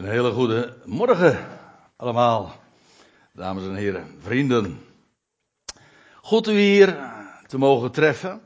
Een 0.00 0.08
hele 0.08 0.30
goede 0.30 0.76
morgen 0.84 1.38
allemaal, 1.96 2.56
dames 3.32 3.64
en 3.64 3.74
heren, 3.74 4.16
vrienden. 4.18 4.80
Goed 6.16 6.48
u 6.48 6.52
hier 6.52 6.98
te 7.46 7.58
mogen 7.58 7.90
treffen. 7.90 8.40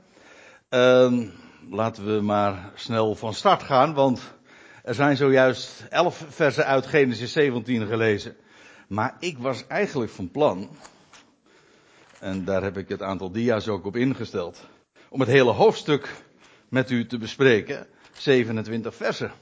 Uh, 0.71 1.29
laten 1.71 2.15
we 2.15 2.21
maar 2.21 2.71
snel 2.75 3.15
van 3.15 3.35
start 3.35 3.63
gaan, 3.63 3.95
want 3.95 4.35
er 4.83 4.95
zijn 4.95 5.17
zojuist 5.17 5.87
elf 5.91 6.25
versen 6.29 6.67
uit 6.67 6.87
Genesis 6.87 7.33
17 7.33 7.87
gelezen. 7.87 8.37
Maar 8.89 9.17
ik 9.19 9.39
was 9.39 9.67
eigenlijk 9.67 10.11
van 10.11 10.31
plan, 10.31 10.69
en 12.21 12.45
daar 12.45 12.63
heb 12.63 12.77
ik 12.77 12.89
het 12.89 13.03
aantal 13.03 13.31
dia's 13.33 13.69
ook 13.69 13.85
op 13.85 13.97
ingesteld, 13.97 14.67
om 15.09 15.21
het 15.21 15.29
hele 15.29 15.53
hoofdstuk 15.53 16.15
met 16.69 16.91
u 16.91 17.07
te 17.07 17.19
bespreken. 17.19 17.87
27 18.13 18.95
versen. 18.95 19.33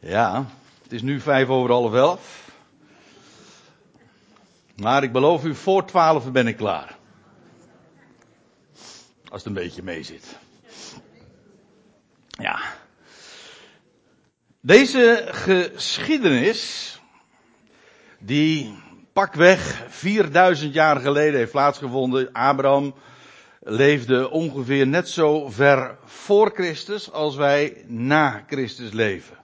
Ja, 0.00 0.46
is 0.94 1.02
nu 1.02 1.20
vijf 1.20 1.48
over 1.48 1.70
half 1.70 1.94
elf. 1.94 2.50
Maar 4.76 5.02
ik 5.02 5.12
beloof 5.12 5.44
u, 5.44 5.54
voor 5.54 5.84
twaalf 5.84 6.32
ben 6.32 6.46
ik 6.46 6.56
klaar. 6.56 6.96
Als 9.28 9.44
het 9.44 9.44
een 9.44 9.62
beetje 9.62 9.82
mee 9.82 10.02
zit. 10.02 10.36
Ja. 12.28 12.60
Deze 14.60 15.28
geschiedenis, 15.30 16.92
die 18.18 18.78
pakweg 19.12 19.84
4000 19.88 20.74
jaar 20.74 21.00
geleden 21.00 21.38
heeft 21.38 21.52
plaatsgevonden. 21.52 22.32
Abraham 22.32 22.94
leefde 23.60 24.30
ongeveer 24.30 24.86
net 24.86 25.08
zo 25.08 25.48
ver 25.48 25.98
voor 26.04 26.50
Christus 26.54 27.12
als 27.12 27.36
wij 27.36 27.84
na 27.86 28.44
Christus 28.46 28.92
leven. 28.92 29.36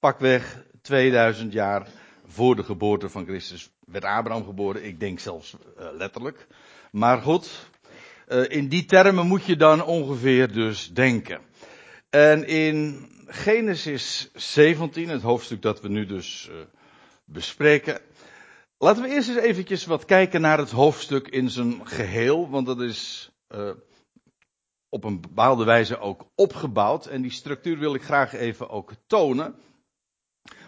Pakweg 0.00 0.66
2000 0.88 1.52
jaar 1.52 1.86
voor 2.26 2.56
de 2.56 2.62
geboorte 2.62 3.08
van 3.08 3.24
Christus 3.24 3.70
werd 3.84 4.04
Abraham 4.04 4.44
geboren. 4.44 4.84
Ik 4.84 5.00
denk 5.00 5.18
zelfs 5.18 5.52
uh, 5.52 5.86
letterlijk. 5.92 6.46
Maar 6.90 7.22
goed, 7.22 7.68
uh, 8.28 8.44
in 8.48 8.68
die 8.68 8.84
termen 8.84 9.26
moet 9.26 9.44
je 9.44 9.56
dan 9.56 9.84
ongeveer 9.84 10.52
dus 10.52 10.92
denken. 10.92 11.40
En 12.10 12.46
in 12.46 13.08
Genesis 13.26 14.30
17, 14.34 15.08
het 15.08 15.22
hoofdstuk 15.22 15.62
dat 15.62 15.80
we 15.80 15.88
nu 15.88 16.06
dus 16.06 16.48
uh, 16.50 16.56
bespreken. 17.24 18.00
Laten 18.78 19.02
we 19.02 19.08
eerst 19.08 19.28
eens 19.28 19.38
eventjes 19.38 19.86
wat 19.86 20.04
kijken 20.04 20.40
naar 20.40 20.58
het 20.58 20.70
hoofdstuk 20.70 21.28
in 21.28 21.50
zijn 21.50 21.86
geheel, 21.86 22.50
want 22.50 22.66
dat 22.66 22.80
is 22.80 23.30
op 24.88 25.04
een 25.04 25.20
bepaalde 25.20 25.64
wijze 25.64 25.98
ook 25.98 26.30
opgebouwd. 26.34 27.06
En 27.06 27.22
die 27.22 27.30
structuur 27.30 27.78
wil 27.78 27.94
ik 27.94 28.02
graag 28.02 28.32
even 28.32 28.70
ook 28.70 28.92
tonen. 29.06 29.54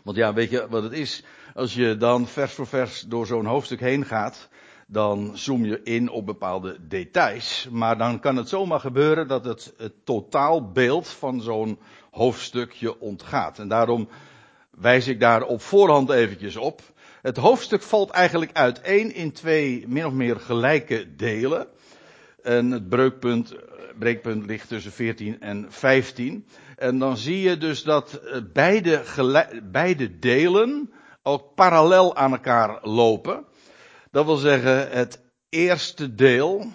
Want 0.05 0.17
ja, 0.17 0.33
weet 0.33 0.51
je 0.51 0.67
wat 0.69 0.83
het 0.83 0.93
is? 0.93 1.25
Als 1.55 1.75
je 1.75 1.97
dan 1.97 2.27
vers 2.27 2.53
voor 2.53 2.67
vers 2.67 3.01
door 3.01 3.27
zo'n 3.27 3.47
hoofdstuk 3.47 3.81
heen 3.81 4.05
gaat, 4.05 4.48
dan 4.87 5.31
zoom 5.34 5.65
je 5.65 5.83
in 5.83 6.11
op 6.11 6.27
bepaalde 6.27 6.77
details. 6.89 7.69
Maar 7.70 7.98
dan 7.98 8.20
kan 8.20 8.37
het 8.37 8.48
zomaar 8.48 8.81
gebeuren 8.81 9.29
dat 9.29 9.45
het, 9.45 9.75
het 9.77 9.92
totaalbeeld 10.05 11.09
van 11.09 11.41
zo'n 11.41 11.79
hoofdstukje 12.11 13.01
ontgaat. 13.01 13.59
En 13.59 13.69
daarom 13.69 14.09
wijs 14.70 15.09
ik 15.09 15.20
daar 15.20 15.42
op 15.42 15.61
voorhand 15.61 16.11
eventjes 16.11 16.57
op. 16.57 16.83
Het 17.23 17.37
hoofdstuk 17.37 17.83
valt 17.83 18.11
eigenlijk 18.11 18.53
uiteen 18.53 19.14
in 19.14 19.33
twee 19.33 19.85
min 19.89 20.07
of 20.07 20.12
meer 20.12 20.37
gelijke 20.37 21.14
delen. 21.17 21.67
En 22.42 22.70
het 22.70 22.89
breukpunt, 22.89 23.55
breekpunt 23.98 24.46
ligt 24.46 24.69
tussen 24.69 24.92
14 24.92 25.41
en 25.41 25.66
15. 25.69 26.46
En 26.77 26.98
dan 26.98 27.16
zie 27.16 27.41
je 27.41 27.56
dus 27.56 27.83
dat 27.83 28.12
eh, 28.12 28.41
beide, 28.52 29.02
beide 29.62 30.19
delen 30.19 30.92
ook 31.22 31.55
parallel 31.55 32.16
aan 32.16 32.33
elkaar 32.33 32.78
lopen. 32.83 33.44
Dat 34.11 34.24
wil 34.24 34.36
zeggen, 34.36 34.91
het 34.91 35.22
eerste 35.48 36.14
deel, 36.14 36.66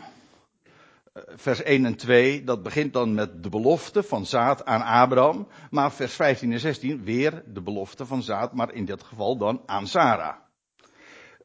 eh, 1.14 1.24
vers 1.36 1.64
1 1.64 1.86
en 1.86 1.96
2, 1.96 2.44
dat 2.44 2.64
begint 2.64 2.94
dan 2.94 3.14
met 3.14 3.44
de 3.44 3.50
belofte 3.50 4.04
van 4.04 4.26
zaad 4.26 4.66
aan 4.66 4.82
Abraham. 4.82 5.48
Maar 5.70 5.92
vers 5.92 6.14
15 6.14 6.52
en 6.52 6.60
16 6.60 7.04
weer 7.04 7.44
de 7.46 7.62
belofte 7.62 8.06
van 8.06 8.24
zaad, 8.24 8.54
maar 8.54 8.74
in 8.74 8.86
dit 8.86 9.04
geval 9.04 9.38
dan 9.38 9.62
aan 9.66 9.88
Sarah. 9.88 10.45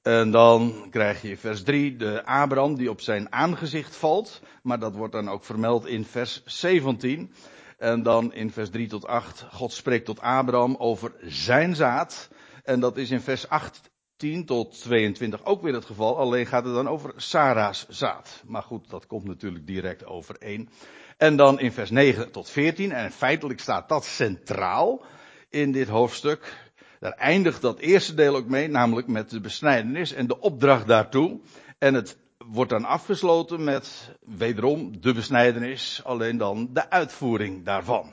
En 0.02 0.30
dan 0.30 0.86
krijg 0.90 1.22
je 1.22 1.36
vers 1.36 1.62
3 1.62 1.96
de 1.96 2.24
Abraham 2.24 2.76
die 2.76 2.90
op 2.90 3.00
zijn 3.00 3.32
aangezicht 3.32 3.96
valt. 3.96 4.42
Maar 4.62 4.78
dat 4.78 4.94
wordt 4.94 5.12
dan 5.12 5.28
ook 5.28 5.44
vermeld 5.44 5.86
in 5.86 6.04
vers 6.04 6.42
17. 6.44 7.32
En 7.78 8.02
dan 8.02 8.34
in 8.34 8.50
vers 8.50 8.70
3 8.70 8.88
tot 8.88 9.06
8, 9.06 9.46
God 9.52 9.72
spreekt 9.72 10.04
tot 10.04 10.20
Abraham 10.20 10.76
over 10.76 11.12
zijn 11.20 11.74
zaad. 11.76 12.30
En 12.64 12.80
dat 12.80 12.96
is 12.96 13.10
in 13.10 13.20
vers 13.20 13.48
18 13.48 14.44
tot 14.44 14.80
22 14.82 15.44
ook 15.44 15.62
weer 15.62 15.74
het 15.74 15.84
geval. 15.84 16.18
Alleen 16.18 16.46
gaat 16.46 16.64
het 16.64 16.74
dan 16.74 16.88
over 16.88 17.12
Sarah's 17.16 17.86
zaad. 17.88 18.42
Maar 18.46 18.62
goed, 18.62 18.90
dat 18.90 19.06
komt 19.06 19.24
natuurlijk 19.24 19.66
direct 19.66 20.06
overeen. 20.06 20.68
En 21.16 21.36
dan 21.36 21.60
in 21.60 21.72
vers 21.72 21.90
9 21.90 22.30
tot 22.30 22.50
14. 22.50 22.92
En 22.92 23.12
feitelijk 23.12 23.60
staat 23.60 23.88
dat 23.88 24.04
centraal 24.04 25.04
in 25.50 25.72
dit 25.72 25.88
hoofdstuk. 25.88 26.69
Daar 27.00 27.12
eindigt 27.12 27.60
dat 27.60 27.78
eerste 27.78 28.14
deel 28.14 28.36
ook 28.36 28.48
mee, 28.48 28.68
namelijk 28.68 29.06
met 29.06 29.30
de 29.30 29.40
besnijdenis 29.40 30.12
en 30.12 30.26
de 30.26 30.40
opdracht 30.40 30.86
daartoe. 30.86 31.40
En 31.78 31.94
het 31.94 32.18
wordt 32.46 32.70
dan 32.70 32.84
afgesloten 32.84 33.64
met 33.64 34.10
wederom 34.24 35.00
de 35.00 35.14
besnijdenis, 35.14 36.00
alleen 36.04 36.36
dan 36.36 36.68
de 36.72 36.90
uitvoering 36.90 37.64
daarvan. 37.64 38.12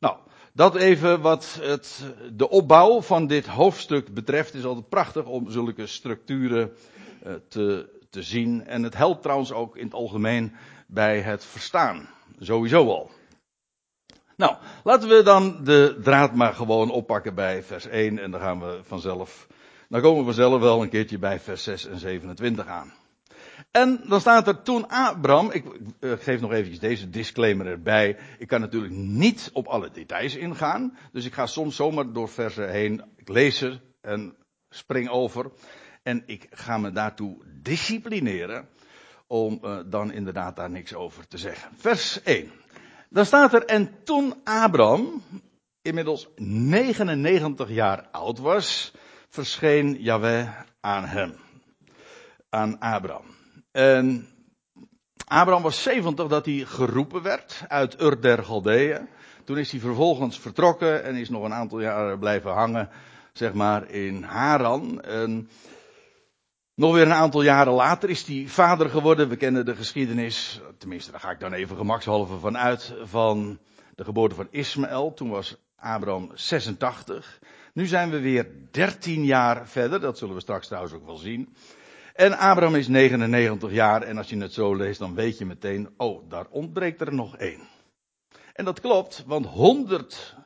Nou, 0.00 0.16
dat 0.52 0.74
even 0.74 1.20
wat 1.20 1.58
het, 1.60 2.14
de 2.32 2.48
opbouw 2.48 3.00
van 3.00 3.26
dit 3.26 3.46
hoofdstuk 3.46 4.14
betreft. 4.14 4.54
is 4.54 4.64
altijd 4.64 4.88
prachtig 4.88 5.26
om 5.26 5.50
zulke 5.50 5.86
structuren 5.86 6.72
uh, 7.26 7.32
te, 7.48 7.88
te 8.10 8.22
zien. 8.22 8.66
En 8.66 8.82
het 8.82 8.96
helpt 8.96 9.22
trouwens 9.22 9.52
ook 9.52 9.76
in 9.76 9.84
het 9.84 9.94
algemeen 9.94 10.52
bij 10.86 11.20
het 11.20 11.44
verstaan. 11.44 12.08
Sowieso 12.38 12.88
al. 12.88 13.10
Nou, 14.42 14.56
laten 14.84 15.08
we 15.08 15.22
dan 15.22 15.64
de 15.64 15.98
draad 16.02 16.34
maar 16.34 16.54
gewoon 16.54 16.90
oppakken 16.90 17.34
bij 17.34 17.62
vers 17.62 17.86
1 17.86 18.18
en 18.18 18.30
dan 18.30 18.40
gaan 18.40 18.60
we 18.60 18.80
vanzelf, 18.82 19.46
dan 19.88 20.00
komen 20.00 20.18
we 20.18 20.24
vanzelf 20.24 20.60
wel 20.60 20.82
een 20.82 20.88
keertje 20.88 21.18
bij 21.18 21.40
vers 21.40 21.62
6 21.62 21.86
en 21.86 21.98
27 21.98 22.66
aan. 22.66 22.92
En 23.70 24.00
dan 24.08 24.20
staat 24.20 24.48
er 24.48 24.62
toen 24.62 24.88
Abraham, 24.88 25.50
ik 25.50 25.64
uh, 26.00 26.12
geef 26.18 26.40
nog 26.40 26.52
eventjes 26.52 26.78
deze 26.78 27.10
disclaimer 27.10 27.66
erbij. 27.66 28.16
Ik 28.38 28.48
kan 28.48 28.60
natuurlijk 28.60 28.94
niet 28.94 29.50
op 29.52 29.66
alle 29.66 29.90
details 29.90 30.36
ingaan. 30.36 30.96
Dus 31.12 31.24
ik 31.24 31.32
ga 31.32 31.46
soms 31.46 31.76
zomaar 31.76 32.12
door 32.12 32.28
versen 32.28 32.70
heen. 32.70 33.04
Ik 33.16 33.28
lees 33.28 33.58
ze 33.58 33.78
en 34.00 34.34
spring 34.68 35.08
over. 35.08 35.50
En 36.02 36.22
ik 36.26 36.46
ga 36.50 36.78
me 36.78 36.92
daartoe 36.92 37.36
disciplineren. 37.62 38.68
Om 39.26 39.58
uh, 39.64 39.78
dan 39.86 40.12
inderdaad 40.12 40.56
daar 40.56 40.70
niks 40.70 40.94
over 40.94 41.28
te 41.28 41.38
zeggen. 41.38 41.70
Vers 41.76 42.22
1. 42.22 42.61
Dan 43.12 43.26
staat 43.26 43.52
er, 43.52 43.64
en 43.64 44.04
toen 44.04 44.34
Abraham 44.44 45.22
inmiddels 45.82 46.28
99 46.36 47.68
jaar 47.68 48.08
oud 48.12 48.38
was, 48.38 48.92
verscheen 49.28 50.02
Yahweh 50.02 50.48
aan 50.80 51.04
hem. 51.04 51.34
Aan 52.50 52.78
Abraham. 52.78 53.24
En 53.72 54.28
Abraham 55.24 55.62
was 55.62 55.82
70 55.82 56.28
dat 56.28 56.44
hij 56.44 56.64
geroepen 56.66 57.22
werd 57.22 57.64
uit 57.68 58.00
Ur 58.00 58.20
der 58.20 58.44
Galdeeën. 58.44 59.08
Toen 59.44 59.58
is 59.58 59.70
hij 59.70 59.80
vervolgens 59.80 60.38
vertrokken 60.38 61.04
en 61.04 61.14
is 61.14 61.30
nog 61.30 61.44
een 61.44 61.54
aantal 61.54 61.80
jaren 61.80 62.18
blijven 62.18 62.50
hangen, 62.50 62.88
zeg 63.32 63.52
maar, 63.52 63.90
in 63.90 64.22
Haran. 64.22 65.00
En 65.00 65.48
nog 66.74 66.92
weer 66.92 67.02
een 67.02 67.12
aantal 67.12 67.42
jaren 67.42 67.72
later 67.72 68.10
is 68.10 68.26
hij 68.26 68.44
vader 68.46 68.88
geworden. 68.88 69.28
We 69.28 69.36
kennen 69.36 69.64
de 69.64 69.76
geschiedenis, 69.76 70.60
tenminste 70.78 71.10
daar 71.10 71.20
ga 71.20 71.30
ik 71.30 71.40
dan 71.40 71.52
even 71.52 71.76
gemakshalve 71.76 72.38
van 72.38 72.58
uit, 72.58 72.94
van 73.02 73.58
de 73.94 74.04
geboorte 74.04 74.34
van 74.34 74.48
Ismaël. 74.50 75.14
Toen 75.14 75.30
was 75.30 75.56
Abraham 75.76 76.30
86. 76.34 77.40
Nu 77.72 77.86
zijn 77.86 78.10
we 78.10 78.20
weer 78.20 78.46
13 78.70 79.24
jaar 79.24 79.68
verder, 79.68 80.00
dat 80.00 80.18
zullen 80.18 80.34
we 80.34 80.40
straks 80.40 80.66
trouwens 80.66 80.94
ook 80.94 81.06
wel 81.06 81.16
zien. 81.16 81.54
En 82.14 82.38
Abraham 82.38 82.74
is 82.74 82.88
99 82.88 83.70
jaar 83.70 84.02
en 84.02 84.18
als 84.18 84.28
je 84.28 84.38
het 84.38 84.52
zo 84.52 84.74
leest 84.74 84.98
dan 84.98 85.14
weet 85.14 85.38
je 85.38 85.44
meteen, 85.44 85.94
oh, 85.96 86.30
daar 86.30 86.46
ontbreekt 86.50 87.00
er 87.00 87.14
nog 87.14 87.36
één. 87.36 87.60
En 88.52 88.64
dat 88.64 88.80
klopt, 88.80 89.24
want 89.26 89.46
100, 89.46 90.36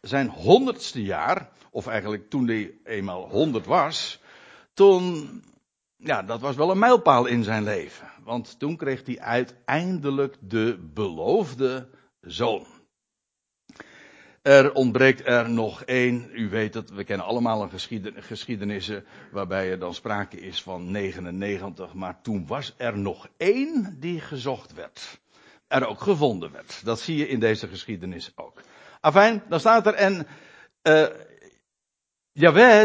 zijn 0.00 0.28
honderdste 0.28 1.02
jaar, 1.02 1.48
of 1.70 1.86
eigenlijk 1.86 2.30
toen 2.30 2.46
hij 2.46 2.78
eenmaal 2.84 3.28
100 3.28 3.66
was, 3.66 4.19
toen, 4.80 5.42
ja, 5.96 6.22
dat 6.22 6.40
was 6.40 6.56
wel 6.56 6.70
een 6.70 6.78
mijlpaal 6.78 7.26
in 7.26 7.44
zijn 7.44 7.64
leven. 7.64 8.08
Want 8.24 8.58
toen 8.58 8.76
kreeg 8.76 9.06
hij 9.06 9.20
uiteindelijk 9.20 10.36
de 10.40 10.90
beloofde 10.94 11.88
zoon. 12.20 12.66
Er 14.42 14.72
ontbreekt 14.72 15.26
er 15.26 15.50
nog 15.50 15.82
één. 15.82 16.30
U 16.32 16.48
weet 16.48 16.74
het, 16.74 16.90
we 16.90 17.04
kennen 17.04 17.26
allemaal 17.26 17.62
een 17.62 17.80
geschiedenissen 18.22 19.04
waarbij 19.30 19.70
er 19.70 19.78
dan 19.78 19.94
sprake 19.94 20.40
is 20.40 20.62
van 20.62 20.90
99. 20.90 21.94
Maar 21.94 22.20
toen 22.22 22.46
was 22.46 22.74
er 22.76 22.98
nog 22.98 23.28
één 23.36 23.96
die 23.98 24.20
gezocht 24.20 24.74
werd. 24.74 25.20
Er 25.68 25.86
ook 25.86 26.00
gevonden 26.00 26.52
werd. 26.52 26.84
Dat 26.84 27.00
zie 27.00 27.16
je 27.16 27.28
in 27.28 27.40
deze 27.40 27.68
geschiedenis 27.68 28.32
ook. 28.34 28.60
Afijn, 29.00 29.42
dan 29.48 29.60
staat 29.60 29.86
er 29.86 29.94
en 29.94 30.26
uh, 30.82 31.06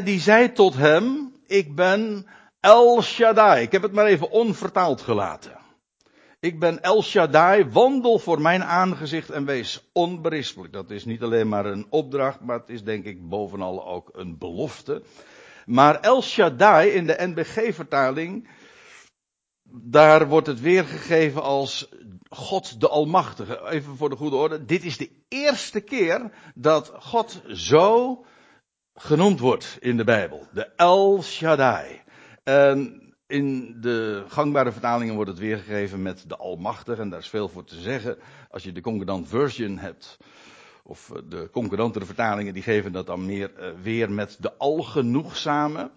die 0.03 0.19
zei 0.19 0.51
tot 0.51 0.74
hem, 0.74 1.35
ik 1.47 1.75
ben 1.75 2.25
El 2.59 3.01
Shaddai. 3.01 3.63
Ik 3.63 3.71
heb 3.71 3.81
het 3.81 3.92
maar 3.92 4.06
even 4.06 4.31
onvertaald 4.31 5.01
gelaten. 5.01 5.57
Ik 6.39 6.59
ben 6.59 6.81
El 6.81 7.03
Shaddai, 7.03 7.65
wandel 7.65 8.19
voor 8.19 8.42
mijn 8.42 8.63
aangezicht 8.63 9.30
en 9.30 9.45
wees 9.45 9.89
onberispelijk. 9.94 10.74
Dat 10.74 10.89
is 10.89 11.06
niet 11.06 11.24
alleen 11.24 11.50
maar 11.50 11.65
een 11.65 11.86
opdracht, 11.89 12.39
maar 12.39 12.59
het 12.59 12.69
is 12.69 12.83
denk 12.83 13.06
ik 13.06 13.30
bovenal 13.30 13.88
ook 13.88 14.09
een 14.13 14.38
belofte. 14.38 15.01
Maar 15.65 16.00
El 16.00 16.21
Shaddai 16.21 16.89
in 16.89 17.07
de 17.07 17.15
NBG-vertaling, 17.19 18.50
daar 19.63 20.27
wordt 20.27 20.48
het 20.48 20.62
weergegeven 20.62 21.44
als 21.44 21.89
God 22.30 22.80
de 22.80 22.88
Almachtige. 22.88 23.69
Even 23.69 23.98
voor 23.98 24.09
de 24.09 24.15
goede 24.15 24.36
orde. 24.36 24.65
Dit 24.65 24.83
is 24.83 24.98
de 24.98 25.12
eerste 25.27 25.81
keer 25.81 26.31
dat 26.56 26.91
God 27.00 27.41
zo 27.48 28.25
genoemd 28.95 29.39
wordt 29.39 29.77
in 29.80 29.97
de 29.97 30.03
Bijbel. 30.03 30.47
De 30.51 30.69
El 30.75 31.24
Shaddai. 31.24 32.01
In 33.27 33.77
de 33.81 34.24
gangbare 34.27 34.71
vertalingen 34.71 35.15
wordt 35.15 35.30
het 35.30 35.39
weergegeven 35.39 36.01
met 36.01 36.24
de 36.27 36.38
Almachtige. 36.38 37.01
En 37.01 37.09
daar 37.09 37.19
is 37.19 37.30
veel 37.30 37.50
voor 37.50 37.63
te 37.63 37.80
zeggen. 37.80 38.18
Als 38.50 38.63
je 38.63 38.71
de 38.71 38.81
concordant 38.81 39.27
version 39.27 39.77
hebt. 39.77 40.18
Of 40.83 41.12
de 41.30 41.50
concurrentere 41.51 42.06
vertalingen 42.06 42.53
die 42.53 42.63
geven 42.63 42.92
dat 42.92 43.06
dan 43.06 43.25
meer 43.25 43.56
eh, 43.56 43.69
weer 43.81 44.12
met 44.12 44.38
de 44.39 44.57
algenoegzame. 44.57 45.91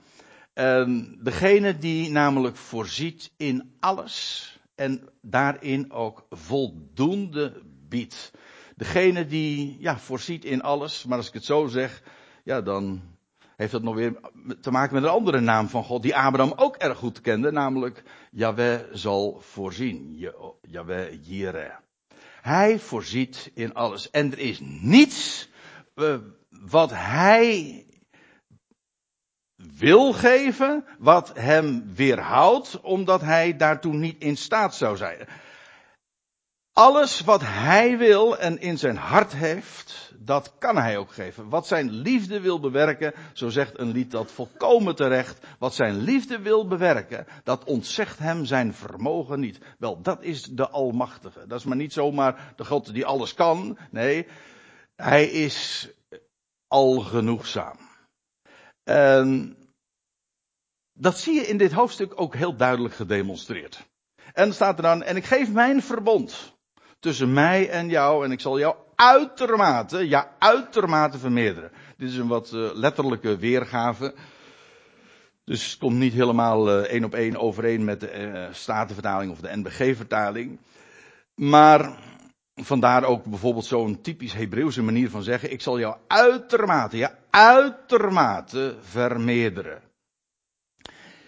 En 0.54 1.18
degene 1.22 1.78
die 1.78 2.10
namelijk 2.10 2.56
voorziet 2.56 3.30
in 3.36 3.76
alles 3.80 4.52
en 4.74 5.08
daarin 5.20 5.92
ook 5.92 6.26
voldoende 6.30 7.62
biedt. 7.88 8.30
Degene 8.76 9.26
die 9.26 9.76
ja, 9.80 9.98
voorziet 9.98 10.44
in 10.44 10.62
alles, 10.62 11.04
maar 11.04 11.16
als 11.16 11.28
ik 11.28 11.34
het 11.34 11.44
zo 11.44 11.66
zeg, 11.66 12.02
ja, 12.48 12.60
dan 12.60 13.02
heeft 13.56 13.72
dat 13.72 13.82
nog 13.82 13.94
weer 13.94 14.20
te 14.60 14.70
maken 14.70 14.94
met 14.94 15.02
een 15.02 15.08
andere 15.08 15.40
naam 15.40 15.68
van 15.68 15.84
God, 15.84 16.02
die 16.02 16.16
Abraham 16.16 16.52
ook 16.56 16.76
erg 16.76 16.98
goed 16.98 17.20
kende, 17.20 17.52
namelijk 17.52 18.02
Yahweh 18.30 18.80
zal 18.92 19.40
voorzien. 19.40 20.24
Yahweh 20.60 21.18
Jireh. 21.22 21.74
Hij 22.40 22.78
voorziet 22.78 23.50
in 23.54 23.74
alles. 23.74 24.10
En 24.10 24.32
er 24.32 24.38
is 24.38 24.60
niets 24.60 25.48
uh, 25.94 26.16
wat 26.48 26.90
hij 26.90 27.86
wil 29.56 30.12
geven, 30.12 30.84
wat 30.98 31.32
hem 31.34 31.94
weerhoudt, 31.94 32.80
omdat 32.80 33.20
hij 33.20 33.56
daartoe 33.56 33.94
niet 33.94 34.22
in 34.22 34.36
staat 34.36 34.74
zou 34.74 34.96
zijn. 34.96 35.26
Alles 36.78 37.20
wat 37.20 37.40
hij 37.44 37.98
wil 37.98 38.38
en 38.38 38.60
in 38.60 38.78
zijn 38.78 38.96
hart 38.96 39.32
heeft, 39.32 40.12
dat 40.18 40.54
kan 40.58 40.76
hij 40.76 40.96
ook 40.96 41.12
geven. 41.12 41.48
Wat 41.48 41.66
zijn 41.66 41.90
liefde 41.90 42.40
wil 42.40 42.60
bewerken, 42.60 43.14
zo 43.32 43.48
zegt 43.48 43.78
een 43.78 43.92
lied 43.92 44.10
dat 44.10 44.32
volkomen 44.32 44.96
terecht. 44.96 45.46
Wat 45.58 45.74
zijn 45.74 45.96
liefde 45.96 46.38
wil 46.38 46.66
bewerken, 46.66 47.26
dat 47.44 47.64
ontzegt 47.64 48.18
hem 48.18 48.44
zijn 48.44 48.74
vermogen 48.74 49.40
niet. 49.40 49.58
Wel, 49.78 50.02
dat 50.02 50.22
is 50.22 50.42
de 50.42 50.68
Almachtige. 50.68 51.46
Dat 51.46 51.58
is 51.58 51.64
maar 51.64 51.76
niet 51.76 51.92
zomaar 51.92 52.52
de 52.56 52.64
God 52.64 52.92
die 52.92 53.06
alles 53.06 53.34
kan. 53.34 53.78
Nee, 53.90 54.26
hij 54.96 55.24
is 55.24 55.88
algenoegzaam. 56.66 57.76
En 58.84 59.56
dat 60.92 61.18
zie 61.18 61.34
je 61.34 61.46
in 61.46 61.58
dit 61.58 61.72
hoofdstuk 61.72 62.20
ook 62.20 62.34
heel 62.34 62.56
duidelijk 62.56 62.94
gedemonstreerd. 62.94 63.86
En 64.32 64.54
staat 64.54 64.76
er 64.76 64.82
dan, 64.82 65.02
en 65.02 65.16
ik 65.16 65.24
geef 65.24 65.50
mijn 65.50 65.82
verbond 65.82 66.56
tussen 67.00 67.32
mij 67.32 67.68
en 67.68 67.88
jou 67.88 68.24
en 68.24 68.32
ik 68.32 68.40
zal 68.40 68.58
jou 68.58 68.76
uitermate, 68.94 70.08
ja 70.08 70.34
uitermate 70.38 71.18
vermeerderen. 71.18 71.70
Dit 71.96 72.08
is 72.08 72.16
een 72.16 72.28
wat 72.28 72.52
uh, 72.52 72.70
letterlijke 72.74 73.36
weergave. 73.36 74.14
Dus 75.44 75.70
het 75.70 75.78
komt 75.78 75.96
niet 75.96 76.12
helemaal 76.12 76.68
uh, 76.68 76.84
één 76.84 77.04
op 77.04 77.14
één 77.14 77.36
overeen 77.36 77.84
met 77.84 78.00
de 78.00 78.18
uh, 78.18 78.46
Statenvertaling 78.52 79.32
of 79.32 79.40
de 79.40 79.56
NBG-vertaling. 79.56 80.58
Maar 81.34 81.98
vandaar 82.54 83.04
ook 83.04 83.24
bijvoorbeeld 83.24 83.64
zo'n 83.64 84.00
typisch 84.00 84.32
Hebreeuwse 84.32 84.82
manier 84.82 85.10
van 85.10 85.22
zeggen: 85.22 85.52
Ik 85.52 85.60
zal 85.60 85.78
jou 85.78 85.96
uitermate, 86.06 86.96
ja 86.96 87.18
uitermate 87.30 88.76
vermeerderen. 88.80 89.82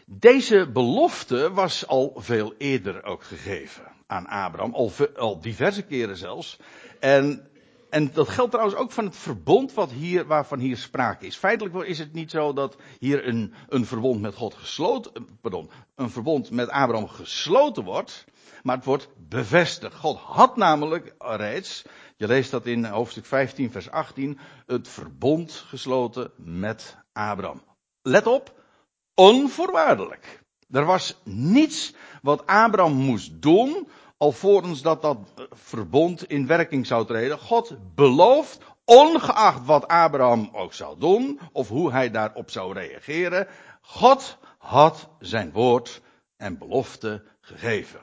Deze 0.06 0.70
belofte 0.73 1.52
was 1.52 1.87
al 1.87 2.12
veel 2.16 2.55
eerder 2.58 3.05
ook 3.05 3.23
gegeven 3.23 4.00
aan 4.11 4.27
Abraham, 4.27 4.75
al, 4.75 4.93
al 5.17 5.41
diverse 5.41 5.83
keren 5.83 6.17
zelfs. 6.17 6.59
En, 7.01 7.51
en 7.91 8.12
dat 8.12 8.29
geldt 8.29 8.51
trouwens 8.51 8.79
ook 8.79 8.93
van 8.93 9.05
het 9.05 9.17
verbond 9.17 9.73
wat 9.75 9.91
hier, 9.91 10.27
waarvan 10.27 10.59
hier 10.59 10.77
sprake 10.77 11.27
is. 11.27 11.37
Feitelijk 11.37 11.75
is 11.85 11.99
het 11.99 12.12
niet 12.12 12.31
zo 12.31 12.53
dat 12.53 12.77
hier 12.99 13.27
een, 13.27 13.55
een 13.69 13.87
verbond 13.87 14.21
met 14.21 14.35
God 14.35 14.55
gesloten, 14.55 15.12
eh, 15.15 15.23
pardon, 15.41 15.71
een 15.95 16.11
verbond 16.11 16.51
met 16.51 16.69
Abraham 16.69 17.09
gesloten 17.09 17.85
wordt, 17.85 18.25
maar 18.62 18.77
het 18.77 18.85
wordt 18.85 19.09
bevestigd. 19.29 19.95
God 19.95 20.19
had 20.19 20.57
namelijk 20.57 21.15
reeds, 21.19 21.85
je 22.17 22.27
leest 22.27 22.51
dat 22.51 22.67
in 22.67 22.85
hoofdstuk 22.85 23.27
15 23.27 23.71
vers 23.71 23.91
18, 23.91 24.39
het 24.67 24.89
verbond 24.89 25.53
gesloten 25.53 26.31
met 26.37 26.97
Abraham. 27.12 27.62
Let 28.03 28.27
op, 28.27 28.55
onvoorwaardelijk. 29.15 30.39
Er 30.72 30.84
was 30.84 31.20
niets 31.25 31.94
wat 32.22 32.46
Abraham 32.46 32.93
moest 32.93 33.43
doen, 33.43 33.88
alvorens 34.17 34.82
dat 34.82 35.02
dat 35.02 35.19
verbond 35.50 36.25
in 36.25 36.46
werking 36.46 36.87
zou 36.87 37.06
treden. 37.06 37.38
God 37.38 37.76
belooft, 37.94 38.58
ongeacht 38.84 39.64
wat 39.64 39.88
Abraham 39.88 40.49
ook 40.52 40.72
zou 40.72 40.99
doen, 40.99 41.40
of 41.52 41.69
hoe 41.69 41.93
hij 41.93 42.11
daarop 42.11 42.50
zou 42.50 42.72
reageren, 42.72 43.46
God 43.81 44.38
had 44.58 45.08
zijn 45.19 45.52
woord 45.52 46.00
en 46.37 46.58
belofte 46.58 47.23
gegeven. 47.40 48.00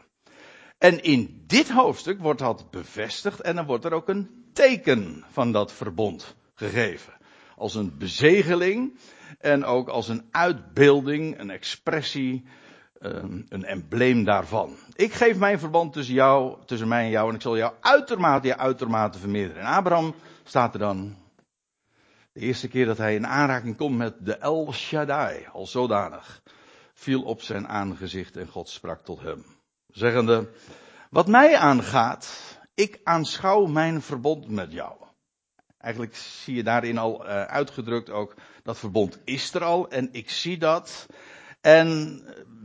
En 0.78 1.04
in 1.04 1.44
dit 1.48 1.70
hoofdstuk 1.70 2.20
wordt 2.20 2.40
dat 2.40 2.72
bevestigd 2.72 3.42
en 3.42 3.56
dan 3.56 3.66
wordt 3.66 3.86
er 3.86 3.94
ook 3.94 4.10
een 4.10 4.50
teken 4.54 5.26
van 5.32 5.52
dat 5.52 5.72
verbond 5.72 6.36
gegeven. 6.54 7.14
Als 7.56 7.76
een 7.76 7.98
bezegeling 7.98 8.98
en 9.40 9.66
ook 9.66 9.88
als 9.90 10.08
een 10.08 10.28
uitbeelding, 10.32 11.40
een 11.40 11.50
expressie, 11.50 12.46
ehm, 13.00 13.42
een 13.50 13.66
embleem 13.66 14.24
daarvan. 14.24 14.76
Ik 14.94 15.14
geef 15.14 15.38
mijn 15.38 15.60
verband 15.60 15.94
tussen 15.94 16.14
jou, 16.14 16.58
tussen 16.66 16.88
mij 16.88 17.04
en 17.04 17.10
jou, 17.10 17.30
en 17.30 17.36
ik 17.36 17.42
zal 17.42 17.58
jou 17.58 17.74
uitermate, 17.82 18.48
ja, 18.48 18.58
uitermate 18.58 19.20
vermeerderen. 19.20 19.62
En 19.62 19.68
Abraham 19.68 20.16
staat 20.44 20.74
er 20.74 20.80
dan, 20.80 21.16
de 22.34 22.40
eerste 22.40 22.68
keer 22.68 22.86
dat 22.86 22.98
hij 22.98 23.16
in 23.16 23.28
aanraking 23.28 23.78
komt 23.78 23.98
met 23.98 24.26
de 24.26 24.38
El 24.38 24.74
Shaddai, 24.74 25.48
al 25.52 25.68
zodanig, 25.68 26.42
viel 26.94 27.24
op 27.24 27.42
zijn 27.42 27.68
aangezicht 27.68 28.38
en 28.38 28.48
God 28.48 28.70
sprak 28.70 29.04
tot 29.04 29.22
hem, 29.22 29.46
zeggende, 29.88 30.50
wat 31.10 31.28
mij 31.28 31.58
aangaat, 31.58 32.58
ik 32.74 33.00
aanschouw 33.04 33.66
mijn 33.66 34.02
verbond 34.02 34.50
met 34.50 34.72
jou. 34.72 35.07
Eigenlijk 35.88 36.16
zie 36.16 36.56
je 36.56 36.64
daarin 36.64 36.98
al 36.98 37.26
uh, 37.26 37.42
uitgedrukt 37.44 38.10
ook, 38.10 38.34
dat 38.64 38.78
verbond 38.78 39.20
is 39.24 39.54
er 39.54 39.64
al 39.64 39.90
en 39.90 40.10
ik 40.12 40.30
zie 40.30 40.58
dat. 40.58 41.06
En 41.62 42.22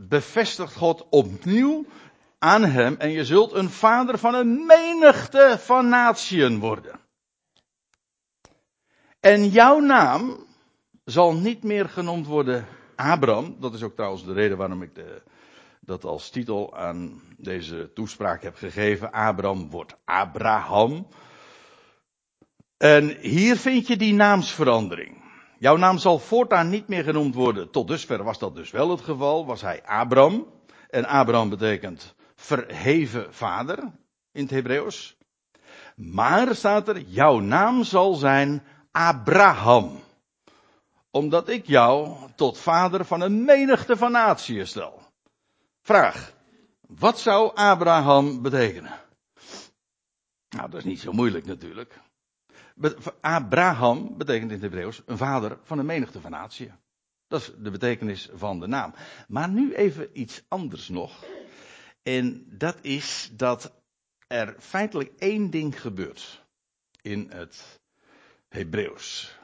bevestigt 0.07 0.75
God 0.75 1.09
opnieuw 1.09 1.85
aan 2.39 2.63
hem 2.63 2.95
en 2.97 3.09
je 3.09 3.25
zult 3.25 3.53
een 3.53 3.69
vader 3.69 4.17
van 4.17 4.35
een 4.35 4.65
menigte 4.65 5.55
van 5.59 5.89
natieën 5.89 6.59
worden. 6.59 6.99
En 9.19 9.47
jouw 9.47 9.79
naam 9.79 10.45
zal 11.05 11.33
niet 11.33 11.63
meer 11.63 11.89
genoemd 11.89 12.25
worden 12.25 12.65
Abram. 12.95 13.55
Dat 13.59 13.73
is 13.73 13.83
ook 13.83 13.95
trouwens 13.95 14.25
de 14.25 14.33
reden 14.33 14.57
waarom 14.57 14.81
ik 14.81 14.95
de, 14.95 15.21
dat 15.79 16.03
als 16.03 16.29
titel 16.29 16.75
aan 16.75 17.21
deze 17.37 17.91
toespraak 17.93 18.43
heb 18.43 18.55
gegeven. 18.55 19.13
Abram 19.13 19.69
wordt 19.69 19.97
Abraham. 20.05 21.07
En 22.83 23.17
hier 23.19 23.57
vind 23.57 23.87
je 23.87 23.97
die 23.97 24.13
naamsverandering. 24.13 25.21
Jouw 25.59 25.75
naam 25.75 25.97
zal 25.97 26.19
voortaan 26.19 26.69
niet 26.69 26.87
meer 26.87 27.03
genoemd 27.03 27.35
worden. 27.35 27.71
Tot 27.71 27.87
dusver 27.87 28.23
was 28.23 28.39
dat 28.39 28.55
dus 28.55 28.71
wel 28.71 28.89
het 28.89 29.01
geval. 29.01 29.45
Was 29.45 29.61
hij 29.61 29.83
Abram. 29.85 30.47
En 30.89 31.05
Abram 31.05 31.49
betekent 31.49 32.15
verheven 32.35 33.33
vader 33.33 33.79
in 34.31 34.41
het 34.41 34.49
Hebreeuws. 34.49 35.17
Maar 35.95 36.55
staat 36.55 36.87
er, 36.87 36.99
jouw 36.99 37.39
naam 37.39 37.83
zal 37.83 38.13
zijn 38.13 38.63
Abraham. 38.91 39.99
Omdat 41.11 41.49
ik 41.49 41.67
jou 41.67 42.15
tot 42.35 42.57
vader 42.57 43.05
van 43.05 43.21
een 43.21 43.45
menigte 43.45 43.97
van 43.97 44.11
naties 44.11 44.69
stel. 44.69 45.01
Vraag. 45.81 46.33
Wat 46.81 47.19
zou 47.19 47.55
Abraham 47.55 48.41
betekenen? 48.41 48.93
Nou, 50.49 50.69
dat 50.69 50.79
is 50.79 50.85
niet 50.85 50.99
zo 50.99 51.11
moeilijk 51.11 51.45
natuurlijk. 51.45 52.01
Abraham 53.21 54.17
betekent 54.17 54.51
in 54.51 54.61
het 54.61 54.61
Hebreeuws 54.61 55.01
een 55.05 55.17
vader 55.17 55.57
van 55.63 55.79
een 55.79 55.85
menigte 55.85 56.21
van 56.21 56.31
naties. 56.31 56.69
Dat 57.27 57.41
is 57.41 57.51
de 57.57 57.71
betekenis 57.71 58.29
van 58.33 58.59
de 58.59 58.67
naam. 58.67 58.93
Maar 59.27 59.49
nu 59.49 59.73
even 59.73 60.19
iets 60.19 60.43
anders 60.47 60.89
nog. 60.89 61.25
En 62.03 62.45
dat 62.57 62.77
is 62.81 63.29
dat 63.33 63.73
er 64.27 64.55
feitelijk 64.59 65.11
één 65.17 65.49
ding 65.49 65.81
gebeurt 65.81 66.45
in 67.01 67.27
het 67.29 67.79
Hebreeuws. 68.49 69.37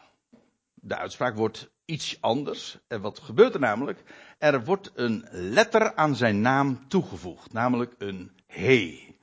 De 0.73 0.97
uitspraak 0.97 1.35
wordt 1.35 1.69
iets 1.85 2.21
anders. 2.21 2.77
En 2.87 3.01
wat 3.01 3.19
gebeurt 3.19 3.53
er 3.53 3.59
namelijk? 3.59 4.03
Er 4.37 4.63
wordt 4.63 4.91
een 4.95 5.25
letter 5.31 5.95
aan 5.95 6.15
zijn 6.15 6.41
naam 6.41 6.87
toegevoegd, 6.87 7.53
namelijk 7.53 7.95
een 7.97 8.31
he. 8.47 9.15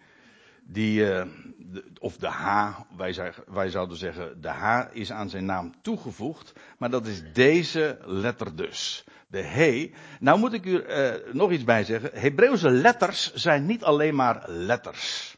Die, 0.68 0.98
de, 0.98 1.84
of 2.00 2.16
de 2.16 2.28
H, 2.28 2.80
wij, 2.96 3.32
wij 3.46 3.70
zouden 3.70 3.96
zeggen, 3.96 4.40
de 4.40 4.48
H 4.48 4.86
is 4.92 5.12
aan 5.12 5.30
zijn 5.30 5.44
naam 5.44 5.72
toegevoegd, 5.82 6.52
maar 6.78 6.90
dat 6.90 7.06
is 7.06 7.22
deze 7.32 7.98
letter 8.04 8.56
dus. 8.56 9.04
De 9.28 9.42
he. 9.42 9.92
Nou 10.20 10.38
moet 10.38 10.52
ik 10.52 10.64
u 10.64 10.84
uh, 10.86 11.14
nog 11.32 11.50
iets 11.50 11.64
bij 11.64 11.84
zeggen. 11.84 12.10
Hebreeuwse 12.20 12.70
letters 12.70 13.34
zijn 13.34 13.66
niet 13.66 13.84
alleen 13.84 14.14
maar 14.14 14.50
letters. 14.50 15.36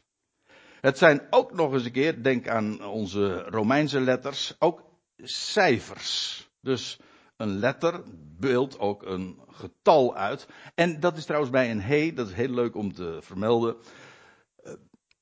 Het 0.81 0.97
zijn 0.97 1.27
ook 1.29 1.53
nog 1.53 1.73
eens 1.73 1.85
een 1.85 1.91
keer, 1.91 2.23
denk 2.23 2.47
aan 2.47 2.85
onze 2.85 3.43
Romeinse 3.43 3.99
letters, 3.99 4.55
ook 4.59 4.83
cijfers. 5.23 6.47
Dus 6.61 6.99
een 7.37 7.59
letter 7.59 8.03
beeldt 8.39 8.79
ook 8.79 9.03
een 9.03 9.39
getal 9.47 10.15
uit. 10.15 10.47
En 10.75 10.99
dat 10.99 11.17
is 11.17 11.25
trouwens 11.25 11.51
bij 11.51 11.71
een 11.71 11.81
he, 11.81 12.13
dat 12.13 12.27
is 12.27 12.33
heel 12.33 12.53
leuk 12.53 12.75
om 12.75 12.93
te 12.93 13.17
vermelden, 13.21 13.75
eh, 13.75 13.87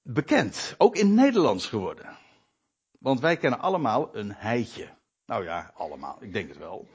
bekend. 0.08 0.76
Ook 0.78 0.96
in 0.96 1.14
Nederlands 1.14 1.68
geworden. 1.68 2.18
Want 3.00 3.20
wij 3.20 3.38
kennen 3.38 3.60
allemaal 3.60 4.16
een 4.16 4.34
heitje. 4.34 4.90
Nou 5.26 5.44
ja, 5.44 5.72
allemaal, 5.76 6.18
ik 6.22 6.34
denk 6.34 6.48
het 6.48 6.58
wel. 6.58 6.88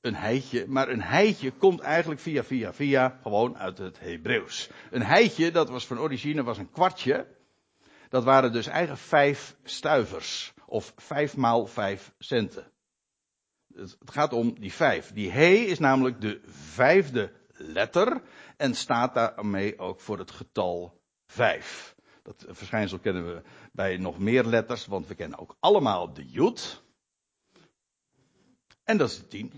Een 0.00 0.14
heitje, 0.14 0.66
maar 0.68 0.88
een 0.88 1.02
heitje 1.02 1.50
komt 1.50 1.80
eigenlijk 1.80 2.20
via, 2.20 2.44
via, 2.44 2.72
via 2.72 3.18
gewoon 3.22 3.56
uit 3.56 3.78
het 3.78 3.98
Hebreeuws. 3.98 4.70
Een 4.90 5.02
heitje, 5.02 5.50
dat 5.50 5.68
was 5.68 5.86
van 5.86 5.98
origine, 5.98 6.42
was 6.42 6.58
een 6.58 6.70
kwartje. 6.70 7.26
Dat 8.08 8.24
waren 8.24 8.52
dus 8.52 8.66
eigenlijk 8.66 9.02
vijf 9.02 9.56
stuivers. 9.62 10.54
Of 10.66 10.92
vijf 10.96 11.36
maal 11.36 11.66
vijf 11.66 12.12
centen. 12.18 12.72
Het 13.74 13.96
gaat 14.04 14.32
om 14.32 14.60
die 14.60 14.72
vijf. 14.72 15.12
Die 15.12 15.30
he 15.30 15.52
is 15.52 15.78
namelijk 15.78 16.20
de 16.20 16.40
vijfde 16.46 17.32
letter 17.52 18.22
en 18.56 18.74
staat 18.74 19.14
daarmee 19.14 19.78
ook 19.78 20.00
voor 20.00 20.18
het 20.18 20.30
getal 20.30 21.00
vijf. 21.26 21.94
Dat 22.22 22.44
verschijnsel 22.48 22.98
kennen 22.98 23.26
we 23.26 23.42
bij 23.72 23.96
nog 23.96 24.18
meer 24.18 24.44
letters, 24.44 24.86
want 24.86 25.06
we 25.06 25.14
kennen 25.14 25.38
ook 25.38 25.56
allemaal 25.60 26.12
de 26.12 26.26
jod. 26.26 26.82
En 28.84 28.96
dat 28.96 29.10
is 29.10 29.16
de 29.16 29.28
tien. 29.28 29.52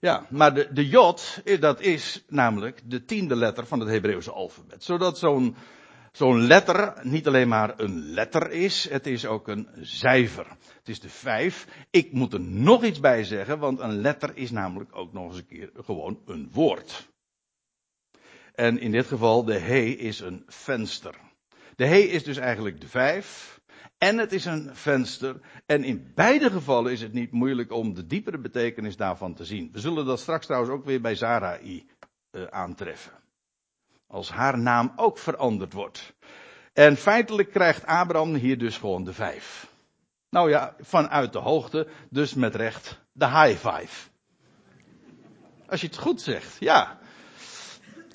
Ja, 0.00 0.26
maar 0.30 0.54
de, 0.54 0.72
de 0.72 0.88
jod, 0.88 1.42
dat 1.60 1.80
is 1.80 2.24
namelijk 2.28 2.80
de 2.84 3.04
tiende 3.04 3.36
letter 3.36 3.66
van 3.66 3.80
het 3.80 3.88
Hebreeuwse 3.88 4.30
alfabet. 4.30 4.84
Zodat 4.84 5.18
zo'n 5.18 5.56
zo'n 6.12 6.40
letter 6.40 6.94
niet 7.02 7.26
alleen 7.26 7.48
maar 7.48 7.80
een 7.80 8.10
letter 8.10 8.50
is, 8.50 8.88
het 8.88 9.06
is 9.06 9.26
ook 9.26 9.48
een 9.48 9.68
cijfer. 9.80 10.46
Het 10.78 10.88
is 10.88 11.00
de 11.00 11.08
vijf. 11.08 11.66
Ik 11.90 12.12
moet 12.12 12.32
er 12.32 12.40
nog 12.40 12.84
iets 12.84 13.00
bij 13.00 13.24
zeggen, 13.24 13.58
want 13.58 13.80
een 13.80 14.00
letter 14.00 14.36
is 14.36 14.50
namelijk 14.50 14.96
ook 14.96 15.12
nog 15.12 15.26
eens 15.26 15.36
een 15.36 15.46
keer 15.46 15.70
gewoon 15.74 16.20
een 16.26 16.50
woord. 16.52 17.08
En 18.54 18.78
in 18.78 18.90
dit 18.90 19.06
geval, 19.06 19.44
de 19.44 19.58
he 19.58 19.80
is 19.80 20.20
een 20.20 20.44
venster. 20.46 21.14
De 21.80 21.86
he 21.86 21.98
is 21.98 22.24
dus 22.24 22.36
eigenlijk 22.36 22.80
de 22.80 22.88
vijf. 22.88 23.60
En 23.98 24.18
het 24.18 24.32
is 24.32 24.44
een 24.44 24.70
venster. 24.72 25.40
En 25.66 25.84
in 25.84 26.12
beide 26.14 26.50
gevallen 26.50 26.92
is 26.92 27.00
het 27.00 27.12
niet 27.12 27.32
moeilijk 27.32 27.72
om 27.72 27.94
de 27.94 28.06
diepere 28.06 28.38
betekenis 28.38 28.96
daarvan 28.96 29.34
te 29.34 29.44
zien. 29.44 29.68
We 29.72 29.80
zullen 29.80 30.06
dat 30.06 30.20
straks 30.20 30.46
trouwens 30.46 30.72
ook 30.72 30.84
weer 30.84 31.00
bij 31.00 31.14
Sarai 31.14 31.86
uh, 32.32 32.44
aantreffen. 32.44 33.12
Als 34.06 34.30
haar 34.30 34.58
naam 34.58 34.92
ook 34.96 35.18
veranderd 35.18 35.72
wordt. 35.72 36.12
En 36.72 36.96
feitelijk 36.96 37.50
krijgt 37.50 37.86
Abraham 37.86 38.34
hier 38.34 38.58
dus 38.58 38.78
gewoon 38.78 39.04
de 39.04 39.12
vijf. 39.12 39.66
Nou 40.30 40.50
ja, 40.50 40.76
vanuit 40.80 41.32
de 41.32 41.38
hoogte, 41.38 41.88
dus 42.10 42.34
met 42.34 42.54
recht 42.54 43.00
de 43.12 43.26
high 43.26 43.68
five. 43.68 44.08
Als 45.66 45.80
je 45.80 45.86
het 45.86 45.96
goed 45.96 46.20
zegt, 46.20 46.56
ja. 46.58 46.98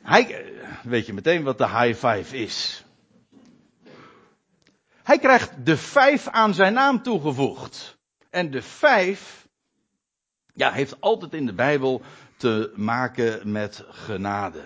Hij, 0.02 0.54
weet 0.84 1.06
je 1.06 1.14
meteen 1.14 1.44
wat 1.44 1.58
de 1.58 1.70
high 1.70 2.08
five 2.08 2.38
is. 2.38 2.85
Hij 5.06 5.20
krijgt 5.20 5.66
de 5.66 5.78
vijf 5.78 6.28
aan 6.28 6.54
zijn 6.54 6.74
naam 6.74 7.02
toegevoegd. 7.04 7.98
En 8.30 8.52
de 8.52 8.62
vijf, 8.62 9.48
ja, 10.54 10.72
heeft 10.72 11.02
altijd 11.02 11.34
in 11.34 11.46
de 11.46 11.54
Bijbel 11.54 12.02
te 12.38 12.74
maken 12.76 13.52
met 13.52 13.84
genade. 13.90 14.66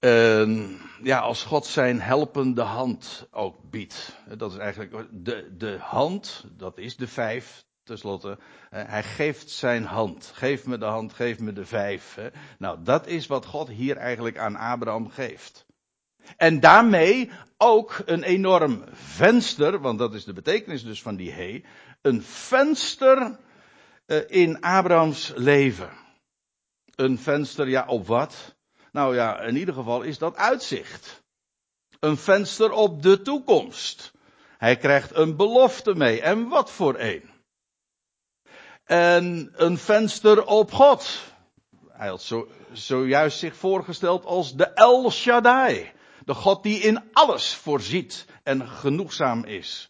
Uh, 0.00 0.70
ja, 1.02 1.18
als 1.18 1.44
God 1.44 1.66
zijn 1.66 2.00
helpende 2.00 2.62
hand 2.62 3.28
ook 3.30 3.70
biedt. 3.70 4.16
Dat 4.36 4.52
is 4.52 4.58
eigenlijk 4.58 5.08
de, 5.10 5.56
de 5.56 5.78
hand, 5.80 6.44
dat 6.52 6.78
is 6.78 6.96
de 6.96 7.08
vijf, 7.08 7.64
tenslotte. 7.82 8.38
Hij 8.70 9.02
geeft 9.02 9.50
zijn 9.50 9.84
hand. 9.84 10.30
Geef 10.34 10.66
me 10.66 10.78
de 10.78 10.84
hand, 10.84 11.12
geef 11.12 11.38
me 11.38 11.52
de 11.52 11.66
vijf. 11.66 12.18
Nou, 12.58 12.82
dat 12.82 13.06
is 13.06 13.26
wat 13.26 13.46
God 13.46 13.68
hier 13.68 13.96
eigenlijk 13.96 14.38
aan 14.38 14.56
Abraham 14.56 15.10
geeft. 15.10 15.66
En 16.36 16.60
daarmee 16.60 17.30
ook 17.56 18.02
een 18.04 18.22
enorm 18.22 18.84
venster, 18.92 19.80
want 19.80 19.98
dat 19.98 20.14
is 20.14 20.24
de 20.24 20.32
betekenis 20.32 20.84
dus 20.84 21.02
van 21.02 21.16
die 21.16 21.32
he, 21.32 21.62
een 22.02 22.22
venster 22.22 23.38
uh, 24.06 24.20
in 24.26 24.60
Abrahams 24.60 25.32
leven. 25.36 25.90
Een 26.94 27.18
venster, 27.18 27.68
ja, 27.68 27.86
op 27.86 28.06
wat? 28.06 28.54
Nou 28.92 29.14
ja, 29.14 29.40
in 29.40 29.56
ieder 29.56 29.74
geval 29.74 30.02
is 30.02 30.18
dat 30.18 30.36
uitzicht. 30.36 31.22
Een 32.00 32.16
venster 32.16 32.70
op 32.72 33.02
de 33.02 33.22
toekomst. 33.22 34.12
Hij 34.58 34.76
krijgt 34.76 35.14
een 35.14 35.36
belofte 35.36 35.94
mee. 35.94 36.20
En 36.20 36.48
wat 36.48 36.70
voor 36.70 36.98
een? 36.98 37.30
En 38.84 39.52
een 39.52 39.78
venster 39.78 40.44
op 40.44 40.72
God. 40.72 41.22
Hij 41.88 42.08
had 42.08 42.22
zo, 42.22 42.48
zojuist 42.72 43.38
zich 43.38 43.56
voorgesteld 43.56 44.24
als 44.24 44.56
de 44.56 44.64
El 44.64 45.10
Shaddai. 45.10 45.92
De 46.26 46.34
God 46.34 46.62
die 46.62 46.78
in 46.78 47.02
alles 47.12 47.54
voorziet 47.54 48.26
en 48.42 48.68
genoegzaam 48.68 49.44
is. 49.44 49.88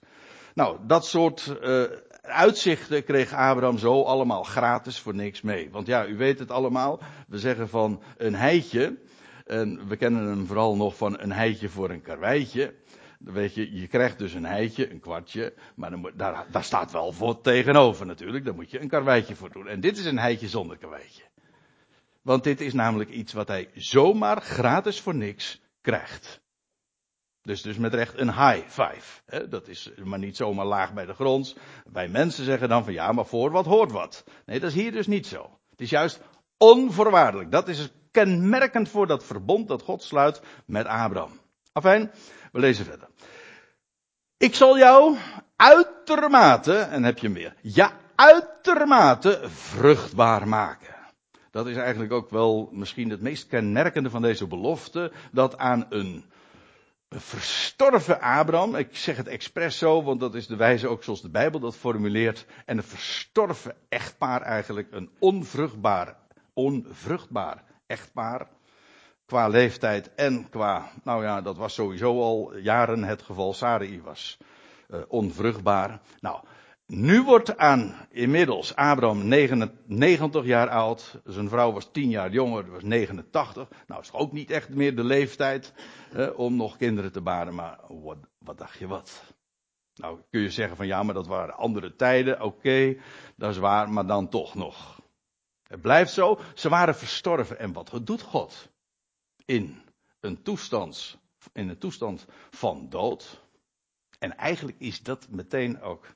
Nou, 0.54 0.78
dat 0.86 1.06
soort 1.06 1.56
uh, 1.62 1.84
uitzichten 2.22 3.04
kreeg 3.04 3.32
Abraham 3.32 3.78
zo 3.78 4.02
allemaal 4.02 4.42
gratis 4.42 4.98
voor 4.98 5.14
niks 5.14 5.40
mee. 5.40 5.70
Want 5.70 5.86
ja, 5.86 6.06
u 6.06 6.16
weet 6.16 6.38
het 6.38 6.50
allemaal. 6.50 7.00
We 7.28 7.38
zeggen 7.38 7.68
van 7.68 8.02
een 8.16 8.34
heitje. 8.34 8.98
En 9.46 9.88
we 9.88 9.96
kennen 9.96 10.26
hem 10.26 10.46
vooral 10.46 10.76
nog 10.76 10.96
van 10.96 11.20
een 11.20 11.32
heitje 11.32 11.68
voor 11.68 11.90
een 11.90 12.02
karweitje. 12.02 12.74
Weet 13.18 13.54
je, 13.54 13.80
je 13.80 13.86
krijgt 13.86 14.18
dus 14.18 14.32
een 14.32 14.46
heitje, 14.46 14.90
een 14.90 15.00
kwartje. 15.00 15.54
Maar 15.74 15.90
dan 15.90 16.10
daar, 16.16 16.46
daar 16.50 16.64
staat 16.64 16.92
wel 16.92 17.12
voor 17.12 17.40
tegenover 17.40 18.06
natuurlijk. 18.06 18.44
Daar 18.44 18.54
moet 18.54 18.70
je 18.70 18.80
een 18.80 18.88
karweitje 18.88 19.36
voor 19.36 19.52
doen. 19.52 19.68
En 19.68 19.80
dit 19.80 19.98
is 19.98 20.04
een 20.04 20.18
heitje 20.18 20.48
zonder 20.48 20.76
karweitje. 20.76 21.22
Want 22.22 22.44
dit 22.44 22.60
is 22.60 22.72
namelijk 22.72 23.10
iets 23.10 23.32
wat 23.32 23.48
hij 23.48 23.70
zomaar 23.74 24.40
gratis 24.40 25.00
voor 25.00 25.14
niks 25.14 25.64
Dus, 27.42 27.62
dus 27.62 27.76
met 27.76 27.94
recht 27.94 28.18
een 28.18 28.32
high 28.32 28.68
five. 28.68 29.48
Dat 29.48 29.68
is 29.68 29.90
maar 30.04 30.18
niet 30.18 30.36
zomaar 30.36 30.66
laag 30.66 30.92
bij 30.92 31.06
de 31.06 31.14
grond. 31.14 31.56
Wij 31.92 32.08
mensen 32.08 32.44
zeggen 32.44 32.68
dan 32.68 32.84
van 32.84 32.92
ja, 32.92 33.12
maar 33.12 33.26
voor 33.26 33.50
wat 33.50 33.64
hoort 33.64 33.92
wat. 33.92 34.24
Nee, 34.46 34.60
dat 34.60 34.68
is 34.70 34.76
hier 34.76 34.92
dus 34.92 35.06
niet 35.06 35.26
zo. 35.26 35.58
Het 35.70 35.80
is 35.80 35.90
juist 35.90 36.20
onvoorwaardelijk. 36.58 37.50
Dat 37.50 37.68
is 37.68 37.90
kenmerkend 38.10 38.88
voor 38.88 39.06
dat 39.06 39.24
verbond 39.24 39.68
dat 39.68 39.82
God 39.82 40.02
sluit 40.02 40.40
met 40.66 40.86
Abraham. 40.86 41.40
Afijn, 41.72 42.10
we 42.52 42.58
lezen 42.58 42.84
verder. 42.84 43.08
Ik 44.36 44.54
zal 44.54 44.78
jou 44.78 45.16
uitermate, 45.56 46.78
en 46.78 47.04
heb 47.04 47.18
je 47.18 47.28
meer, 47.28 47.54
ja, 47.62 47.92
uitermate 48.14 49.40
vruchtbaar 49.48 50.48
maken. 50.48 50.95
Dat 51.56 51.66
is 51.66 51.76
eigenlijk 51.76 52.12
ook 52.12 52.30
wel 52.30 52.68
misschien 52.72 53.10
het 53.10 53.20
meest 53.20 53.46
kenmerkende 53.46 54.10
van 54.10 54.22
deze 54.22 54.46
belofte, 54.46 55.12
dat 55.32 55.58
aan 55.58 55.86
een 55.88 56.24
verstorven 57.08 58.20
Abraham, 58.20 58.74
ik 58.74 58.96
zeg 58.96 59.16
het 59.16 59.26
expres 59.26 59.78
zo, 59.78 60.02
want 60.02 60.20
dat 60.20 60.34
is 60.34 60.46
de 60.46 60.56
wijze 60.56 60.88
ook 60.88 61.04
zoals 61.04 61.22
de 61.22 61.30
Bijbel 61.30 61.60
dat 61.60 61.76
formuleert, 61.76 62.46
en 62.64 62.76
een 62.76 62.84
verstorven 62.84 63.76
echtpaar 63.88 64.42
eigenlijk 64.42 64.88
een 64.90 65.10
onvruchtbaar, 65.18 66.16
onvruchtbaar 66.54 67.64
echtpaar. 67.86 68.48
Qua 69.26 69.48
leeftijd 69.48 70.14
en 70.14 70.48
qua, 70.48 70.90
nou 71.02 71.22
ja, 71.22 71.40
dat 71.40 71.56
was 71.56 71.74
sowieso 71.74 72.20
al 72.20 72.56
jaren 72.56 73.04
het 73.04 73.22
geval. 73.22 73.54
Sarai 73.54 74.02
was 74.02 74.38
uh, 74.90 75.00
onvruchtbaar. 75.08 76.00
Nou, 76.20 76.40
nu 76.86 77.22
wordt 77.22 77.56
aan 77.56 78.06
inmiddels 78.10 78.74
Abraham 78.74 79.28
99 79.28 80.44
jaar 80.44 80.68
oud. 80.68 81.20
Zijn 81.24 81.48
vrouw 81.48 81.72
was 81.72 81.90
10 81.92 82.10
jaar 82.10 82.30
jonger, 82.30 82.70
was 82.70 82.82
89. 82.82 83.68
Nou, 83.86 84.00
is 84.00 84.12
ook 84.12 84.32
niet 84.32 84.50
echt 84.50 84.68
meer 84.68 84.96
de 84.96 85.04
leeftijd 85.04 85.72
om 86.36 86.56
nog 86.56 86.76
kinderen 86.76 87.12
te 87.12 87.20
baren. 87.20 87.54
Maar 87.54 87.80
wat, 87.88 88.18
wat 88.38 88.58
dacht 88.58 88.78
je 88.78 88.86
wat? 88.86 89.34
Nou, 89.94 90.20
kun 90.30 90.40
je 90.40 90.50
zeggen 90.50 90.76
van 90.76 90.86
ja, 90.86 91.02
maar 91.02 91.14
dat 91.14 91.26
waren 91.26 91.56
andere 91.56 91.96
tijden. 91.96 92.42
Oké, 92.42 92.96
dat 93.36 93.50
is 93.50 93.58
waar, 93.58 93.90
maar 93.90 94.06
dan 94.06 94.28
toch 94.28 94.54
nog. 94.54 95.00
Het 95.62 95.80
blijft 95.80 96.12
zo, 96.12 96.40
ze 96.54 96.68
waren 96.68 96.96
verstorven. 96.96 97.58
En 97.58 97.72
wat 97.72 98.00
doet 98.02 98.22
God? 98.22 98.68
In 99.44 99.82
een 100.20 100.42
toestand, 100.42 101.18
in 101.52 101.68
een 101.68 101.78
toestand 101.78 102.26
van 102.50 102.88
dood. 102.88 103.44
En 104.18 104.36
eigenlijk 104.36 104.78
is 104.78 105.02
dat 105.02 105.28
meteen 105.28 105.80
ook 105.80 106.15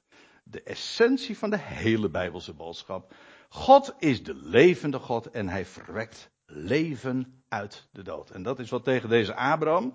de 0.51 0.63
essentie 0.63 1.39
van 1.39 1.51
de 1.51 1.59
hele 1.59 2.11
Bijbelse 2.11 2.53
boodschap. 2.53 3.15
God 3.49 3.95
is 3.99 4.23
de 4.23 4.35
levende 4.35 4.99
God 4.99 5.31
en 5.31 5.49
hij 5.49 5.67
verwekt 5.67 6.31
leven 6.47 7.43
uit 7.49 7.89
de 7.93 8.03
dood. 8.03 8.31
En 8.31 8.43
dat 8.43 8.59
is 8.59 8.71
wat 8.71 8.85
tegen 8.85 9.09
deze 9.09 9.35
Abraham 9.35 9.95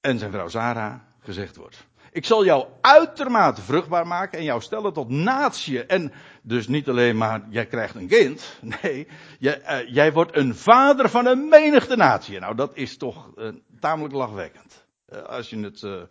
en 0.00 0.18
zijn 0.18 0.30
vrouw 0.30 0.48
Sarah 0.48 1.00
gezegd 1.20 1.56
wordt. 1.56 1.86
Ik 2.12 2.24
zal 2.24 2.44
jou 2.44 2.66
uitermate 2.80 3.62
vruchtbaar 3.62 4.06
maken 4.06 4.38
en 4.38 4.44
jou 4.44 4.60
stellen 4.60 4.92
tot 4.92 5.08
natie. 5.08 5.86
En 5.86 6.12
dus 6.42 6.68
niet 6.68 6.88
alleen 6.88 7.16
maar, 7.16 7.46
jij 7.50 7.66
krijgt 7.66 7.94
een 7.94 8.08
kind. 8.08 8.58
Nee, 8.82 9.08
jij, 9.38 9.60
uh, 9.60 9.94
jij 9.94 10.12
wordt 10.12 10.36
een 10.36 10.54
vader 10.54 11.08
van 11.08 11.26
een 11.26 11.48
menigte 11.48 11.96
natie. 11.96 12.38
Nou, 12.38 12.54
dat 12.54 12.76
is 12.76 12.96
toch 12.96 13.32
uh, 13.36 13.48
tamelijk 13.80 14.14
lachwekkend. 14.14 14.86
Uh, 15.08 15.22
als 15.22 15.50
je 15.50 15.58
het, 15.58 16.08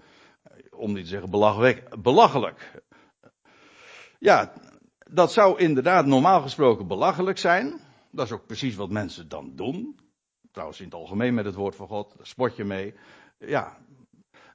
om 0.70 0.94
niet 0.94 1.04
te 1.04 1.10
zeggen 1.10 1.30
belachelijk. 2.02 2.82
Ja, 4.20 4.54
dat 5.10 5.32
zou 5.32 5.60
inderdaad 5.60 6.06
normaal 6.06 6.42
gesproken 6.42 6.88
belachelijk 6.88 7.38
zijn. 7.38 7.80
Dat 8.12 8.26
is 8.26 8.32
ook 8.32 8.46
precies 8.46 8.76
wat 8.76 8.90
mensen 8.90 9.30
dan 9.30 9.56
doen. 9.56 10.00
Trouwens, 10.52 10.80
in 10.80 10.86
het 10.86 10.96
algemeen 10.96 11.34
met 11.34 11.46
het 11.46 11.56
woord 11.56 11.76
van 11.76 11.88
God, 11.88 12.14
daar 12.18 12.26
spot 12.26 12.56
je 12.56 12.64
mee. 12.64 12.94
Ja, 13.38 13.78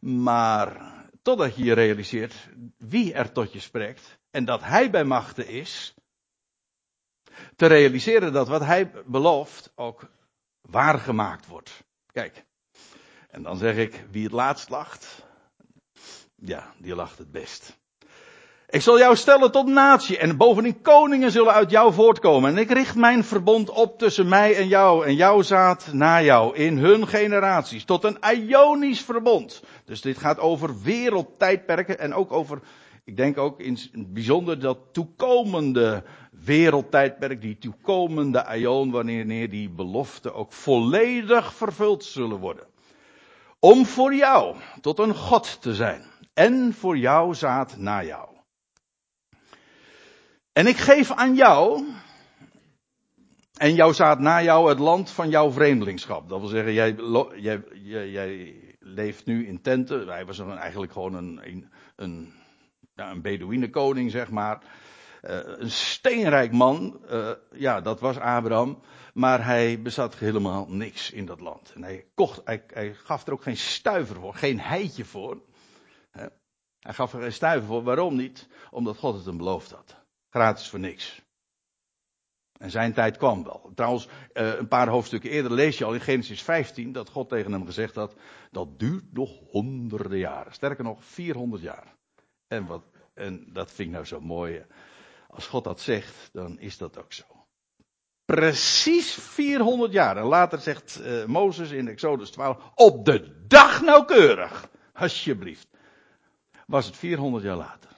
maar 0.00 0.92
totdat 1.22 1.56
je 1.56 1.64
je 1.64 1.72
realiseert 1.72 2.48
wie 2.78 3.12
er 3.14 3.32
tot 3.32 3.52
je 3.52 3.60
spreekt 3.60 4.18
en 4.30 4.44
dat 4.44 4.62
hij 4.62 4.90
bij 4.90 5.04
machten 5.04 5.46
is, 5.46 5.94
te 7.56 7.66
realiseren 7.66 8.32
dat 8.32 8.48
wat 8.48 8.64
hij 8.64 8.90
belooft 9.06 9.72
ook 9.74 10.10
waargemaakt 10.60 11.46
wordt. 11.46 11.84
Kijk, 12.06 12.44
en 13.28 13.42
dan 13.42 13.56
zeg 13.56 13.76
ik, 13.76 14.04
wie 14.10 14.22
het 14.22 14.32
laatst 14.32 14.68
lacht, 14.68 15.26
ja, 16.44 16.72
die 16.78 16.94
lacht 16.94 17.18
het 17.18 17.32
best. 17.32 17.80
Ik 18.68 18.80
zal 18.80 18.98
jou 18.98 19.16
stellen 19.16 19.52
tot 19.52 19.66
natie 19.66 20.18
en 20.18 20.36
bovendien 20.36 20.82
koningen 20.82 21.30
zullen 21.30 21.52
uit 21.52 21.70
jou 21.70 21.92
voortkomen. 21.92 22.50
En 22.50 22.58
ik 22.58 22.70
richt 22.70 22.94
mijn 22.94 23.24
verbond 23.24 23.70
op 23.70 23.98
tussen 23.98 24.28
mij 24.28 24.56
en 24.56 24.68
jou 24.68 25.06
en 25.06 25.14
jouw 25.14 25.42
zaad 25.42 25.92
na 25.92 26.22
jou 26.22 26.56
in 26.56 26.78
hun 26.78 27.08
generaties. 27.08 27.84
Tot 27.84 28.04
een 28.04 28.18
ionisch 28.34 29.00
verbond. 29.00 29.62
Dus 29.84 30.00
dit 30.00 30.18
gaat 30.18 30.38
over 30.38 30.82
wereldtijdperken 30.82 31.98
en 31.98 32.14
ook 32.14 32.32
over, 32.32 32.60
ik 33.04 33.16
denk 33.16 33.38
ook 33.38 33.60
in 33.60 33.78
het 33.92 34.12
bijzonder 34.12 34.60
dat 34.60 34.78
toekomende 34.92 36.02
wereldtijdperk, 36.44 37.40
die 37.40 37.58
toekomende 37.58 38.46
ion, 38.56 38.90
wanneer 38.90 39.50
die 39.50 39.70
beloften 39.70 40.34
ook 40.34 40.52
volledig 40.52 41.54
vervuld 41.54 42.04
zullen 42.04 42.38
worden. 42.38 42.66
Om 43.60 43.86
voor 43.86 44.14
jou 44.14 44.56
tot 44.80 44.98
een 44.98 45.14
God 45.14 45.62
te 45.62 45.74
zijn 45.74 46.11
en 46.34 46.72
voor 46.72 46.96
jouw 46.96 47.32
zaad 47.32 47.76
na 47.76 48.04
jou. 48.04 48.28
En 50.52 50.66
ik 50.66 50.76
geef 50.76 51.12
aan 51.12 51.34
jou 51.34 51.84
en 53.56 53.74
jouw 53.74 53.92
zaad 53.92 54.18
na 54.18 54.42
jou 54.42 54.68
het 54.68 54.78
land 54.78 55.10
van 55.10 55.30
jouw 55.30 55.50
vreemdelingschap. 55.50 56.28
Dat 56.28 56.40
wil 56.40 56.48
zeggen, 56.48 56.72
jij, 56.72 56.94
jij, 58.10 58.54
leeft 58.78 59.26
nu 59.26 59.46
in 59.46 59.60
tenten. 59.60 60.08
Hij 60.08 60.26
was 60.26 60.38
eigenlijk 60.38 60.92
gewoon 60.92 61.14
een, 61.14 61.40
een, 61.42 61.70
een, 61.96 62.32
een 62.94 64.10
zeg 64.10 64.30
maar. 64.30 64.62
Uh, 65.22 65.38
een 65.44 65.70
steenrijk 65.70 66.52
man, 66.52 67.00
uh, 67.10 67.30
ja, 67.52 67.80
dat 67.80 68.00
was 68.00 68.18
Abraham. 68.18 68.80
Maar 69.14 69.44
hij 69.44 69.82
bezat 69.82 70.16
helemaal 70.16 70.66
niks 70.68 71.10
in 71.10 71.26
dat 71.26 71.40
land. 71.40 71.72
En 71.74 71.82
hij, 71.82 72.04
kocht, 72.14 72.40
hij, 72.44 72.64
hij 72.66 72.94
gaf 72.94 73.26
er 73.26 73.32
ook 73.32 73.42
geen 73.42 73.56
stuiver 73.56 74.16
voor, 74.16 74.34
geen 74.34 74.60
heitje 74.60 75.04
voor. 75.04 75.42
Hij 76.82 76.94
gaf 76.94 77.12
er 77.12 77.20
geen 77.20 77.32
stuiver 77.32 77.68
voor. 77.68 77.82
Waarom 77.82 78.16
niet? 78.16 78.48
Omdat 78.70 78.96
God 78.96 79.14
het 79.14 79.24
hem 79.24 79.36
beloofd 79.36 79.70
had. 79.70 79.96
Gratis 80.30 80.68
voor 80.68 80.78
niks. 80.78 81.22
En 82.58 82.70
zijn 82.70 82.92
tijd 82.92 83.16
kwam 83.16 83.44
wel. 83.44 83.70
Trouwens, 83.74 84.08
eh, 84.32 84.54
een 84.54 84.68
paar 84.68 84.88
hoofdstukken 84.88 85.30
eerder 85.30 85.52
lees 85.52 85.78
je 85.78 85.84
al 85.84 85.94
in 85.94 86.00
Genesis 86.00 86.42
15 86.42 86.92
dat 86.92 87.08
God 87.08 87.28
tegen 87.28 87.52
hem 87.52 87.66
gezegd 87.66 87.94
had: 87.94 88.14
dat 88.50 88.78
duurt 88.78 89.12
nog 89.12 89.30
honderden 89.50 90.18
jaren. 90.18 90.52
Sterker 90.52 90.84
nog, 90.84 91.04
400 91.04 91.62
jaar. 91.62 91.96
En, 92.48 92.66
wat, 92.66 92.82
en 93.14 93.52
dat 93.52 93.72
vind 93.72 93.88
ik 93.88 93.94
nou 93.94 94.06
zo 94.06 94.20
mooi. 94.20 94.64
Als 95.28 95.46
God 95.46 95.64
dat 95.64 95.80
zegt, 95.80 96.30
dan 96.32 96.58
is 96.58 96.78
dat 96.78 96.98
ook 96.98 97.12
zo. 97.12 97.24
Precies 98.24 99.14
400 99.14 99.92
jaar. 99.92 100.16
En 100.16 100.24
later 100.24 100.58
zegt 100.58 101.00
uh, 101.00 101.24
Mozes 101.24 101.70
in 101.70 101.88
Exodus 101.88 102.30
12: 102.30 102.72
op 102.74 103.04
de 103.04 103.44
dag 103.46 103.82
nauwkeurig. 103.82 104.70
Alsjeblieft. 104.92 105.71
Was 106.66 106.86
het 106.86 106.96
400 106.96 107.44
jaar 107.44 107.56
later. 107.56 107.90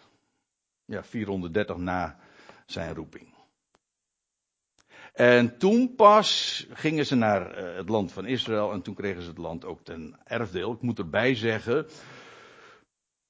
Ja, 0.84 1.04
430 1.04 1.76
na 1.76 2.18
zijn 2.66 2.94
roeping. 2.94 3.34
En 5.12 5.58
toen 5.58 5.94
pas 5.94 6.66
gingen 6.72 7.06
ze 7.06 7.14
naar 7.14 7.50
eh, 7.50 7.76
het 7.76 7.88
land 7.88 8.12
van 8.12 8.26
Israël 8.26 8.72
en 8.72 8.82
toen 8.82 8.94
kregen 8.94 9.22
ze 9.22 9.28
het 9.28 9.38
land 9.38 9.64
ook 9.64 9.84
ten 9.84 10.16
erfdeel. 10.24 10.72
Ik 10.72 10.82
moet 10.82 10.98
erbij 10.98 11.34
zeggen, 11.34 11.86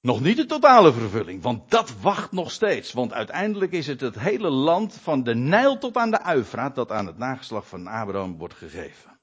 nog 0.01 0.21
niet 0.21 0.37
de 0.37 0.47
totale 0.47 0.93
vervulling, 0.93 1.43
want 1.43 1.71
dat 1.71 2.01
wacht 2.01 2.33
nog 2.33 2.51
steeds. 2.51 2.93
Want 2.93 3.13
uiteindelijk 3.13 3.73
is 3.73 3.87
het 3.87 4.01
het 4.01 4.19
hele 4.19 4.51
land 4.51 4.95
van 4.95 5.23
de 5.23 5.35
Nijl 5.35 5.79
tot 5.79 5.97
aan 5.97 6.11
de 6.11 6.23
Uifraat 6.23 6.75
dat 6.75 6.91
aan 6.91 7.07
het 7.07 7.19
nageslag 7.19 7.69
van 7.69 7.87
Abraham 7.87 8.37
wordt 8.37 8.55
gegeven. 8.55 9.21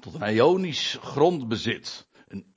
Tot 0.00 0.14
een 0.14 0.34
Ionisch 0.34 0.98
grondbezit, 1.00 2.08
een 2.28 2.50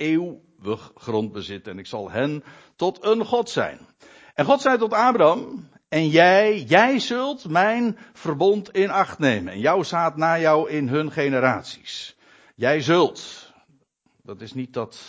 eeuwig 0.65 0.91
grondbezit 0.95 1.67
en 1.67 1.80
ik 1.80 1.86
zal 1.86 2.12
hen 2.12 2.43
tot 2.75 3.04
een 3.04 3.25
God 3.25 3.49
zijn. 3.49 3.80
En 4.34 4.45
God 4.45 4.62
zei 4.62 4.78
tot 4.78 4.93
Abraham, 4.93 5.69
en 5.89 6.08
jij, 6.08 6.62
jij 6.62 6.99
zult 6.99 7.49
mijn 7.49 7.97
verbond 8.13 8.71
in 8.71 8.89
acht 8.89 9.19
nemen. 9.19 9.54
En 9.54 9.60
jouw 9.60 9.84
zaad 9.84 10.17
na 10.17 10.39
jou 10.39 10.69
in 10.69 10.88
hun 10.88 11.12
generaties. 11.12 12.17
Jij 12.56 12.82
zult. 12.82 13.54
Dat 14.23 14.41
is 14.41 14.54
niet 14.54 14.73
dat, 14.73 14.99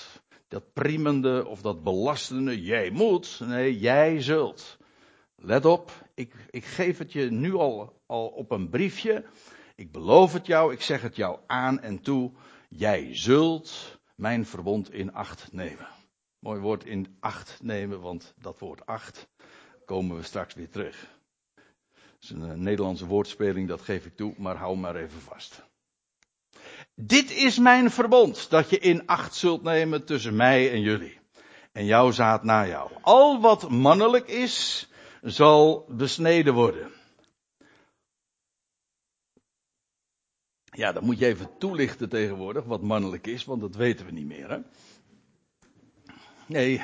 dat 0.48 0.72
priemende 0.72 1.46
of 1.46 1.60
dat 1.60 1.82
belastende, 1.82 2.62
jij 2.62 2.90
moet. 2.90 3.40
Nee, 3.44 3.78
jij 3.78 4.22
zult. 4.22 4.76
Let 5.36 5.64
op, 5.64 5.90
ik, 6.14 6.34
ik 6.50 6.64
geef 6.64 6.98
het 6.98 7.12
je 7.12 7.30
nu 7.30 7.54
al, 7.54 8.00
al 8.06 8.26
op 8.26 8.50
een 8.50 8.68
briefje. 8.68 9.24
Ik 9.76 9.92
beloof 9.92 10.32
het 10.32 10.46
jou, 10.46 10.72
ik 10.72 10.82
zeg 10.82 11.02
het 11.02 11.16
jou 11.16 11.38
aan 11.46 11.80
en 11.80 12.00
toe. 12.00 12.32
Jij 12.68 13.08
zult 13.12 13.95
mijn 14.16 14.46
verbond 14.46 14.92
in 14.92 15.12
acht 15.12 15.52
nemen. 15.52 15.88
Mooi 16.38 16.60
woord 16.60 16.84
in 16.84 17.16
acht 17.20 17.58
nemen, 17.62 18.00
want 18.00 18.34
dat 18.40 18.58
woord 18.58 18.86
acht 18.86 19.28
komen 19.84 20.16
we 20.16 20.22
straks 20.22 20.54
weer 20.54 20.70
terug. 20.70 21.08
Dat 21.94 22.22
is 22.22 22.30
een 22.30 22.50
eh, 22.50 22.56
Nederlandse 22.56 23.06
woordspeling, 23.06 23.68
dat 23.68 23.80
geef 23.80 24.04
ik 24.04 24.16
toe, 24.16 24.34
maar 24.38 24.56
hou 24.56 24.76
maar 24.76 24.96
even 24.96 25.20
vast. 25.20 25.62
Dit 26.94 27.30
is 27.30 27.58
mijn 27.58 27.90
verbond, 27.90 28.50
dat 28.50 28.70
je 28.70 28.78
in 28.78 29.06
acht 29.06 29.34
zult 29.34 29.62
nemen 29.62 30.04
tussen 30.04 30.36
mij 30.36 30.70
en 30.70 30.80
jullie. 30.80 31.18
En 31.72 31.84
jouw 31.84 32.10
zaad 32.10 32.44
na 32.44 32.66
jou. 32.66 32.90
Al 33.00 33.40
wat 33.40 33.70
mannelijk 33.70 34.28
is, 34.28 34.88
zal 35.22 35.86
besneden 35.88 36.54
worden. 36.54 36.92
Ja, 40.76 40.92
dan 40.92 41.04
moet 41.04 41.18
je 41.18 41.26
even 41.26 41.58
toelichten 41.58 42.08
tegenwoordig 42.08 42.64
wat 42.64 42.82
mannelijk 42.82 43.26
is, 43.26 43.44
want 43.44 43.60
dat 43.60 43.74
weten 43.74 44.06
we 44.06 44.12
niet 44.12 44.26
meer. 44.26 44.50
Hè? 44.50 44.58
Nee, 46.46 46.82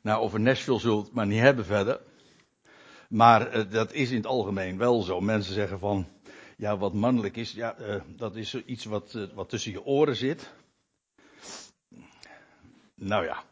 nou, 0.00 0.22
over 0.22 0.40
Nashville 0.40 0.78
zult 0.78 1.06
het 1.06 1.14
maar 1.14 1.26
niet 1.26 1.40
hebben 1.40 1.64
verder. 1.64 2.00
Maar 3.08 3.56
uh, 3.56 3.70
dat 3.70 3.92
is 3.92 4.10
in 4.10 4.16
het 4.16 4.26
algemeen 4.26 4.78
wel 4.78 5.02
zo. 5.02 5.20
Mensen 5.20 5.54
zeggen 5.54 5.78
van, 5.78 6.06
ja, 6.56 6.76
wat 6.78 6.92
mannelijk 6.94 7.36
is, 7.36 7.52
ja, 7.52 7.78
uh, 7.80 8.00
dat 8.16 8.36
is 8.36 8.54
iets 8.54 8.84
wat, 8.84 9.14
uh, 9.16 9.24
wat 9.34 9.48
tussen 9.48 9.72
je 9.72 9.84
oren 9.84 10.16
zit. 10.16 10.52
Nou 12.94 13.24
ja, 13.24 13.44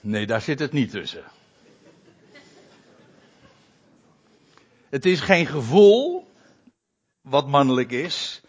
nee, 0.00 0.26
daar 0.26 0.40
zit 0.40 0.58
het 0.58 0.72
niet 0.72 0.90
tussen. 0.90 1.24
Het 4.88 5.06
is 5.06 5.20
geen 5.20 5.46
gevoel 5.46 6.32
wat 7.24 7.48
mannelijk 7.48 7.90
is. 7.90 8.42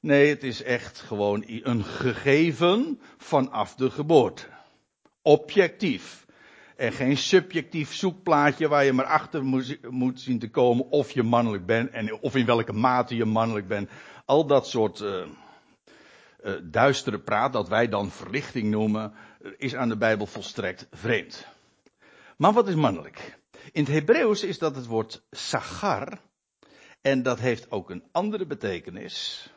Nee, 0.00 0.28
het 0.28 0.42
is 0.42 0.62
echt 0.62 1.00
gewoon 1.00 1.44
een 1.46 1.84
gegeven 1.84 3.00
vanaf 3.16 3.74
de 3.74 3.90
geboorte. 3.90 4.46
Objectief. 5.22 6.26
En 6.76 6.92
geen 6.92 7.16
subjectief 7.16 7.94
zoekplaatje 7.94 8.68
waar 8.68 8.84
je 8.84 8.92
maar 8.92 9.04
achter 9.04 9.44
moet, 9.90 10.20
zien 10.20 10.38
te 10.38 10.50
komen 10.50 10.90
of 10.90 11.10
je 11.10 11.22
mannelijk 11.22 11.66
bent 11.66 11.90
en 11.90 12.20
of 12.20 12.36
in 12.36 12.46
welke 12.46 12.72
mate 12.72 13.16
je 13.16 13.24
mannelijk 13.24 13.68
bent. 13.68 13.90
Al 14.24 14.46
dat 14.46 14.68
soort 14.68 15.00
uh, 15.00 15.24
duistere 16.62 17.18
praat 17.18 17.52
dat 17.52 17.68
wij 17.68 17.88
dan 17.88 18.10
verlichting 18.10 18.70
noemen, 18.70 19.12
is 19.56 19.74
aan 19.74 19.88
de 19.88 19.96
Bijbel 19.96 20.26
volstrekt 20.26 20.86
vreemd. 20.90 21.46
Maar 22.36 22.52
wat 22.52 22.68
is 22.68 22.74
mannelijk? 22.74 23.38
In 23.72 23.84
het 23.84 23.92
Hebreeuws 23.92 24.42
is 24.42 24.58
dat 24.58 24.76
het 24.76 24.86
woord 24.86 25.22
sagar. 25.30 26.18
En 27.04 27.22
dat 27.22 27.40
heeft 27.40 27.70
ook 27.70 27.90
een 27.90 28.04
andere 28.12 28.46
betekenis. 28.46 29.48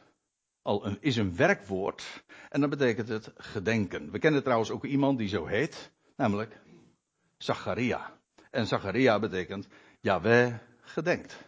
Al 0.62 0.86
een, 0.86 0.98
is 1.02 1.16
een 1.16 1.36
werkwoord. 1.36 2.24
En 2.50 2.60
dan 2.60 2.70
betekent 2.70 3.08
het 3.08 3.32
gedenken. 3.36 4.12
We 4.12 4.20
kennen 4.20 4.44
trouwens 4.44 4.70
ook 4.70 4.86
iemand 4.86 5.18
die 5.18 5.28
zo 5.28 5.46
heet. 5.46 5.92
Namelijk 6.16 6.62
Zacharia. 7.38 8.20
En 8.52 8.68
Zacharia 8.68 9.20
betekent 9.20 9.68
Yahweh 10.00 10.54
gedenkt. 10.82 11.44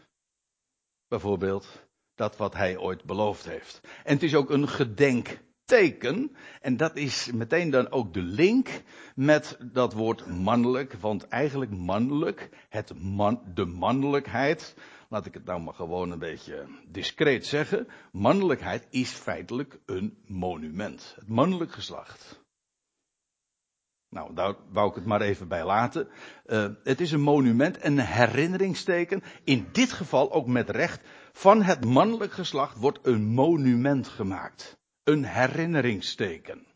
Bijvoorbeeld 1.07 1.87
dat 2.15 2.37
wat 2.37 2.53
hij 2.53 2.77
ooit 2.77 3.03
beloofd 3.03 3.45
heeft. 3.45 3.81
En 4.03 4.13
het 4.13 4.23
is 4.23 4.35
ook 4.35 4.49
een 4.49 4.67
gedenkteken. 4.67 6.35
En 6.61 6.77
dat 6.77 6.95
is 6.95 7.31
meteen 7.31 7.69
dan 7.69 7.91
ook 7.91 8.13
de 8.13 8.23
link 8.23 8.81
met 9.15 9.57
dat 9.71 9.93
woord 9.93 10.27
mannelijk. 10.27 10.93
Want 10.93 11.27
eigenlijk 11.27 11.71
mannelijk, 11.71 12.49
het 12.69 13.01
man, 13.01 13.41
de 13.53 13.65
mannelijkheid. 13.65 14.75
Laat 15.09 15.25
ik 15.25 15.33
het 15.33 15.45
nou 15.45 15.61
maar 15.61 15.73
gewoon 15.73 16.11
een 16.11 16.19
beetje 16.19 16.67
discreet 16.87 17.45
zeggen. 17.45 17.87
Mannelijkheid 18.11 18.87
is 18.89 19.11
feitelijk 19.11 19.79
een 19.85 20.17
monument. 20.25 21.13
Het 21.15 21.27
mannelijk 21.27 21.71
geslacht. 21.71 22.43
Nou, 24.09 24.33
daar 24.35 24.55
wou 24.71 24.89
ik 24.89 24.95
het 24.95 25.05
maar 25.05 25.21
even 25.21 25.47
bij 25.47 25.65
laten. 25.65 26.07
Uh, 26.45 26.67
het 26.83 27.01
is 27.01 27.11
een 27.11 27.21
monument, 27.21 27.83
een 27.83 27.99
herinneringsteken. 27.99 29.23
In 29.43 29.67
dit 29.71 29.91
geval 29.91 30.31
ook 30.31 30.47
met 30.47 30.69
recht. 30.69 31.01
Van 31.31 31.61
het 31.61 31.85
mannelijk 31.85 32.31
geslacht 32.31 32.77
wordt 32.77 32.99
een 33.01 33.25
monument 33.25 34.07
gemaakt. 34.07 34.79
Een 35.03 35.25
herinneringsteken. 35.25 36.67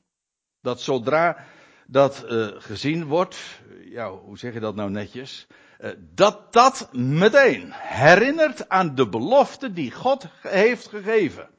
Dat 0.62 0.82
zodra 0.82 1.46
dat 1.88 2.26
uh, 2.30 2.48
gezien 2.48 3.06
wordt, 3.06 3.62
ja, 3.86 4.12
hoe 4.12 4.38
zeg 4.38 4.54
je 4.54 4.60
dat 4.60 4.76
nou 4.76 4.90
netjes? 4.90 5.48
Uh, 5.80 5.92
dat 6.16 6.54
dat 6.54 6.90
meteen 6.92 7.72
herinnert 7.74 8.70
aan 8.70 8.96
de 8.96 9.10
belofte 9.10 9.74
die 9.74 9.92
God 9.92 10.28
heeft 10.42 10.88
gegeven. 10.88 11.50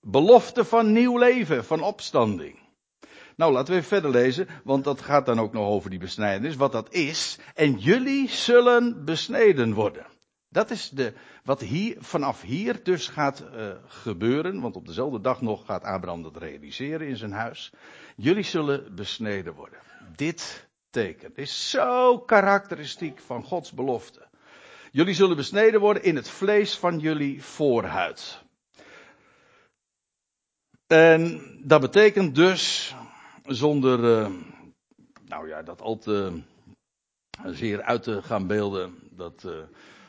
Belofte 0.00 0.64
van 0.64 0.92
nieuw 0.92 1.18
leven, 1.18 1.64
van 1.64 1.82
opstanding. 1.82 2.58
Nou, 3.36 3.52
laten 3.52 3.72
we 3.72 3.78
even 3.78 3.88
verder 3.88 4.10
lezen, 4.10 4.48
want 4.64 4.84
dat 4.84 5.00
gaat 5.00 5.26
dan 5.26 5.40
ook 5.40 5.52
nog 5.52 5.66
over 5.66 5.90
die 5.90 5.98
besnijdenis, 5.98 6.56
wat 6.56 6.72
dat 6.72 6.92
is. 6.92 7.38
En 7.54 7.78
jullie 7.78 8.28
zullen 8.28 9.04
besneden 9.04 9.72
worden. 9.72 10.06
Dat 10.48 10.70
is 10.70 10.90
de, 10.90 11.12
wat 11.44 11.60
hier, 11.60 11.96
vanaf 11.98 12.42
hier 12.42 12.82
dus 12.82 13.08
gaat 13.08 13.44
uh, 13.54 13.72
gebeuren, 13.86 14.60
want 14.60 14.76
op 14.76 14.86
dezelfde 14.86 15.20
dag 15.20 15.40
nog 15.40 15.66
gaat 15.66 15.84
Abraham 15.84 16.22
dat 16.22 16.36
realiseren 16.36 17.06
in 17.06 17.16
zijn 17.16 17.32
huis. 17.32 17.72
Jullie 18.16 18.44
zullen 18.44 18.94
besneden 18.94 19.54
worden. 19.54 19.78
Dit 20.16 20.68
teken 20.90 21.32
is 21.34 21.70
zo 21.70 22.18
karakteristiek 22.18 23.18
van 23.18 23.44
Gods 23.44 23.72
belofte. 23.72 24.28
Jullie 24.90 25.14
zullen 25.14 25.36
besneden 25.36 25.80
worden 25.80 26.02
in 26.02 26.16
het 26.16 26.28
vlees 26.28 26.78
van 26.78 26.98
jullie 26.98 27.42
voorhuid. 27.44 28.42
En 30.86 31.40
dat 31.64 31.80
betekent 31.80 32.34
dus 32.34 32.94
zonder, 33.44 34.20
uh, 34.20 34.30
nou 35.24 35.48
ja, 35.48 35.62
dat 35.62 35.80
al 35.80 35.98
te 35.98 36.42
zeer 37.44 37.82
uit 37.82 38.02
te 38.02 38.22
gaan 38.22 38.46
beelden. 38.46 38.94
Dat, 39.10 39.46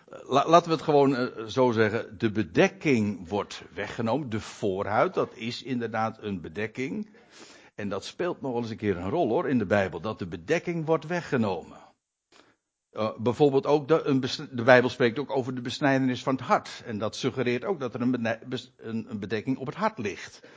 la, 0.05 0.47
laten 0.47 0.67
we 0.69 0.75
het 0.75 0.83
gewoon 0.83 1.31
zo 1.49 1.71
zeggen. 1.71 2.17
De 2.17 2.31
bedekking 2.31 3.27
wordt 3.29 3.63
weggenomen. 3.73 4.29
De 4.29 4.39
voorhuid, 4.39 5.13
dat 5.13 5.35
is 5.35 5.63
inderdaad 5.63 6.17
een 6.21 6.41
bedekking. 6.41 7.09
En 7.81 7.89
dat 7.89 8.05
speelt 8.05 8.41
nog 8.41 8.55
eens 8.55 8.69
een 8.69 8.77
keer 8.77 8.97
een 8.97 9.09
rol 9.09 9.29
hoor 9.29 9.49
in 9.49 9.57
de 9.57 9.65
Bijbel. 9.65 9.99
Dat 10.01 10.19
de 10.19 10.27
bedekking 10.27 10.85
wordt 10.85 11.07
weggenomen. 11.07 11.77
Uh, 12.93 13.09
bijvoorbeeld 13.17 13.65
ook 13.65 13.87
de, 13.87 14.19
de, 14.51 14.63
Bijbel 14.63 14.89
spreekt 14.89 15.19
ook 15.19 15.35
over 15.35 15.55
de 15.55 15.61
besnijdenis 15.61 16.23
van 16.23 16.35
het 16.35 16.43
hart. 16.43 16.83
En 16.85 16.97
dat 16.97 17.15
suggereert 17.15 17.63
ook 17.63 17.79
dat 17.79 17.93
er 17.93 18.01
een, 18.01 18.37
een, 18.77 19.19
bedekking 19.19 19.57
op 19.57 19.65
het 19.65 19.75
hart 19.75 19.97
ligt. 19.97 20.47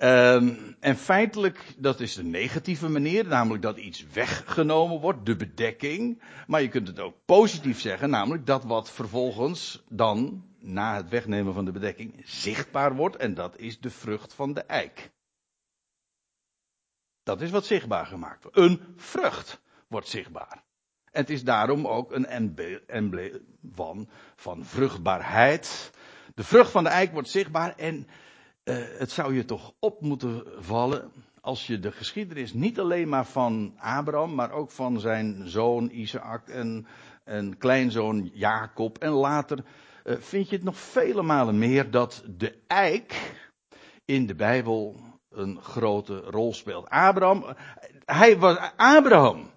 Um, 0.00 0.76
en 0.80 0.96
feitelijk, 0.96 1.74
dat 1.76 2.00
is 2.00 2.14
de 2.14 2.24
negatieve 2.24 2.88
manier, 2.88 3.26
namelijk 3.26 3.62
dat 3.62 3.76
iets 3.76 4.06
weggenomen 4.12 5.00
wordt, 5.00 5.26
de 5.26 5.36
bedekking. 5.36 6.22
Maar 6.46 6.62
je 6.62 6.68
kunt 6.68 6.88
het 6.88 7.00
ook 7.00 7.14
positief 7.24 7.80
zeggen, 7.80 8.10
namelijk 8.10 8.46
dat 8.46 8.64
wat 8.64 8.90
vervolgens 8.90 9.84
dan, 9.88 10.44
na 10.60 10.96
het 10.96 11.08
wegnemen 11.08 11.54
van 11.54 11.64
de 11.64 11.72
bedekking, 11.72 12.22
zichtbaar 12.24 12.94
wordt. 12.94 13.16
En 13.16 13.34
dat 13.34 13.58
is 13.58 13.80
de 13.80 13.90
vrucht 13.90 14.34
van 14.34 14.54
de 14.54 14.62
eik. 14.62 15.10
Dat 17.28 17.40
is 17.40 17.50
wat 17.50 17.66
zichtbaar 17.66 18.06
gemaakt 18.06 18.42
wordt. 18.42 18.58
Een 18.58 18.80
vrucht 18.96 19.60
wordt 19.88 20.08
zichtbaar. 20.08 20.62
En 21.12 21.20
het 21.20 21.30
is 21.30 21.44
daarom 21.44 21.86
ook 21.86 22.12
een 22.12 22.26
embleem 22.86 23.40
van, 23.72 24.08
van 24.36 24.64
vruchtbaarheid. 24.64 25.90
De 26.34 26.44
vrucht 26.44 26.70
van 26.70 26.84
de 26.84 26.90
eik 26.90 27.12
wordt 27.12 27.28
zichtbaar 27.28 27.76
en 27.76 28.06
uh, 28.64 28.76
het 28.98 29.10
zou 29.10 29.34
je 29.34 29.44
toch 29.44 29.72
op 29.78 30.00
moeten 30.00 30.44
vallen 30.58 31.12
als 31.40 31.66
je 31.66 31.78
de 31.78 31.92
geschiedenis 31.92 32.52
niet 32.52 32.80
alleen 32.80 33.08
maar 33.08 33.26
van 33.26 33.74
Abraham, 33.78 34.34
maar 34.34 34.50
ook 34.50 34.70
van 34.70 35.00
zijn 35.00 35.48
zoon 35.48 35.90
Isaac 35.90 36.48
en, 36.48 36.86
en 37.24 37.58
kleinzoon 37.58 38.30
Jacob 38.34 38.98
en 38.98 39.10
later 39.10 39.64
uh, 40.04 40.16
vind 40.18 40.48
je 40.48 40.54
het 40.56 40.64
nog 40.64 40.76
vele 40.76 41.22
malen 41.22 41.58
meer 41.58 41.90
dat 41.90 42.24
de 42.36 42.58
eik 42.66 43.34
in 44.04 44.26
de 44.26 44.34
Bijbel 44.34 45.07
een 45.30 45.62
grote 45.62 46.20
rol 46.20 46.54
speelt. 46.54 46.88
Abraham, 46.88 47.56
hij 48.04 48.38
was 48.38 48.56
Abraham. 48.76 49.50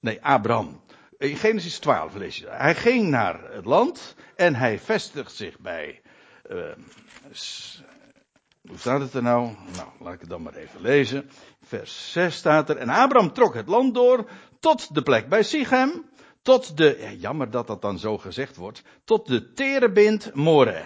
Nee, 0.00 0.24
Abraham. 0.24 0.80
In 1.18 1.36
Genesis 1.36 1.78
12 1.78 2.14
lees 2.14 2.36
je. 2.36 2.48
Hij 2.48 2.74
ging 2.74 3.08
naar 3.08 3.52
het 3.52 3.64
land 3.64 4.14
en 4.36 4.54
hij 4.54 4.78
vestigt 4.78 5.32
zich 5.32 5.58
bij 5.58 6.02
uh, 6.50 6.72
hoe 8.68 8.78
staat 8.78 9.00
het 9.00 9.14
er 9.14 9.22
nou? 9.22 9.56
Nou, 9.76 9.88
laat 9.98 10.14
ik 10.14 10.20
het 10.20 10.28
dan 10.28 10.42
maar 10.42 10.54
even 10.54 10.80
lezen. 10.80 11.30
Vers 11.60 12.12
6 12.12 12.36
staat 12.36 12.70
er. 12.70 12.76
En 12.76 12.88
Abraham 12.88 13.32
trok 13.32 13.54
het 13.54 13.68
land 13.68 13.94
door 13.94 14.28
tot 14.60 14.94
de 14.94 15.02
plek 15.02 15.28
bij 15.28 15.42
Sichem. 15.42 16.10
Tot 16.42 16.76
de, 16.76 16.96
ja, 17.00 17.10
jammer 17.10 17.50
dat 17.50 17.66
dat 17.66 17.82
dan 17.82 17.98
zo 17.98 18.18
gezegd 18.18 18.56
wordt, 18.56 18.82
tot 19.04 19.26
de 19.26 19.52
terebind 19.52 20.34
More. 20.34 20.84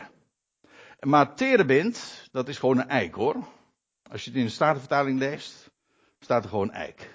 Maar 1.01 1.35
terebind, 1.35 2.29
dat 2.33 2.49
is 2.49 2.59
gewoon 2.59 2.79
een 2.79 2.89
eik 2.89 3.15
hoor. 3.15 3.37
Als 4.11 4.25
je 4.25 4.31
het 4.31 4.39
in 4.39 4.45
de 4.45 4.51
Statenvertaling 4.51 5.19
leest, 5.19 5.71
staat 6.21 6.45
er 6.45 6.51
gewoon 6.51 6.71
eik. 6.71 7.11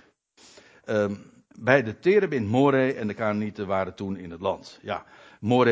Um, 0.85 1.31
bij 1.59 1.83
de 1.83 1.99
terebind 1.99 2.47
More 2.47 2.93
en 2.93 3.07
de 3.07 3.13
Kanaanieten 3.13 3.67
waren 3.67 3.95
toen 3.95 4.17
in 4.17 4.31
het 4.31 4.41
land. 4.41 4.79
Ja, 4.81 5.05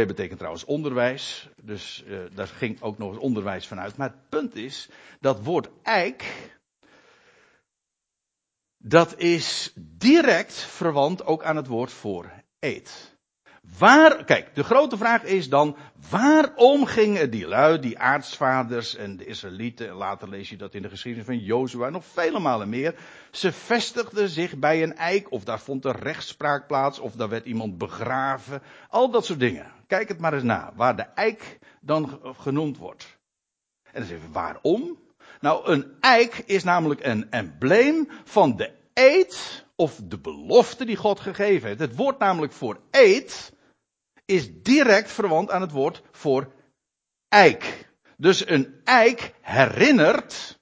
betekent 0.05 0.38
trouwens 0.38 0.65
onderwijs, 0.65 1.49
dus 1.63 2.03
uh, 2.08 2.19
daar 2.34 2.47
ging 2.47 2.82
ook 2.82 2.97
nog 2.97 3.10
eens 3.10 3.19
onderwijs 3.21 3.67
vanuit. 3.67 3.97
Maar 3.97 4.10
het 4.10 4.29
punt 4.29 4.55
is, 4.55 4.89
dat 5.19 5.43
woord 5.43 5.69
eik, 5.84 6.51
dat 8.77 9.17
is 9.17 9.73
direct 9.79 10.53
verwant 10.53 11.25
ook 11.25 11.43
aan 11.43 11.55
het 11.55 11.67
woord 11.67 11.91
voor 11.91 12.32
eet. 12.60 13.17
Waar, 13.77 14.23
kijk, 14.25 14.55
de 14.55 14.63
grote 14.63 14.97
vraag 14.97 15.23
is 15.23 15.49
dan, 15.49 15.75
waarom 16.10 16.86
gingen 16.86 17.32
die 17.32 17.47
lui, 17.47 17.79
die 17.79 17.99
aartsvaders 17.99 18.95
en 18.95 19.17
de 19.17 19.25
Israëlieten, 19.25 19.88
en 19.88 19.93
later 19.93 20.29
lees 20.29 20.49
je 20.49 20.58
dat 20.58 20.73
in 20.73 20.82
de 20.82 20.89
geschiedenis 20.89 21.27
van 21.27 21.38
Jozua, 21.38 21.89
nog 21.89 22.05
vele 22.05 22.39
malen 22.39 22.69
meer, 22.69 22.95
ze 23.32 23.51
vestigden 23.51 24.29
zich 24.29 24.58
bij 24.58 24.84
een 24.84 24.95
eik, 24.95 25.32
of 25.32 25.43
daar 25.43 25.60
vond 25.60 25.86
er 25.86 25.99
rechtspraak 25.99 26.67
plaats, 26.67 26.99
of 26.99 27.13
daar 27.13 27.29
werd 27.29 27.45
iemand 27.45 27.77
begraven, 27.77 28.62
al 28.89 29.12
dat 29.12 29.25
soort 29.25 29.39
dingen. 29.39 29.71
Kijk 29.88 30.08
het 30.08 30.19
maar 30.19 30.34
eens 30.34 30.43
na, 30.43 30.73
waar 30.75 30.95
de 30.95 31.05
eik 31.15 31.60
dan 31.82 32.19
genoemd 32.23 32.77
wordt. 32.77 33.17
En 33.84 33.99
dan 33.99 34.05
zeggen 34.05 34.27
we, 34.27 34.34
waarom? 34.34 34.97
Nou, 35.41 35.71
een 35.71 35.86
eik 35.99 36.43
is 36.45 36.63
namelijk 36.63 37.05
een 37.05 37.32
embleem 37.32 38.10
van 38.23 38.55
de 38.55 38.71
eed, 38.93 39.65
of 39.75 39.99
de 40.03 40.17
belofte 40.17 40.86
die 40.86 40.95
God 40.95 41.19
gegeven 41.19 41.67
heeft. 41.67 41.79
Het 41.79 41.95
woord 41.95 42.19
namelijk 42.19 42.53
voor 42.53 42.79
eed, 42.91 43.53
is 44.30 44.62
direct 44.62 45.12
verwant 45.12 45.52
aan 45.52 45.62
het 45.62 45.72
woord 45.72 46.02
voor 46.12 46.52
eik. 47.30 47.89
Dus 48.18 48.50
een 48.50 48.82
eik 48.84 49.34
herinnert 49.42 50.60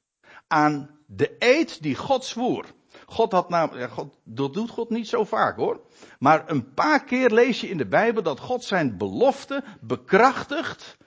aan 0.47 0.99
de 1.05 1.35
eed 1.39 1.81
die 1.81 1.95
God 1.95 2.25
zwoer. 2.25 2.65
God 3.05 3.31
had 3.31 3.49
namelijk, 3.49 3.93
dat 4.23 4.53
doet 4.53 4.69
God 4.69 4.89
niet 4.89 5.07
zo 5.07 5.23
vaak 5.23 5.55
hoor. 5.55 5.81
Maar 6.19 6.43
een 6.49 6.73
paar 6.73 7.03
keer 7.03 7.29
lees 7.29 7.61
je 7.61 7.69
in 7.69 7.77
de 7.77 7.87
Bijbel 7.87 8.23
dat 8.23 8.39
God 8.39 8.63
zijn 8.63 8.97
belofte 8.97 9.63
bekrachtigt. 9.81 10.97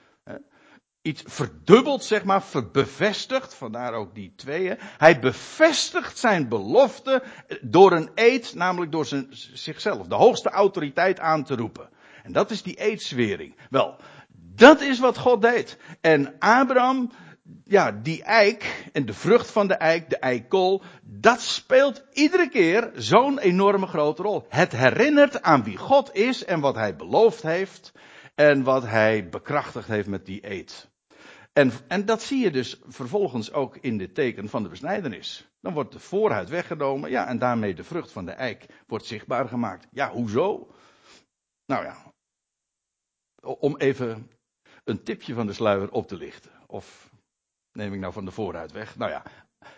Iets 1.01 1.23
verdubbeld, 1.25 2.03
zeg 2.03 2.23
maar, 2.23 2.43
bevestigt. 2.71 3.53
Vandaar 3.53 3.93
ook 3.93 4.15
die 4.15 4.33
tweeën. 4.35 4.77
Hij 4.79 5.19
bevestigt 5.19 6.17
zijn 6.17 6.49
belofte 6.49 7.23
door 7.61 7.91
een 7.91 8.11
eed, 8.15 8.53
namelijk 8.55 8.91
door 8.91 9.05
zijn, 9.05 9.27
zichzelf, 9.53 10.07
de 10.07 10.15
hoogste 10.15 10.49
autoriteit 10.49 11.19
aan 11.19 11.43
te 11.43 11.55
roepen. 11.55 11.89
En 12.23 12.31
dat 12.31 12.51
is 12.51 12.63
die 12.63 12.79
eedswering. 12.79 13.55
Wel, 13.69 13.95
dat 14.55 14.81
is 14.81 14.99
wat 14.99 15.17
God 15.17 15.41
deed. 15.41 15.77
En 16.01 16.35
Abraham, 16.39 17.11
ja, 17.63 17.91
die 17.91 18.23
eik 18.23 18.89
en 18.93 19.05
de 19.05 19.13
vrucht 19.13 19.51
van 19.51 19.67
de 19.67 19.73
eik, 19.73 20.09
de 20.09 20.17
eikol, 20.17 20.81
dat 21.03 21.41
speelt 21.41 22.03
iedere 22.13 22.49
keer 22.49 22.91
zo'n 22.95 23.39
enorme 23.39 23.87
grote 23.87 24.21
rol. 24.21 24.45
Het 24.49 24.71
herinnert 24.71 25.41
aan 25.41 25.63
wie 25.63 25.77
God 25.77 26.15
is 26.15 26.45
en 26.45 26.59
wat 26.59 26.75
hij 26.75 26.95
beloofd 26.95 27.41
heeft 27.41 27.91
en 28.35 28.63
wat 28.63 28.83
hij 28.83 29.29
bekrachtigd 29.29 29.87
heeft 29.87 30.07
met 30.07 30.25
die 30.25 30.51
eed. 30.51 30.89
En, 31.53 31.71
en 31.87 32.05
dat 32.05 32.21
zie 32.21 32.39
je 32.39 32.51
dus 32.51 32.81
vervolgens 32.87 33.51
ook 33.51 33.77
in 33.77 33.97
dit 33.97 34.15
teken 34.15 34.49
van 34.49 34.63
de 34.63 34.69
besnijdenis. 34.69 35.49
Dan 35.61 35.73
wordt 35.73 35.91
de 35.91 35.99
voorhuid 35.99 36.49
weggenomen, 36.49 37.09
ja, 37.09 37.27
en 37.27 37.39
daarmee 37.39 37.73
de 37.73 37.83
vrucht 37.83 38.11
van 38.11 38.25
de 38.25 38.31
eik 38.31 38.65
wordt 38.87 39.05
zichtbaar 39.05 39.47
gemaakt. 39.47 39.87
Ja, 39.91 40.11
hoezo? 40.11 40.71
Nou 41.65 41.83
ja, 41.83 42.10
om 43.41 43.77
even 43.77 44.31
een 44.83 45.03
tipje 45.03 45.33
van 45.33 45.47
de 45.47 45.53
sluier 45.53 45.91
op 45.91 46.07
te 46.07 46.15
lichten. 46.15 46.51
Of 46.67 47.09
neem 47.71 47.93
ik 47.93 47.99
nou 47.99 48.13
van 48.13 48.25
de 48.25 48.31
voorhuid 48.31 48.71
weg? 48.71 48.97
Nou 48.97 49.11
ja. 49.11 49.23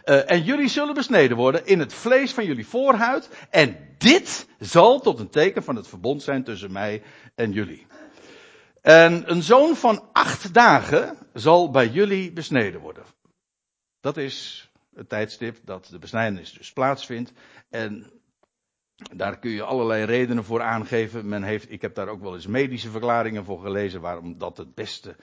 Uh, 0.05 0.31
en 0.31 0.43
jullie 0.43 0.67
zullen 0.67 0.93
besneden 0.93 1.37
worden 1.37 1.65
in 1.65 1.79
het 1.79 1.93
vlees 1.93 2.33
van 2.33 2.45
jullie 2.45 2.67
voorhuid. 2.67 3.47
En 3.49 3.95
dit 3.97 4.47
zal 4.59 4.99
tot 4.99 5.19
een 5.19 5.29
teken 5.29 5.63
van 5.63 5.75
het 5.75 5.87
verbond 5.87 6.23
zijn 6.23 6.43
tussen 6.43 6.71
mij 6.71 7.03
en 7.35 7.51
jullie. 7.51 7.87
En 8.81 9.31
een 9.31 9.43
zoon 9.43 9.75
van 9.75 10.09
acht 10.11 10.53
dagen 10.53 11.17
zal 11.33 11.71
bij 11.71 11.87
jullie 11.87 12.31
besneden 12.31 12.81
worden. 12.81 13.03
Dat 13.99 14.17
is 14.17 14.69
het 14.95 15.09
tijdstip 15.09 15.57
dat 15.65 15.87
de 15.91 15.99
besnijdenis 15.99 16.53
dus 16.53 16.73
plaatsvindt. 16.73 17.31
En 17.69 18.11
daar 19.15 19.39
kun 19.39 19.51
je 19.51 19.63
allerlei 19.63 20.03
redenen 20.03 20.43
voor 20.43 20.61
aangeven. 20.61 21.27
Men 21.27 21.43
heeft, 21.43 21.71
ik 21.71 21.81
heb 21.81 21.95
daar 21.95 22.07
ook 22.07 22.21
wel 22.21 22.33
eens 22.33 22.47
medische 22.47 22.89
verklaringen 22.89 23.45
voor 23.45 23.59
gelezen 23.59 24.01
waarom 24.01 24.37
dat 24.37 24.57
het 24.57 24.75
beste 24.75 25.15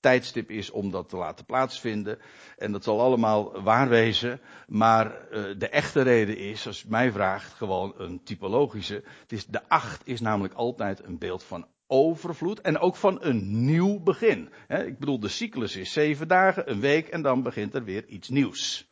tijdstip 0.00 0.50
is 0.50 0.70
om 0.70 0.90
dat 0.90 1.08
te 1.08 1.16
laten 1.16 1.44
plaatsvinden. 1.44 2.18
En 2.56 2.72
dat 2.72 2.84
zal 2.84 3.00
allemaal 3.00 3.62
waar 3.62 3.88
wezen. 3.88 4.40
Maar 4.66 5.06
uh, 5.06 5.54
de 5.58 5.68
echte 5.68 6.02
reden 6.02 6.36
is, 6.36 6.66
als 6.66 6.82
je 6.82 6.88
mij 6.90 7.12
vraagt, 7.12 7.52
gewoon 7.52 7.94
een 7.96 8.22
typologische. 8.24 9.02
Het 9.20 9.32
is, 9.32 9.46
de 9.46 9.68
acht 9.68 10.06
is 10.06 10.20
namelijk 10.20 10.54
altijd 10.54 11.04
een 11.04 11.18
beeld 11.18 11.42
van 11.42 11.66
overvloed 11.86 12.60
en 12.60 12.78
ook 12.78 12.96
van 12.96 13.18
een 13.20 13.64
nieuw 13.64 14.00
begin. 14.00 14.48
ik 14.68 14.98
bedoel, 14.98 15.20
de 15.20 15.28
cyclus 15.28 15.76
is 15.76 15.92
zeven 15.92 16.28
dagen, 16.28 16.70
een 16.70 16.80
week 16.80 17.08
en 17.08 17.22
dan 17.22 17.42
begint 17.42 17.74
er 17.74 17.84
weer 17.84 18.06
iets 18.06 18.28
nieuws. 18.28 18.90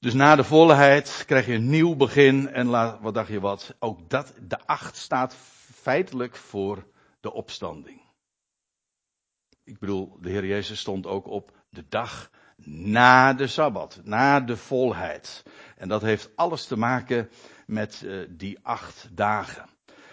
Dus 0.00 0.14
na 0.14 0.36
de 0.36 0.44
volheid 0.44 1.24
krijg 1.26 1.46
je 1.46 1.52
een 1.52 1.68
nieuw 1.68 1.96
begin 1.96 2.48
en 2.48 2.66
laat, 2.66 3.00
wat 3.00 3.14
dacht 3.14 3.28
je 3.28 3.40
wat? 3.40 3.74
Ook 3.78 4.10
dat, 4.10 4.34
de 4.40 4.66
acht 4.66 4.96
staat 4.96 5.36
feitelijk 5.74 6.36
voor 6.36 6.86
de 7.20 7.32
opstanding. 7.32 8.00
Ik 9.64 9.78
bedoel, 9.78 10.16
de 10.20 10.30
Heer 10.30 10.46
Jezus 10.46 10.80
stond 10.80 11.06
ook 11.06 11.26
op 11.26 11.52
de 11.70 11.84
dag 11.88 12.30
na 12.64 13.32
de 13.32 13.46
Sabbat, 13.46 14.00
na 14.04 14.40
de 14.40 14.56
volheid. 14.56 15.42
En 15.76 15.88
dat 15.88 16.02
heeft 16.02 16.30
alles 16.36 16.66
te 16.66 16.76
maken 16.76 17.30
met 17.66 18.02
uh, 18.04 18.26
die 18.30 18.58
acht 18.62 19.08
dagen. 19.12 19.68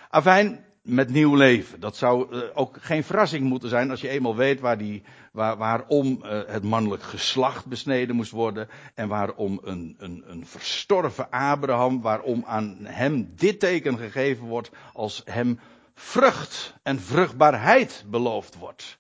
Afijn, 0.09 0.65
met 0.81 1.09
nieuw 1.09 1.35
leven. 1.35 1.79
Dat 1.79 1.97
zou 1.97 2.35
uh, 2.35 2.43
ook 2.53 2.77
geen 2.81 3.03
verrassing 3.03 3.43
moeten 3.43 3.69
zijn 3.69 3.89
als 3.89 4.01
je 4.01 4.09
eenmaal 4.09 4.35
weet 4.35 4.59
waar 4.59 4.77
die, 4.77 5.03
waar, 5.35 5.57
waarom 5.57 6.21
uh, 6.23 6.41
het 6.47 6.63
mannelijk 6.63 7.03
geslacht 7.03 7.65
besneden 7.65 8.15
moest 8.15 8.31
worden. 8.31 8.67
En 8.93 9.07
waarom 9.07 9.59
een, 9.63 9.95
een, 9.97 10.23
een 10.27 10.45
verstorven 10.45 11.29
Abraham, 11.29 12.01
waarom 12.01 12.43
aan 12.45 12.77
hem 12.83 13.33
dit 13.35 13.59
teken 13.59 13.97
gegeven 13.97 14.45
wordt 14.45 14.71
als 14.93 15.21
hem 15.25 15.59
vrucht 15.93 16.75
en 16.83 16.99
vruchtbaarheid 16.99 18.05
beloofd 18.07 18.57
wordt 18.57 18.97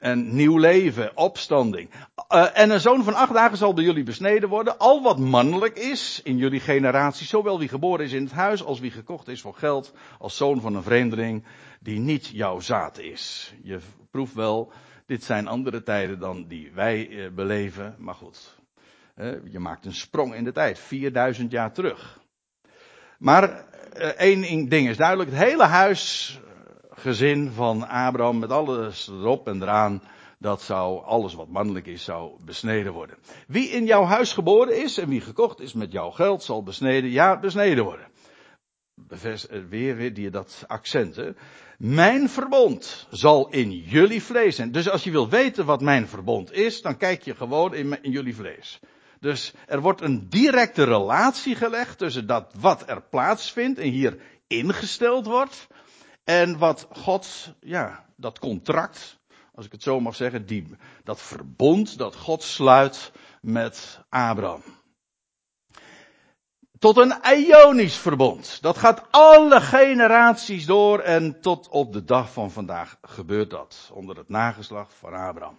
en 0.00 0.34
nieuw 0.34 0.58
leven, 0.58 1.16
opstanding. 1.16 1.90
Uh, 2.34 2.58
en 2.58 2.70
een 2.70 2.80
zoon 2.80 3.04
van 3.04 3.14
acht 3.14 3.32
dagen 3.32 3.56
zal 3.56 3.74
bij 3.74 3.84
jullie 3.84 4.02
besneden 4.02 4.48
worden. 4.48 4.78
Al 4.78 5.02
wat 5.02 5.18
mannelijk 5.18 5.76
is 5.78 6.20
in 6.24 6.36
jullie 6.36 6.60
generatie, 6.60 7.26
zowel 7.26 7.58
wie 7.58 7.68
geboren 7.68 8.04
is 8.04 8.12
in 8.12 8.22
het 8.22 8.32
huis 8.32 8.64
als 8.64 8.80
wie 8.80 8.90
gekocht 8.90 9.28
is 9.28 9.40
voor 9.40 9.54
geld, 9.54 9.92
als 10.18 10.36
zoon 10.36 10.60
van 10.60 10.74
een 10.74 10.82
vreemdeling 10.82 11.44
die 11.80 11.98
niet 11.98 12.26
jouw 12.26 12.60
zaad 12.60 12.98
is. 12.98 13.54
Je 13.62 13.78
proeft 14.10 14.34
wel, 14.34 14.72
dit 15.06 15.24
zijn 15.24 15.46
andere 15.46 15.82
tijden 15.82 16.18
dan 16.18 16.46
die 16.48 16.70
wij 16.74 17.08
uh, 17.08 17.30
beleven, 17.30 17.94
maar 17.98 18.14
goed. 18.14 18.56
Uh, 19.16 19.32
je 19.44 19.58
maakt 19.58 19.84
een 19.84 19.94
sprong 19.94 20.34
in 20.34 20.44
de 20.44 20.52
tijd, 20.52 20.78
4000 20.78 21.50
jaar 21.50 21.72
terug. 21.72 22.20
Maar 23.18 23.64
één 24.16 24.68
ding 24.68 24.88
is 24.88 24.96
duidelijk, 24.96 25.30
het 25.30 25.38
hele 25.38 25.64
huis 25.64 26.40
gezin 26.90 27.50
van 27.50 27.88
Abraham 27.88 28.38
met 28.38 28.50
alles 28.50 29.08
erop 29.08 29.48
en 29.48 29.62
eraan, 29.62 30.02
dat 30.38 30.62
zou, 30.62 31.04
alles 31.04 31.34
wat 31.34 31.48
mannelijk 31.48 31.86
is, 31.86 32.04
zou 32.04 32.44
besneden 32.44 32.92
worden. 32.92 33.16
Wie 33.46 33.68
in 33.68 33.84
jouw 33.84 34.04
huis 34.04 34.32
geboren 34.32 34.82
is 34.82 34.98
en 34.98 35.08
wie 35.08 35.20
gekocht 35.20 35.60
is 35.60 35.72
met 35.72 35.92
jouw 35.92 36.10
geld, 36.10 36.42
zal 36.42 36.62
besneden, 36.62 37.10
ja, 37.10 37.38
besneden 37.38 37.84
worden. 37.84 38.06
Bevest, 38.94 39.44
eh, 39.44 39.60
weer, 39.68 39.96
weer 39.96 40.14
die, 40.14 40.30
dat 40.30 40.64
accent, 40.66 41.16
hè. 41.16 41.30
Mijn 41.78 42.28
verbond 42.28 43.06
zal 43.10 43.48
in 43.48 43.72
jullie 43.72 44.22
vlees 44.22 44.56
zijn. 44.56 44.72
Dus 44.72 44.90
als 44.90 45.04
je 45.04 45.10
wil 45.10 45.28
weten 45.28 45.64
wat 45.64 45.80
mijn 45.80 46.08
verbond 46.08 46.52
is, 46.52 46.82
dan 46.82 46.96
kijk 46.96 47.22
je 47.22 47.34
gewoon 47.34 47.74
in, 47.74 48.02
in 48.02 48.10
jullie 48.10 48.34
vlees. 48.34 48.80
Dus 49.20 49.52
er 49.66 49.80
wordt 49.80 50.00
een 50.00 50.28
directe 50.28 50.84
relatie 50.84 51.54
gelegd 51.54 51.98
tussen 51.98 52.26
dat 52.26 52.54
wat 52.60 52.88
er 52.88 53.02
plaatsvindt 53.02 53.78
en 53.78 53.90
hier 53.90 54.18
ingesteld 54.46 55.26
wordt, 55.26 55.66
en 56.24 56.58
wat 56.58 56.88
God, 56.90 57.54
ja, 57.60 58.04
dat 58.16 58.38
contract, 58.38 59.17
als 59.58 59.66
ik 59.66 59.72
het 59.72 59.82
zo 59.82 60.00
mag 60.00 60.14
zeggen, 60.14 60.46
die, 60.46 60.66
dat 61.04 61.20
verbond 61.20 61.98
dat 61.98 62.16
God 62.16 62.42
sluit 62.42 63.12
met 63.40 64.00
Abraham. 64.08 64.62
Tot 66.78 66.96
een 66.96 67.14
Ionisch 67.22 67.96
verbond. 67.96 68.62
Dat 68.62 68.78
gaat 68.78 69.06
alle 69.10 69.60
generaties 69.60 70.66
door 70.66 71.00
en 71.00 71.40
tot 71.40 71.68
op 71.68 71.92
de 71.92 72.04
dag 72.04 72.32
van 72.32 72.50
vandaag 72.50 72.98
gebeurt 73.02 73.50
dat. 73.50 73.90
Onder 73.92 74.16
het 74.16 74.28
nageslacht 74.28 74.94
van 74.94 75.12
Abraham. 75.12 75.58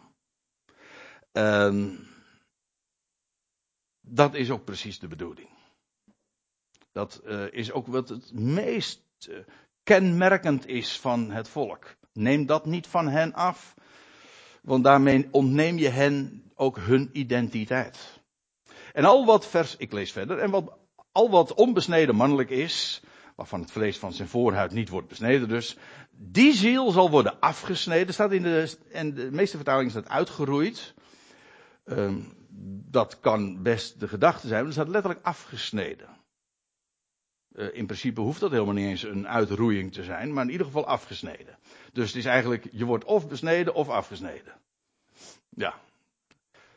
Dat 4.01 4.33
is 4.33 4.49
ook 4.49 4.63
precies 4.63 4.99
de 4.99 5.07
bedoeling. 5.07 5.49
Dat 6.91 7.21
uh, 7.25 7.51
is 7.51 7.71
ook 7.71 7.87
wat 7.87 8.09
het 8.09 8.33
meest 8.33 9.01
uh, 9.29 9.37
kenmerkend 9.83 10.67
is 10.67 10.99
van 10.99 11.31
het 11.31 11.49
volk. 11.49 11.97
Neem 12.19 12.45
dat 12.45 12.65
niet 12.65 12.87
van 12.87 13.07
hen 13.07 13.33
af, 13.33 13.75
want 14.61 14.83
daarmee 14.83 15.27
ontneem 15.31 15.77
je 15.77 15.89
hen 15.89 16.43
ook 16.55 16.77
hun 16.77 17.09
identiteit. 17.13 18.19
En 18.93 19.05
al 19.05 19.25
wat 19.25 19.47
vers, 19.47 19.75
ik 19.77 19.91
lees 19.91 20.11
verder, 20.11 20.39
en 20.39 20.49
wat, 20.49 20.77
al 21.11 21.29
wat 21.29 21.53
onbesneden 21.53 22.15
mannelijk 22.15 22.49
is, 22.49 23.01
waarvan 23.35 23.61
het 23.61 23.71
vlees 23.71 23.97
van 23.97 24.13
zijn 24.13 24.27
voorhuid 24.27 24.71
niet 24.71 24.89
wordt 24.89 25.07
besneden 25.07 25.47
dus, 25.47 25.77
die 26.11 26.53
ziel 26.53 26.91
zal 26.91 27.09
worden 27.09 27.39
afgesneden, 27.39 28.13
staat 28.13 28.31
in 28.31 28.43
de, 28.43 28.77
en 28.91 29.13
de 29.13 29.31
meeste 29.31 29.55
vertalingen 29.55 29.91
staat 29.91 30.09
uitgeroeid. 30.09 30.93
Um, 31.85 32.37
dat 32.91 33.19
kan 33.19 33.61
best 33.61 33.99
de 33.99 34.07
gedachte 34.07 34.47
zijn, 34.47 34.59
maar 34.59 34.67
er 34.67 34.73
staat 34.73 34.87
letterlijk 34.87 35.25
afgesneden. 35.25 36.18
Uh, 37.53 37.67
in 37.73 37.85
principe 37.85 38.21
hoeft 38.21 38.39
dat 38.39 38.51
helemaal 38.51 38.73
niet 38.73 38.87
eens 38.87 39.03
een 39.03 39.27
uitroeiing 39.27 39.93
te 39.93 40.03
zijn, 40.03 40.33
maar 40.33 40.43
in 40.43 40.51
ieder 40.51 40.65
geval 40.65 40.85
afgesneden. 40.85 41.57
Dus 41.93 42.07
het 42.07 42.15
is 42.15 42.25
eigenlijk, 42.25 42.67
je 42.71 42.85
wordt 42.85 43.03
of 43.03 43.27
besneden 43.27 43.73
of 43.73 43.89
afgesneden. 43.89 44.53
Ja. 45.49 45.73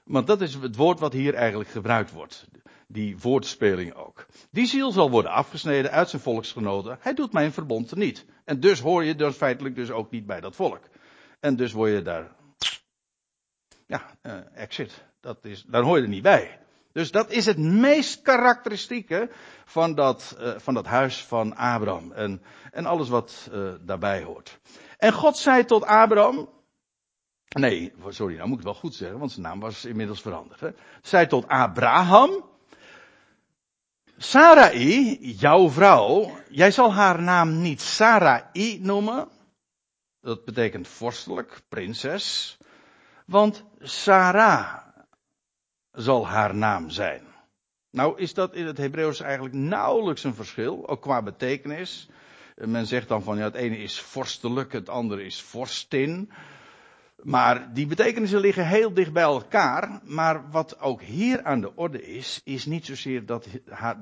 Want 0.04 0.26
dat 0.26 0.40
is 0.40 0.54
het 0.54 0.76
woord 0.76 1.00
wat 1.00 1.12
hier 1.12 1.34
eigenlijk 1.34 1.70
gebruikt 1.70 2.10
wordt. 2.10 2.46
Die 2.86 3.18
woordspeling 3.18 3.94
ook. 3.94 4.26
Die 4.50 4.66
ziel 4.66 4.92
zal 4.92 5.10
worden 5.10 5.30
afgesneden 5.30 5.90
uit 5.90 6.08
zijn 6.08 6.22
volksgenoten. 6.22 6.98
Hij 7.00 7.14
doet 7.14 7.32
mijn 7.32 7.52
verbond 7.52 7.94
niet. 7.94 8.26
En 8.44 8.60
dus 8.60 8.80
hoor 8.80 9.04
je 9.04 9.14
dus 9.14 9.36
feitelijk 9.36 9.74
dus 9.74 9.90
ook 9.90 10.10
niet 10.10 10.26
bij 10.26 10.40
dat 10.40 10.56
volk. 10.56 10.88
En 11.40 11.56
dus 11.56 11.72
word 11.72 11.92
je 11.92 12.02
daar, 12.02 12.36
ja, 13.86 14.16
uh, 14.22 14.38
exit. 14.54 15.04
Dat 15.20 15.44
is, 15.44 15.62
daar 15.62 15.82
hoor 15.82 15.96
je 15.96 16.02
er 16.02 16.08
niet 16.08 16.22
bij. 16.22 16.61
Dus 16.92 17.10
dat 17.10 17.30
is 17.30 17.46
het 17.46 17.58
meest 17.58 18.22
karakteristieke 18.22 19.30
van 19.64 19.94
dat, 19.94 20.36
uh, 20.40 20.58
van 20.58 20.74
dat 20.74 20.86
huis 20.86 21.24
van 21.24 21.56
Abraham. 21.56 22.12
En, 22.12 22.42
en 22.70 22.86
alles 22.86 23.08
wat 23.08 23.48
uh, 23.52 23.72
daarbij 23.80 24.22
hoort. 24.22 24.58
En 24.98 25.12
God 25.12 25.36
zei 25.36 25.64
tot 25.64 25.84
Abraham. 25.84 26.48
Nee, 27.48 27.92
sorry, 28.08 28.36
nou 28.36 28.48
moet 28.48 28.58
ik 28.58 28.64
het 28.64 28.72
wel 28.72 28.82
goed 28.82 28.94
zeggen, 28.94 29.18
want 29.18 29.30
zijn 29.30 29.46
naam 29.46 29.60
was 29.60 29.84
inmiddels 29.84 30.22
veranderd. 30.22 30.60
Hè. 30.60 30.70
Zei 31.02 31.26
tot 31.26 31.48
Abraham. 31.48 32.44
Sarai, 34.16 35.18
jouw 35.20 35.70
vrouw, 35.70 36.30
jij 36.48 36.70
zal 36.70 36.92
haar 36.92 37.22
naam 37.22 37.60
niet 37.60 37.80
Sarai 37.80 38.78
noemen. 38.80 39.28
Dat 40.20 40.44
betekent 40.44 40.88
vorstelijk, 40.88 41.60
prinses. 41.68 42.58
Want 43.26 43.64
Sarah 43.78 44.81
zal 45.92 46.26
haar 46.26 46.54
naam 46.54 46.90
zijn. 46.90 47.22
Nou 47.90 48.18
is 48.18 48.34
dat 48.34 48.54
in 48.54 48.66
het 48.66 48.78
Hebreeuws 48.78 49.20
eigenlijk 49.20 49.54
nauwelijks 49.54 50.24
een 50.24 50.34
verschil, 50.34 50.88
ook 50.88 51.02
qua 51.02 51.22
betekenis. 51.22 52.08
Men 52.56 52.86
zegt 52.86 53.08
dan 53.08 53.22
van 53.22 53.36
ja, 53.36 53.44
het 53.44 53.54
ene 53.54 53.76
is 53.76 54.00
vorstelijk, 54.00 54.72
het 54.72 54.88
andere 54.88 55.24
is 55.24 55.42
vorstin. 55.42 56.30
Maar 57.22 57.74
die 57.74 57.86
betekenissen 57.86 58.40
liggen 58.40 58.66
heel 58.66 58.94
dicht 58.94 59.12
bij 59.12 59.22
elkaar. 59.22 60.00
Maar 60.04 60.50
wat 60.50 60.80
ook 60.80 61.02
hier 61.02 61.42
aan 61.42 61.60
de 61.60 61.76
orde 61.76 62.02
is, 62.02 62.40
is 62.44 62.66
niet 62.66 62.86
zozeer 62.86 63.26
dat 63.26 63.48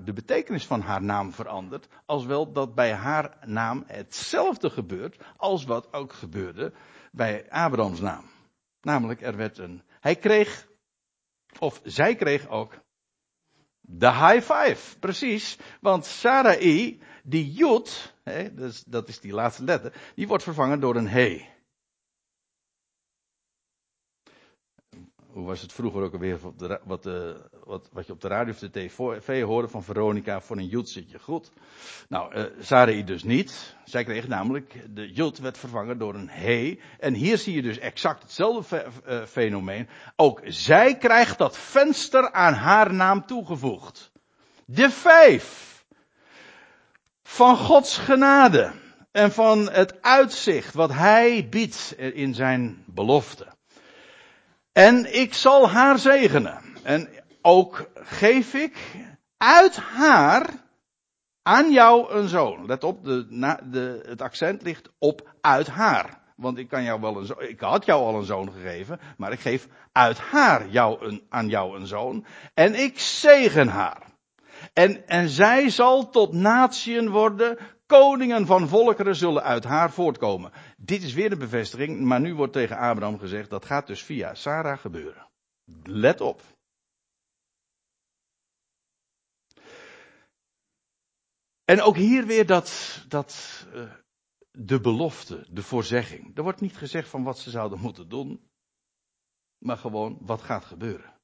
de 0.05 0.13
betekenis 0.13 0.67
van 0.67 0.81
haar 0.81 1.03
naam 1.03 1.33
verandert, 1.33 1.89
als 2.07 2.25
wel 2.25 2.53
dat 2.53 2.75
bij 2.75 2.93
haar 2.93 3.37
naam 3.45 3.85
hetzelfde 3.87 4.71
gebeurt 4.71 5.17
als 5.37 5.65
wat 5.65 5.93
ook 5.93 6.13
gebeurde 6.13 6.73
bij 7.13 7.47
Abrahams 7.51 8.01
naam. 8.01 8.25
Namelijk, 8.83 9.23
er 9.23 9.37
werd 9.37 9.59
een, 9.59 9.83
hij 10.01 10.17
kreeg 10.17 10.69
Of 11.59 11.81
zij 11.85 12.15
kreeg 12.15 12.49
ook 12.49 12.81
de 13.81 14.11
high 14.11 14.53
five, 14.53 14.99
precies. 14.99 15.59
Want 15.81 16.07
Sarai, 16.07 17.01
die 17.23 17.53
Jud, 17.53 18.15
dus 18.53 18.85
dat 18.87 19.09
is 19.09 19.21
die 19.21 19.33
laatste 19.33 19.65
letter, 19.65 19.93
die 20.15 20.29
wordt 20.29 20.43
vervangen 20.43 20.81
door 20.81 20.97
een 20.97 21.09
he. 21.09 21.49
Hoe 25.33 25.47
was 25.47 25.61
het 25.61 25.73
vroeger 25.73 26.03
ook 26.03 26.13
alweer, 26.13 26.39
wat, 26.85 27.07
uh, 27.07 27.31
wat, 27.65 27.89
wat 27.93 28.07
je 28.07 28.13
op 28.13 28.21
de 28.21 28.29
radio 28.29 28.53
of 28.53 28.59
de 28.59 28.71
tv 28.71 29.43
hoorde 29.43 29.69
van 29.69 29.83
Veronica, 29.83 30.41
voor 30.41 30.57
een 30.57 30.67
Jood 30.67 30.89
zit 30.89 31.11
je 31.11 31.19
goed. 31.19 31.53
Nou, 32.09 32.49
uh, 32.71 33.07
dus 33.07 33.23
niet. 33.23 33.77
Zij 33.85 34.05
kreeg 34.05 34.29
namelijk, 34.29 34.95
de 34.95 35.13
Jood 35.13 35.39
werd 35.39 35.59
vervangen 35.59 35.99
door 35.99 36.15
een 36.15 36.29
he. 36.29 36.79
En 36.99 37.15
hier 37.15 37.39
zie 37.39 37.55
je 37.55 37.63
dus 37.63 37.79
exact 37.79 38.23
hetzelfde 38.23 38.63
fe 38.63 38.87
uh, 39.09 39.25
fenomeen. 39.25 39.89
Ook 40.17 40.41
zij 40.45 40.97
krijgt 40.97 41.39
dat 41.39 41.59
venster 41.59 42.33
aan 42.33 42.55
haar 42.55 42.95
naam 42.95 43.27
toegevoegd. 43.27 44.13
De 44.65 44.91
vijf. 44.91 45.85
Van 47.23 47.57
Gods 47.57 47.99
genade. 47.99 48.73
En 49.13 49.33
van 49.33 49.71
het 49.71 50.03
uitzicht 50.03 50.75
wat 50.75 50.93
hij 50.93 51.49
biedt 51.49 51.95
in 51.99 52.35
zijn 52.35 52.85
belofte. 52.87 53.59
En 54.73 55.15
ik 55.15 55.35
zal 55.35 55.69
haar 55.69 55.99
zegenen. 55.99 56.61
En 56.83 57.09
ook 57.43 57.91
geef 57.95 58.55
ik 58.55 58.77
uit 59.37 59.77
haar 59.77 60.51
aan 61.43 61.73
jou 61.73 62.13
een 62.13 62.29
zoon. 62.29 62.67
Let 62.67 62.85
op, 62.85 63.05
de, 63.05 63.27
de, 63.71 64.05
het 64.07 64.23
accent 64.23 64.63
ligt 64.63 64.91
op 64.99 65.35
uit 65.41 65.67
haar. 65.67 66.19
Want 66.37 66.59
ik, 66.59 66.69
kan 66.69 66.83
jou 66.83 67.01
wel 67.01 67.17
een 67.17 67.27
zoon, 67.27 67.43
ik 67.43 67.61
had 67.61 67.85
jou 67.85 68.03
al 68.03 68.15
een 68.15 68.25
zoon 68.25 68.53
gegeven, 68.53 69.01
maar 69.17 69.33
ik 69.33 69.41
geef 69.41 69.69
uit 69.93 70.19
haar 70.19 70.69
jou 70.69 71.05
een, 71.07 71.23
aan 71.29 71.49
jou 71.49 71.77
een 71.77 71.87
zoon. 71.87 72.25
En 72.55 72.75
ik 72.75 72.99
zegen 72.99 73.69
haar. 73.69 74.03
En, 74.73 75.09
en 75.09 75.29
zij 75.29 75.71
zal 75.71 76.11
tot 76.11 76.33
natieën 76.33 77.11
worden, 77.11 77.59
Koningen 77.91 78.47
van 78.47 78.69
volkeren 78.69 79.17
zullen 79.17 79.43
uit 79.43 79.65
haar 79.65 79.93
voortkomen. 79.93 80.53
Dit 80.77 81.03
is 81.03 81.15
weer 81.15 81.33
een 81.33 81.39
bevestiging, 81.39 82.01
maar 82.01 82.21
nu 82.21 82.35
wordt 82.35 82.53
tegen 82.53 82.77
Abraham 82.77 83.19
gezegd 83.19 83.51
dat 83.51 83.65
gaat 83.65 83.87
dus 83.87 84.03
via 84.03 84.35
Sarah 84.35 84.79
gebeuren. 84.79 85.29
Let 85.83 86.21
op. 86.21 86.43
En 91.65 91.83
ook 91.83 91.97
hier 91.97 92.27
weer 92.27 92.47
dat, 92.47 93.01
dat 93.09 93.67
uh, 93.75 93.93
de 94.51 94.81
belofte, 94.81 95.47
de 95.51 95.63
voorzegging. 95.63 96.37
Er 96.37 96.43
wordt 96.43 96.61
niet 96.61 96.77
gezegd 96.77 97.09
van 97.09 97.23
wat 97.23 97.39
ze 97.39 97.51
zouden 97.51 97.81
moeten 97.81 98.09
doen, 98.09 98.51
maar 99.59 99.77
gewoon 99.77 100.19
wat 100.21 100.43
gaat 100.43 100.65
gebeuren. 100.65 101.15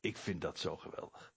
Ik 0.00 0.16
vind 0.16 0.40
dat 0.40 0.58
zo 0.58 0.76
geweldig. 0.76 1.31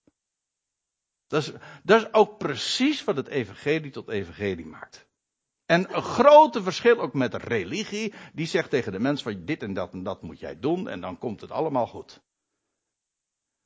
Dat 1.28 1.42
is, 1.42 1.52
dat 1.84 2.02
is 2.02 2.14
ook 2.14 2.38
precies 2.38 3.04
wat 3.04 3.16
het 3.16 3.28
evangelie 3.28 3.92
tot 3.92 4.10
evangelie 4.10 4.66
maakt. 4.66 5.08
En 5.66 5.96
een 5.96 6.02
grote 6.02 6.64
verschil 6.64 7.00
ook 7.00 7.14
met 7.14 7.34
religie, 7.34 8.14
die 8.34 8.48
zegt 8.48 8.70
tegen 8.70 8.92
de 8.92 9.00
mens 9.00 9.22
van 9.22 9.46
dit 9.46 9.64
en 9.64 9.74
dat 9.74 9.94
en 9.94 10.04
dat 10.04 10.22
moet 10.22 10.40
jij 10.40 10.60
doen 10.60 10.88
en 10.88 11.02
dan 11.02 11.18
komt 11.18 11.42
het 11.42 11.52
allemaal 11.52 11.88
goed. 11.88 12.22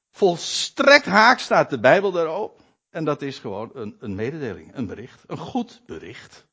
Volstrekt 0.09 1.05
haak 1.05 1.39
staat 1.39 1.69
de 1.69 1.79
Bijbel 1.79 2.11
daarop. 2.11 2.61
En 2.89 3.05
dat 3.05 3.21
is 3.21 3.39
gewoon 3.39 3.69
een, 3.73 3.95
een 3.99 4.15
mededeling, 4.15 4.75
een 4.75 4.87
bericht, 4.87 5.23
een 5.27 5.37
goed 5.37 5.81
bericht. 5.85 6.47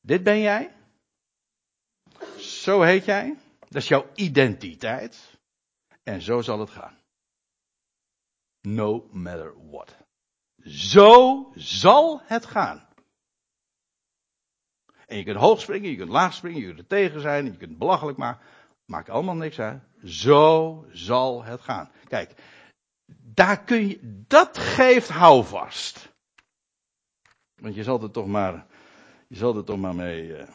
Dit 0.00 0.22
ben 0.22 0.40
jij. 0.40 0.74
Zo 2.38 2.82
heet 2.82 3.04
jij. 3.04 3.36
Dat 3.58 3.82
is 3.82 3.88
jouw 3.88 4.06
identiteit. 4.14 5.38
En 6.02 6.22
zo 6.22 6.40
zal 6.40 6.60
het 6.60 6.70
gaan. 6.70 7.01
No 8.62 9.08
matter 9.10 9.54
what. 9.70 9.96
Zo 10.64 11.50
zal 11.54 12.22
het 12.24 12.46
gaan. 12.46 12.88
En 15.06 15.16
je 15.16 15.24
kunt 15.24 15.36
hoog 15.36 15.60
springen, 15.60 15.90
je 15.90 15.96
kunt 15.96 16.10
laag 16.10 16.34
springen, 16.34 16.60
je 16.60 16.66
kunt 16.66 16.78
er 16.78 16.86
tegen 16.86 17.20
zijn, 17.20 17.44
je 17.44 17.56
kunt 17.56 17.78
belachelijk 17.78 18.18
maken. 18.18 18.46
Maakt 18.84 19.10
allemaal 19.10 19.34
niks 19.34 19.58
uit. 19.58 19.82
Zo 20.04 20.84
zal 20.90 21.44
het 21.44 21.60
gaan. 21.60 21.90
Kijk, 22.08 22.34
daar 23.34 23.64
kun 23.64 23.88
je, 23.88 24.24
dat 24.26 24.58
geeft 24.58 25.08
houvast. 25.08 26.12
Want 27.54 27.74
je 27.74 27.82
zal 27.82 28.02
er 28.02 28.10
toch 28.10 28.26
maar, 28.26 28.66
je 29.28 29.36
zal 29.36 29.56
er 29.56 29.64
toch 29.64 29.78
maar 29.78 29.94
mee, 29.94 30.26
uh, 30.26 30.48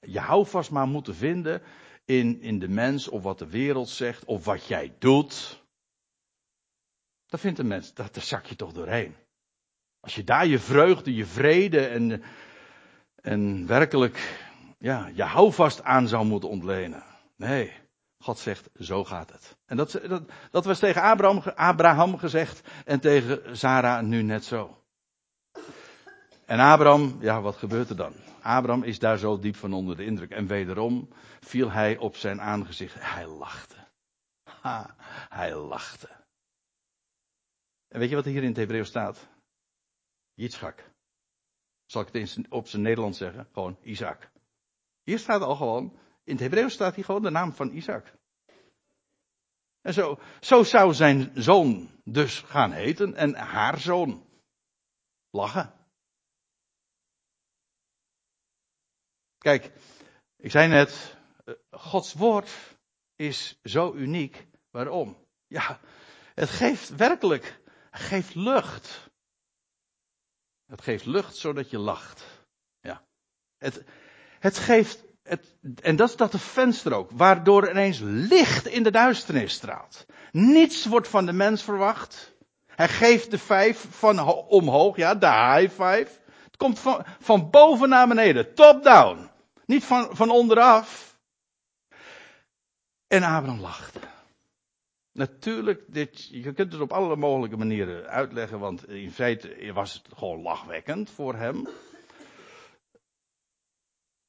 je 0.00 0.20
houvast 0.20 0.70
maar 0.70 0.88
moeten 0.88 1.14
vinden 1.14 1.62
in, 2.04 2.40
in 2.40 2.58
de 2.58 2.68
mens 2.68 3.08
of 3.08 3.22
wat 3.22 3.38
de 3.38 3.48
wereld 3.48 3.88
zegt 3.88 4.24
of 4.24 4.44
wat 4.44 4.66
jij 4.66 4.94
doet. 4.98 5.64
Dat 7.26 7.40
vindt 7.40 7.58
een 7.58 7.66
mens, 7.66 7.94
dat, 7.94 8.14
daar 8.14 8.22
zak 8.22 8.44
je 8.44 8.56
toch 8.56 8.72
doorheen. 8.72 9.14
Als 10.00 10.14
je 10.14 10.24
daar 10.24 10.46
je 10.46 10.58
vreugde, 10.58 11.14
je 11.14 11.26
vrede 11.26 11.86
en, 11.86 12.22
en 13.14 13.66
werkelijk 13.66 14.44
ja, 14.78 15.10
je 15.14 15.22
houvast 15.22 15.82
aan 15.82 16.08
zou 16.08 16.24
moeten 16.24 16.48
ontlenen. 16.48 17.04
Nee, 17.36 17.72
God 18.18 18.38
zegt, 18.38 18.68
zo 18.78 19.04
gaat 19.04 19.32
het. 19.32 19.56
En 19.66 19.76
dat, 19.76 20.00
dat, 20.08 20.22
dat 20.50 20.64
was 20.64 20.78
tegen 20.78 21.02
Abraham, 21.02 21.42
Abraham 21.54 22.18
gezegd 22.18 22.68
en 22.84 23.00
tegen 23.00 23.56
Sarah 23.56 24.02
nu 24.02 24.22
net 24.22 24.44
zo. 24.44 24.82
En 26.46 26.58
Abraham, 26.58 27.16
ja, 27.20 27.40
wat 27.40 27.56
gebeurt 27.56 27.88
er 27.90 27.96
dan? 27.96 28.12
Abraham 28.42 28.82
is 28.82 28.98
daar 28.98 29.18
zo 29.18 29.38
diep 29.38 29.56
van 29.56 29.72
onder 29.72 29.96
de 29.96 30.04
indruk. 30.04 30.30
En 30.30 30.46
wederom 30.46 31.08
viel 31.40 31.70
hij 31.70 31.96
op 31.96 32.16
zijn 32.16 32.40
aangezicht. 32.40 32.94
Hij 32.98 33.26
lachte. 33.26 33.76
Ha, 34.60 34.94
hij 35.28 35.54
lachte. 35.54 36.08
En 37.96 38.02
weet 38.02 38.10
je 38.10 38.16
wat 38.16 38.24
hier 38.24 38.42
in 38.42 38.48
het 38.48 38.56
Hebreeuws 38.56 38.88
staat? 38.88 39.28
Yitzchak. 40.34 40.90
Zal 41.86 42.02
ik 42.02 42.12
het 42.12 42.48
op 42.48 42.68
zijn 42.68 42.82
Nederlands 42.82 43.18
zeggen? 43.18 43.48
Gewoon 43.52 43.78
Isaac. 43.82 44.30
Hier 45.02 45.18
staat 45.18 45.42
al 45.42 45.56
gewoon, 45.56 45.98
in 46.24 46.32
het 46.32 46.40
Hebreeuws 46.40 46.72
staat 46.72 46.94
hier 46.94 47.04
gewoon 47.04 47.22
de 47.22 47.30
naam 47.30 47.52
van 47.52 47.70
Isaac. 47.70 48.12
En 49.80 49.92
zo, 49.92 50.18
zo 50.40 50.62
zou 50.62 50.94
zijn 50.94 51.30
zoon 51.34 51.90
dus 52.04 52.40
gaan 52.40 52.72
heten 52.72 53.14
en 53.14 53.34
haar 53.34 53.78
zoon. 53.78 54.26
Lachen. 55.30 55.74
Kijk, 59.38 59.72
ik 60.36 60.50
zei 60.50 60.68
net, 60.68 61.16
eh, 61.44 61.54
Gods 61.70 62.12
woord 62.14 62.76
is 63.14 63.58
zo 63.62 63.94
uniek. 63.94 64.46
Waarom? 64.70 65.26
Ja, 65.46 65.80
het 66.34 66.48
geeft 66.48 66.88
werkelijk 66.88 67.64
geeft 67.98 68.34
lucht. 68.34 69.10
Het 70.66 70.80
geeft 70.80 71.04
lucht 71.04 71.36
zodat 71.36 71.70
je 71.70 71.78
lacht. 71.78 72.24
Ja. 72.80 73.02
Het, 73.58 73.84
het 74.38 74.58
geeft, 74.58 75.04
het, 75.22 75.54
en 75.82 75.96
dat 75.96 76.08
is 76.08 76.16
dat 76.16 76.32
de 76.32 76.38
venster 76.38 76.92
ook, 76.92 77.10
waardoor 77.10 77.70
ineens 77.70 77.98
licht 78.02 78.66
in 78.66 78.82
de 78.82 78.90
duisternis 78.90 79.52
straalt. 79.52 80.06
Niets 80.32 80.86
wordt 80.86 81.08
van 81.08 81.26
de 81.26 81.32
mens 81.32 81.62
verwacht. 81.62 82.34
Hij 82.66 82.88
geeft 82.88 83.30
de 83.30 83.38
vijf 83.38 83.86
van 83.90 84.20
omhoog, 84.28 84.96
ja, 84.96 85.14
de 85.14 85.26
high 85.26 85.70
five. 85.70 86.08
Het 86.44 86.56
komt 86.56 86.78
van, 86.78 87.04
van 87.20 87.50
boven 87.50 87.88
naar 87.88 88.08
beneden, 88.08 88.54
top 88.54 88.82
down. 88.82 89.30
Niet 89.66 89.84
van, 89.84 90.16
van 90.16 90.30
onderaf. 90.30 91.18
En 93.06 93.22
Abraham 93.22 93.60
lachte. 93.60 94.00
Natuurlijk, 95.16 95.82
dit, 95.86 96.28
je 96.30 96.52
kunt 96.52 96.72
het 96.72 96.80
op 96.80 96.92
alle 96.92 97.16
mogelijke 97.16 97.56
manieren 97.56 98.06
uitleggen, 98.06 98.58
want 98.58 98.88
in 98.88 99.10
feite 99.10 99.72
was 99.72 99.92
het 99.92 100.08
gewoon 100.16 100.42
lachwekkend 100.42 101.10
voor 101.10 101.34
hem. 101.34 101.68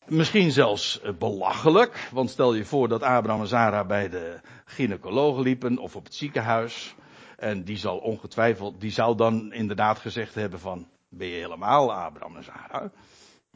Misschien 0.06 0.52
zelfs 0.52 1.02
eh, 1.02 1.14
belachelijk, 1.14 2.10
want 2.12 2.30
stel 2.30 2.54
je 2.54 2.66
voor 2.66 2.88
dat 2.88 3.04
Abraham 3.04 3.42
en 3.42 3.48
Sarah 3.48 3.88
bij 3.88 4.10
de 4.10 4.40
gynaecoloog 4.66 5.40
liepen 5.40 5.78
of 5.78 5.96
op 5.96 6.04
het 6.04 6.16
ziekenhuis. 6.16 6.96
En 7.38 7.64
die 7.64 7.78
zal 7.78 7.98
ongetwijfeld, 7.98 8.82
die 8.82 8.92
zou 8.92 9.16
dan 9.16 9.54
inderdaad 9.54 10.00
gezegd 10.00 10.36
hebben 10.36 10.60
van, 10.60 10.90
ben 11.10 11.28
je 11.28 11.36
helemaal 11.36 11.94
Abraham 11.94 12.36
en 12.36 12.44
Sarah? 12.44 12.92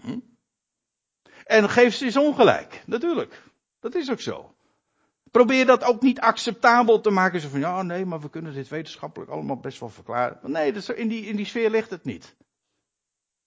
Hm? 0.02 0.20
En 1.44 1.70
geef 1.70 1.96
ze 1.96 2.06
eens 2.06 2.18
ongelijk, 2.18 2.84
natuurlijk. 2.86 3.44
Dat 3.80 3.96
is 3.96 4.12
ook 4.12 4.22
zo. 4.22 4.56
Probeer 5.32 5.66
dat 5.66 5.84
ook 5.84 6.02
niet 6.02 6.20
acceptabel 6.20 7.02
te 7.02 7.10
maken. 7.10 7.42
Zo 7.42 7.50
van, 7.50 7.60
ja, 7.60 7.82
nee, 7.82 8.06
maar 8.06 8.20
we 8.20 8.30
kunnen 8.30 8.54
dit 8.54 8.68
wetenschappelijk 8.68 9.32
allemaal 9.32 9.60
best 9.60 9.80
wel 9.80 9.90
verklaren. 9.90 10.52
nee, 10.52 10.74
dat 10.74 10.90
in, 10.90 11.08
die, 11.08 11.26
in 11.26 11.36
die 11.36 11.46
sfeer 11.46 11.70
ligt 11.70 11.90
het 11.90 12.04
niet. 12.04 12.36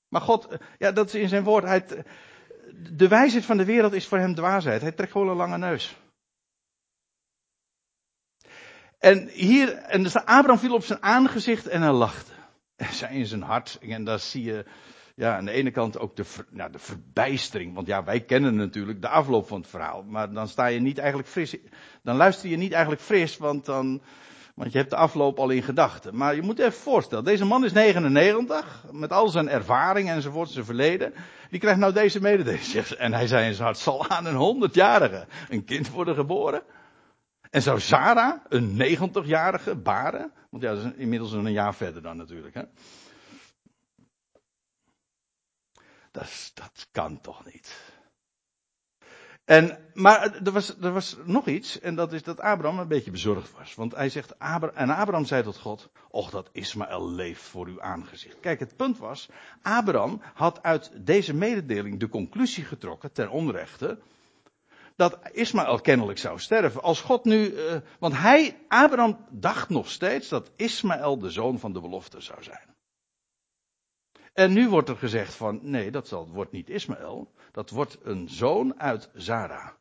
Maar 0.08 0.20
God, 0.20 0.48
ja, 0.78 0.92
dat 0.92 1.06
is 1.06 1.14
in 1.14 1.28
zijn 1.28 1.44
woord. 1.44 1.64
Hij, 1.64 2.04
de 2.92 3.08
wijsheid 3.08 3.44
van 3.44 3.56
de 3.56 3.64
wereld 3.64 3.92
is 3.92 4.06
voor 4.06 4.18
hem 4.18 4.34
dwaasheid. 4.34 4.80
Hij 4.80 4.92
trekt 4.92 5.12
gewoon 5.12 5.28
een 5.28 5.36
lange 5.36 5.58
neus. 5.58 5.96
En 8.98 9.28
hier, 9.28 9.72
en 9.74 10.12
Abraham 10.12 10.58
viel 10.58 10.74
op 10.74 10.84
zijn 10.84 11.02
aangezicht 11.02 11.66
en 11.66 11.82
hij 11.82 11.92
lachte. 11.92 12.32
En 12.76 12.92
zei 12.92 13.18
in 13.18 13.26
zijn 13.26 13.42
hart, 13.42 13.78
en 13.80 14.04
daar 14.04 14.18
zie 14.18 14.42
je, 14.42 14.64
ja, 15.14 15.36
aan 15.36 15.44
de 15.44 15.50
ene 15.50 15.70
kant 15.70 15.98
ook 15.98 16.16
de, 16.16 16.24
ver, 16.24 16.46
nou, 16.50 16.72
de 16.72 16.78
verbijstering. 16.78 17.74
Want 17.74 17.86
ja, 17.86 18.04
wij 18.04 18.20
kennen 18.20 18.54
natuurlijk 18.54 19.00
de 19.00 19.08
afloop 19.08 19.46
van 19.46 19.60
het 19.60 19.70
verhaal. 19.70 20.02
Maar 20.02 20.32
dan 20.32 20.48
sta 20.48 20.66
je 20.66 20.80
niet 20.80 20.98
eigenlijk 20.98 21.28
fris. 21.28 21.56
Dan 22.02 22.16
luister 22.16 22.48
je 22.48 22.56
niet 22.56 22.72
eigenlijk 22.72 23.02
fris, 23.02 23.36
want 23.36 23.64
dan. 23.64 24.02
Want 24.54 24.72
je 24.72 24.78
hebt 24.78 24.90
de 24.90 24.96
afloop 24.96 25.38
al 25.38 25.50
in 25.50 25.62
gedachten. 25.62 26.16
Maar 26.16 26.34
je 26.34 26.42
moet 26.42 26.58
even 26.58 26.72
voorstellen, 26.72 27.24
deze 27.24 27.44
man 27.44 27.64
is 27.64 27.72
99, 27.72 28.84
met 28.92 29.12
al 29.12 29.28
zijn 29.28 29.48
ervaring 29.48 30.08
enzovoort, 30.08 30.50
zijn 30.50 30.64
verleden. 30.64 31.14
Die 31.50 31.60
krijgt 31.60 31.78
nou 31.78 31.92
deze 31.92 32.20
mededeling. 32.20 32.62
En 32.98 33.12
hij 33.12 33.26
zei 33.26 33.46
in 33.46 33.54
zijn 33.54 33.66
hart, 33.66 33.78
zal 33.78 34.08
aan 34.08 34.26
een 34.26 34.70
100-jarige 34.70 35.26
een 35.48 35.64
kind 35.64 35.90
worden 35.90 36.14
geboren? 36.14 36.62
En 37.50 37.62
zou 37.62 37.80
Sarah, 37.80 38.40
een 38.48 38.82
90-jarige, 38.82 39.76
baren? 39.76 40.32
Want 40.50 40.62
ja, 40.62 40.74
dat 40.74 40.84
is 40.84 40.90
inmiddels 40.96 41.32
een 41.32 41.52
jaar 41.52 41.74
verder 41.74 42.02
dan 42.02 42.16
natuurlijk. 42.16 42.54
Hè? 42.54 42.62
Dat, 46.14 46.50
dat 46.54 46.88
kan 46.92 47.20
toch 47.20 47.44
niet. 47.44 47.92
En, 49.44 49.78
maar 49.94 50.34
er 50.44 50.52
was, 50.52 50.78
er 50.80 50.92
was 50.92 51.16
nog 51.24 51.46
iets, 51.46 51.80
en 51.80 51.94
dat 51.94 52.12
is 52.12 52.22
dat 52.22 52.40
Abraham 52.40 52.78
een 52.78 52.88
beetje 52.88 53.10
bezorgd 53.10 53.52
was. 53.52 53.74
Want 53.74 53.94
hij 53.94 54.08
zegt, 54.08 54.36
en 54.36 54.90
Abraham 54.90 55.24
zei 55.24 55.42
tot 55.42 55.58
God, 55.58 55.90
och 56.10 56.30
dat 56.30 56.48
Ismaël 56.52 57.10
leeft 57.10 57.42
voor 57.42 57.66
uw 57.66 57.82
aangezicht. 57.82 58.40
Kijk, 58.40 58.60
het 58.60 58.76
punt 58.76 58.98
was, 58.98 59.28
Abraham 59.62 60.20
had 60.34 60.62
uit 60.62 60.90
deze 60.94 61.34
mededeling 61.34 62.00
de 62.00 62.08
conclusie 62.08 62.64
getrokken, 62.64 63.12
ten 63.12 63.30
onrechte, 63.30 63.98
dat 64.96 65.18
Ismaël 65.32 65.80
kennelijk 65.80 66.18
zou 66.18 66.38
sterven. 66.38 66.82
Als 66.82 67.00
God 67.00 67.24
nu, 67.24 67.52
uh, 67.52 67.74
want 67.98 68.16
hij, 68.16 68.58
Abraham 68.68 69.26
dacht 69.30 69.68
nog 69.68 69.90
steeds 69.90 70.28
dat 70.28 70.50
Ismaël 70.56 71.18
de 71.18 71.30
zoon 71.30 71.58
van 71.58 71.72
de 71.72 71.80
belofte 71.80 72.20
zou 72.20 72.42
zijn. 72.42 72.73
En 74.34 74.52
nu 74.52 74.68
wordt 74.68 74.88
er 74.88 74.96
gezegd 74.96 75.34
van, 75.34 75.58
nee, 75.62 75.90
dat 75.90 76.10
wordt 76.10 76.52
niet 76.52 76.68
Ismaël. 76.68 77.32
Dat 77.52 77.70
wordt 77.70 77.98
een 78.02 78.28
zoon 78.28 78.80
uit 78.80 79.10
Zara. 79.14 79.76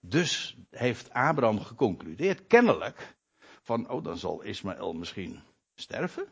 Dus 0.00 0.56
heeft 0.70 1.12
Abraham 1.12 1.60
geconcludeerd, 1.60 2.46
kennelijk, 2.46 3.16
van, 3.62 3.90
oh, 3.90 4.04
dan 4.04 4.16
zal 4.16 4.42
Ismaël 4.42 4.92
misschien 4.92 5.42
sterven. 5.74 6.28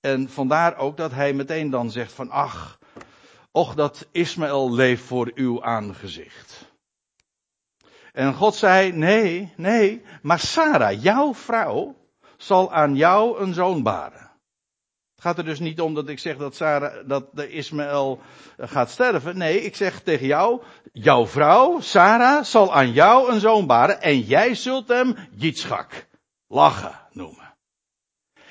En 0.00 0.28
vandaar 0.28 0.76
ook 0.76 0.96
dat 0.96 1.10
hij 1.10 1.32
meteen 1.32 1.70
dan 1.70 1.90
zegt 1.90 2.12
van, 2.12 2.30
ach, 2.30 2.78
och 3.50 3.74
dat 3.74 4.08
Ismaël 4.12 4.72
leeft 4.72 5.02
voor 5.04 5.30
uw 5.34 5.62
aangezicht. 5.62 6.72
En 8.12 8.34
God 8.34 8.54
zei, 8.54 8.92
nee, 8.92 9.52
nee, 9.56 10.02
maar 10.22 10.38
Sarah, 10.38 11.02
jouw 11.02 11.34
vrouw, 11.34 11.96
zal 12.36 12.72
aan 12.72 12.96
jou 12.96 13.40
een 13.40 13.54
zoon 13.54 13.82
baren. 13.82 14.21
Gaat 15.22 15.38
er 15.38 15.44
dus 15.44 15.60
niet 15.60 15.80
om 15.80 15.94
dat 15.94 16.08
ik 16.08 16.18
zeg 16.18 16.36
dat, 16.36 16.54
Sarah, 16.54 17.08
dat 17.08 17.28
de 17.32 17.50
Ismaël 17.50 18.20
eh, 18.56 18.68
gaat 18.68 18.90
sterven. 18.90 19.38
Nee, 19.38 19.60
ik 19.60 19.76
zeg 19.76 20.00
tegen 20.00 20.26
jou, 20.26 20.62
jouw 20.92 21.26
vrouw, 21.26 21.80
Sarah, 21.80 22.44
zal 22.44 22.74
aan 22.74 22.92
jou 22.92 23.32
een 23.32 23.40
zoon 23.40 23.66
baren 23.66 24.00
en 24.00 24.20
jij 24.20 24.54
zult 24.54 24.88
hem 24.88 25.16
Yitzchak, 25.34 26.06
lachen 26.46 27.00
noemen. 27.12 27.54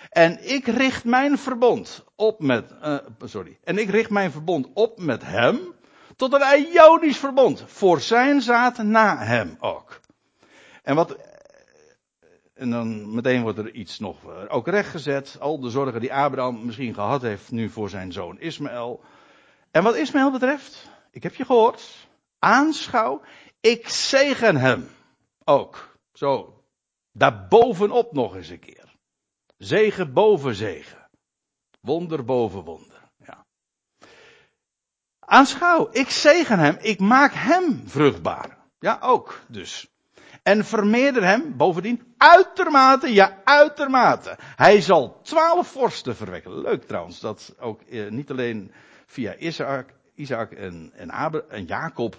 En 0.10 0.50
ik 0.54 0.68
richt 0.68 1.04
mijn 1.04 1.38
verbond 1.38 2.04
op 2.16 2.40
met, 2.40 2.76
uh, 2.84 2.98
sorry, 3.24 3.60
en 3.64 3.78
ik 3.78 3.90
richt 3.90 4.10
mijn 4.10 4.32
verbond 4.32 4.68
op 4.74 5.00
met 5.00 5.24
hem, 5.26 5.60
tot 6.16 6.34
een 6.34 6.68
Ionisch 6.74 7.18
verbond, 7.18 7.64
voor 7.68 8.02
zijn 8.02 8.42
zaad 8.42 8.78
na 8.78 9.18
hem 9.18 9.58
ook. 9.60 10.00
En 10.84 10.96
wat 10.96 11.18
en 12.62 12.70
dan 12.70 13.14
meteen 13.14 13.42
wordt 13.42 13.58
er 13.58 13.74
iets 13.74 14.00
nog 14.00 14.26
eh, 14.26 14.44
ook 14.48 14.68
rechtgezet. 14.68 15.38
Al 15.40 15.60
de 15.60 15.70
zorgen 15.70 16.02
die 16.02 16.14
Abraham 16.14 16.66
misschien 16.66 16.94
gehad 16.94 17.22
heeft 17.22 17.52
nu 17.52 17.70
voor 17.70 17.90
zijn 17.90 18.12
zoon 18.12 18.40
Ismaël. 18.40 19.04
En 19.72 19.84
wat 19.84 19.96
Ismaël 19.96 20.32
betreft, 20.32 20.90
ik 21.12 21.24
heb 21.24 21.36
je 21.36 21.46
gehoord. 21.46 22.08
Aanschouw, 22.40 23.22
ik 23.60 23.90
zegen 23.90 24.56
hem 24.56 24.90
ook. 25.44 25.98
Zo, 26.14 26.64
daarbovenop 27.12 28.14
nog 28.14 28.36
eens 28.36 28.50
een 28.50 28.60
keer. 28.60 28.96
Zegen 29.58 30.14
boven 30.14 30.56
zegen. 30.56 31.10
Wonder 31.80 32.24
boven 32.24 32.64
wonder. 32.64 33.10
Ja. 33.18 33.46
Aanschouw, 35.20 35.90
ik 35.92 36.10
zegen 36.10 36.60
hem, 36.60 36.78
ik 36.82 37.00
maak 37.00 37.32
hem 37.34 37.88
vruchtbaar. 37.88 38.58
Ja, 38.80 39.00
ook 39.02 39.42
dus. 39.48 39.91
En 40.44 40.66
vermeerder 40.66 41.24
hem 41.24 41.58
bovendien 41.58 42.14
uitermate, 42.18 43.14
ja 43.14 43.42
uitermate. 43.44 44.38
Hij 44.40 44.82
zal 44.82 45.22
twaalf 45.22 45.68
vorsten 45.68 46.16
verwekken. 46.16 46.62
Leuk 46.62 46.84
trouwens, 46.84 47.20
dat 47.20 47.56
ook 47.60 47.82
eh, 47.82 48.10
niet 48.10 48.32
alleen 48.32 48.72
via 49.06 49.36
Isaac, 50.16 50.52
en, 50.52 50.94
en 51.50 51.66
Jacob 51.66 52.16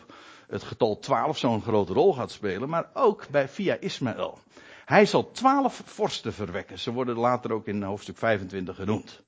het 0.47 0.63
getal 0.63 0.99
twaalf 0.99 1.39
zo'n 1.39 1.63
grote 1.63 1.93
rol 1.93 2.15
gaat 2.15 2.31
spelen, 2.31 2.69
maar 2.69 2.91
ook 2.93 3.29
bij, 3.29 3.49
via 3.49 3.77
Ismaël. 3.81 4.39
Hij 4.85 5.07
zal 5.07 5.31
twaalf 5.31 5.83
vorsten 5.85 6.33
verwekken. 6.33 6.79
Ze 6.79 6.93
worden 6.93 7.17
later 7.17 7.53
ook 7.53 7.67
in 7.67 7.83
hoofdstuk 7.83 8.17
25 8.17 8.77
genoemd. 8.77 9.23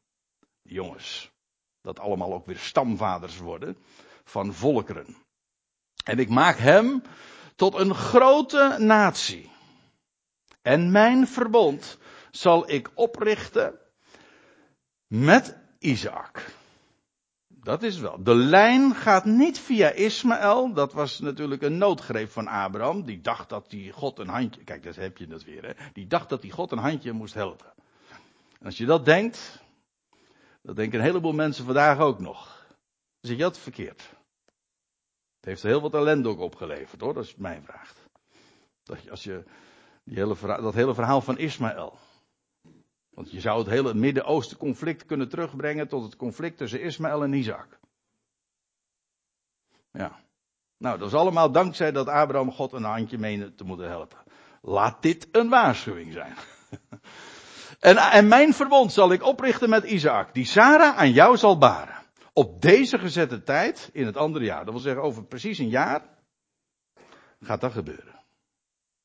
Jongens. 0.62 1.32
Dat 1.80 1.98
allemaal 1.98 2.34
ook 2.34 2.46
weer 2.46 2.58
stamvaders 2.58 3.38
worden 3.38 3.76
van 4.24 4.52
volkeren. 4.52 5.16
En 6.04 6.18
ik 6.18 6.28
maak 6.28 6.56
hem 6.58 7.02
tot 7.54 7.74
een 7.74 7.94
grote 7.94 8.76
natie. 8.78 9.50
En 10.62 10.90
mijn 10.90 11.26
verbond 11.26 11.98
zal 12.30 12.70
ik 12.70 12.90
oprichten 12.94 13.78
met 15.06 15.56
Isaac. 15.78 16.52
Dat 17.46 17.82
is 17.82 17.98
wel. 17.98 18.22
De 18.22 18.34
lijn 18.34 18.94
gaat 18.94 19.24
niet 19.24 19.58
via 19.58 19.90
Ismaël. 19.90 20.72
Dat 20.72 20.92
was 20.92 21.20
natuurlijk 21.20 21.62
een 21.62 21.78
noodgreep 21.78 22.30
van 22.30 22.46
Abraham. 22.46 23.04
Die 23.04 23.20
dacht 23.20 23.48
dat 23.48 23.66
hij 23.70 23.90
God 23.94 24.18
een 24.18 24.28
handje. 24.28 24.64
Kijk, 24.64 24.82
dat 24.82 24.96
heb 24.96 25.18
je 25.18 25.26
dat 25.26 25.44
weer. 25.44 25.64
Hè? 25.64 25.72
Die 25.92 26.06
dacht 26.06 26.28
dat 26.28 26.42
hij 26.42 26.50
God 26.50 26.72
een 26.72 26.78
handje 26.78 27.12
moest 27.12 27.34
helpen. 27.34 27.72
En 28.58 28.66
als 28.66 28.76
je 28.76 28.86
dat 28.86 29.04
denkt. 29.04 29.62
Dat 30.62 30.76
denken 30.76 30.98
een 30.98 31.04
heleboel 31.04 31.32
mensen 31.32 31.64
vandaag 31.64 31.98
ook 31.98 32.18
nog. 32.18 32.66
Dan 32.68 33.30
zit 33.30 33.36
je 33.36 33.42
dat 33.42 33.58
verkeerd. 33.58 34.14
Het 35.44 35.52
heeft 35.52 35.74
heel 35.74 35.80
wat 35.80 35.94
ellende 35.94 36.28
ook 36.28 36.40
opgeleverd 36.40 37.00
hoor, 37.00 37.14
dat 37.14 37.24
is 37.24 37.36
mijn 37.36 37.62
vraag. 37.62 37.94
Dat 38.82 39.10
als 39.10 39.24
je 39.24 39.44
die 40.04 40.16
hele 40.16 40.36
verhaal, 40.36 40.62
dat 40.62 40.74
hele 40.74 40.94
verhaal 40.94 41.20
van 41.20 41.38
Ismaël. 41.38 41.98
Want 43.10 43.30
je 43.30 43.40
zou 43.40 43.58
het 43.58 43.68
hele 43.68 43.94
Midden-Oosten 43.94 44.56
conflict 44.56 45.06
kunnen 45.06 45.28
terugbrengen 45.28 45.88
tot 45.88 46.02
het 46.02 46.16
conflict 46.16 46.56
tussen 46.56 46.80
Ismaël 46.80 47.22
en 47.22 47.32
Isaac. 47.32 47.78
Ja. 49.92 50.20
Nou, 50.76 50.98
dat 50.98 51.08
is 51.08 51.14
allemaal 51.14 51.50
dankzij 51.50 51.92
dat 51.92 52.08
Abraham 52.08 52.52
God 52.52 52.72
een 52.72 52.84
handje 52.84 53.18
meende 53.18 53.54
te 53.54 53.64
moeten 53.64 53.88
helpen. 53.88 54.18
Laat 54.62 55.02
dit 55.02 55.28
een 55.32 55.48
waarschuwing 55.48 56.12
zijn. 56.12 56.34
en, 57.80 57.96
en 57.96 58.28
mijn 58.28 58.54
verbond 58.54 58.92
zal 58.92 59.12
ik 59.12 59.22
oprichten 59.22 59.70
met 59.70 59.84
Isaac, 59.84 60.34
die 60.34 60.46
Sarah 60.46 60.96
aan 60.96 61.12
jou 61.12 61.36
zal 61.36 61.58
baren 61.58 62.03
op 62.34 62.62
deze 62.62 62.98
gezette 62.98 63.42
tijd 63.42 63.90
in 63.92 64.06
het 64.06 64.16
andere 64.16 64.44
jaar. 64.44 64.64
Dat 64.64 64.74
wil 64.74 64.82
zeggen, 64.82 65.02
over 65.02 65.24
precies 65.24 65.58
een 65.58 65.68
jaar 65.68 66.02
gaat 67.40 67.60
dat 67.60 67.72
gebeuren. 67.72 68.22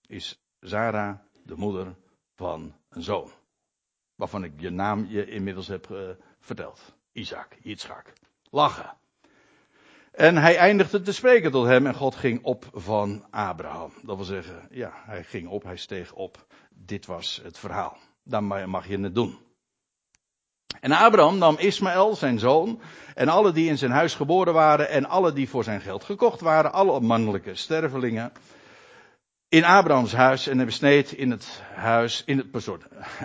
Is 0.07 0.41
Zara 0.59 1.23
de 1.43 1.55
moeder 1.55 1.95
van 2.35 2.75
een 2.89 3.03
zoon. 3.03 3.31
Waarvan 4.15 4.43
ik 4.43 4.53
je 4.57 4.69
naam 4.69 5.05
je 5.05 5.25
inmiddels 5.25 5.67
heb 5.67 5.89
uh, 5.89 6.09
verteld. 6.39 6.95
Isaac, 7.11 7.57
Yitzchak. 7.61 8.13
Lachen. 8.49 8.97
En 10.11 10.35
hij 10.35 10.57
eindigde 10.57 11.01
te 11.01 11.13
spreken 11.13 11.51
tot 11.51 11.65
hem 11.65 11.85
en 11.85 11.95
God 11.95 12.15
ging 12.15 12.43
op 12.43 12.65
van 12.73 13.25
Abraham. 13.29 13.91
Dat 14.03 14.15
wil 14.15 14.25
zeggen, 14.25 14.67
ja, 14.71 14.91
hij 14.95 15.23
ging 15.23 15.47
op, 15.47 15.63
hij 15.63 15.77
steeg 15.77 16.13
op. 16.13 16.45
Dit 16.69 17.05
was 17.05 17.39
het 17.43 17.57
verhaal. 17.57 17.97
Dan 18.23 18.43
mag 18.69 18.87
je 18.87 18.99
het 18.99 19.15
doen. 19.15 19.37
En 20.79 20.91
Abraham 20.91 21.37
nam 21.37 21.57
Ismaël, 21.57 22.15
zijn 22.15 22.39
zoon, 22.39 22.81
en 23.15 23.29
alle 23.29 23.51
die 23.51 23.69
in 23.69 23.77
zijn 23.77 23.91
huis 23.91 24.15
geboren 24.15 24.53
waren 24.53 24.89
en 24.89 25.05
alle 25.05 25.33
die 25.33 25.49
voor 25.49 25.63
zijn 25.63 25.81
geld 25.81 26.03
gekocht 26.03 26.41
waren, 26.41 26.71
alle 26.71 26.99
mannelijke 26.99 27.55
stervelingen, 27.55 28.31
in 29.49 29.63
Abrahams 29.63 30.13
huis 30.13 30.47
en 30.47 30.57
hij 30.57 30.65
besneed 30.65 31.11
in 31.11 31.31
het 31.31 31.61
huis, 31.73 32.23
in 32.25 32.37
het, 32.37 32.69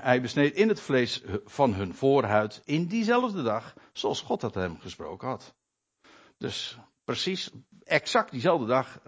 hij 0.01 0.21
besneed 0.21 0.55
in 0.55 0.69
het 0.69 0.81
vlees 0.81 1.23
van 1.45 1.75
hun 1.75 1.95
voorhuid 1.95 2.63
in 2.65 2.87
diezelfde 2.87 3.43
dag, 3.43 3.75
zoals 3.93 4.21
God 4.21 4.41
dat 4.41 4.55
hem 4.55 4.79
gesproken 4.81 5.29
had. 5.29 5.55
Dus 6.39 6.79
precies, 7.05 7.51
exact 7.85 8.31
diezelfde 8.31 8.67
dag 8.67 9.01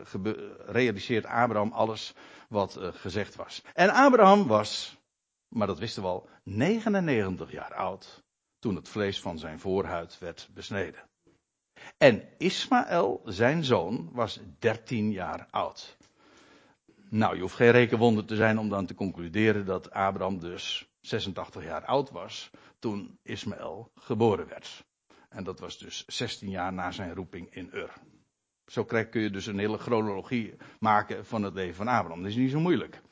realiseert 0.67 1.25
Abraham 1.25 1.73
alles 1.73 2.15
wat 2.49 2.77
uh, 2.79 2.89
gezegd 2.93 3.37
was. 3.37 3.63
En 3.73 3.91
Abraham 3.91 4.47
was, 4.47 4.97
maar 5.49 5.67
dat 5.67 5.79
wisten 5.79 6.03
we 6.03 6.09
al, 6.09 6.29
99 6.43 7.51
jaar 7.51 7.75
oud 7.75 8.25
toen 8.67 8.77
het 8.77 8.89
vlees 8.89 9.21
van 9.21 9.39
zijn 9.39 9.61
voorhuid 9.61 10.19
werd 10.19 10.49
besneden. 10.55 11.01
En 11.99 12.29
Ismaël, 12.39 13.21
zijn 13.25 13.65
zoon, 13.65 14.09
was 14.13 14.41
13 14.59 15.11
jaar 15.11 15.49
oud. 15.51 15.97
Nou, 17.09 17.35
je 17.35 17.41
hoeft 17.41 17.55
geen 17.55 17.71
rekenwonder 17.71 18.25
te 18.25 18.37
zijn 18.37 18.59
om 18.59 18.69
dan 18.69 18.87
te 18.87 18.95
concluderen 18.95 19.67
dat 19.67 19.91
Abraham 19.91 20.39
dus 20.39 20.89
86 21.01 21.65
jaar 21.65 21.85
oud 21.85 22.11
was 22.11 22.51
toen 22.79 23.19
Ismaël 23.23 23.91
geboren 23.95 24.49
werd. 24.49 24.85
En 25.29 25.45
dat 25.45 25.61
was 25.61 25.79
dus 25.79 26.05
16 26.07 26.51
jaar 26.51 26.73
na 26.73 26.91
zijn 26.91 27.15
roeping 27.15 27.55
in 27.55 27.71
Ur. 27.73 27.93
Zo 28.67 28.85
kun 28.85 29.21
je 29.21 29.31
dus 29.31 29.47
een 29.47 29.59
hele 29.59 29.79
chronologie 29.79 30.57
maken 30.79 31.27
van 31.27 31.43
het 31.43 31.55
leven 31.55 31.75
van 31.75 31.89
Abraham. 31.89 32.23
Dat 32.23 32.31
is 32.31 32.37
niet 32.37 32.51
zo 32.51 32.61
moeilijk. 32.61 33.03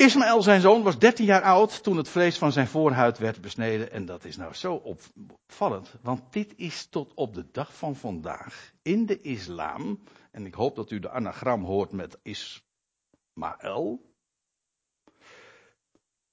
Ismaël, 0.00 0.42
zijn 0.42 0.60
zoon, 0.60 0.82
was 0.82 0.98
13 0.98 1.24
jaar 1.24 1.42
oud 1.42 1.82
toen 1.82 1.96
het 1.96 2.08
vlees 2.08 2.38
van 2.38 2.52
zijn 2.52 2.66
voorhuid 2.66 3.18
werd 3.18 3.40
besneden. 3.40 3.90
En 3.90 4.06
dat 4.06 4.24
is 4.24 4.36
nou 4.36 4.54
zo 4.54 4.74
opvallend, 4.74 5.94
want 6.02 6.32
dit 6.32 6.52
is 6.56 6.86
tot 6.86 7.14
op 7.14 7.34
de 7.34 7.50
dag 7.50 7.74
van 7.76 7.96
vandaag 7.96 8.72
in 8.82 9.06
de 9.06 9.20
islam, 9.20 10.02
en 10.30 10.46
ik 10.46 10.54
hoop 10.54 10.76
dat 10.76 10.90
u 10.90 10.98
de 10.98 11.10
anagram 11.10 11.64
hoort 11.64 11.92
met 11.92 12.18
Ismaël. 12.22 14.00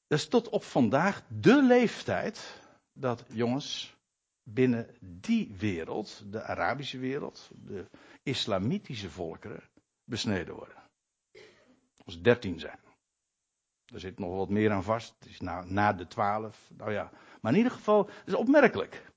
Dat 0.08 0.20
is 0.20 0.28
tot 0.28 0.50
op 0.50 0.64
vandaag 0.64 1.24
de 1.28 1.64
leeftijd 1.64 2.62
dat 2.94 3.26
jongens 3.28 3.96
binnen 4.44 4.96
die 5.00 5.54
wereld, 5.58 6.24
de 6.32 6.44
Arabische 6.44 6.98
wereld, 6.98 7.50
de 7.54 7.90
islamitische 8.24 9.10
volkeren, 9.10 9.70
besneden 10.04 10.56
worden. 10.56 10.84
Als 12.06 12.22
13 12.22 12.60
zijn. 12.60 12.84
Er 13.94 14.00
zit 14.00 14.20
nog 14.20 14.36
wat 14.36 14.50
meer 14.50 14.72
aan 14.72 14.84
vast. 14.84 15.16
Het 15.20 15.30
is 15.30 15.40
na, 15.40 15.64
na 15.64 15.94
de 15.94 16.08
twaalf. 16.08 16.72
Nou 16.78 16.92
ja. 16.92 17.12
Maar 17.42 17.52
in 17.52 17.58
ieder 17.58 17.74
geval, 17.74 18.06
het 18.06 18.28
is 18.28 18.34
opmerkelijk. 18.34 19.14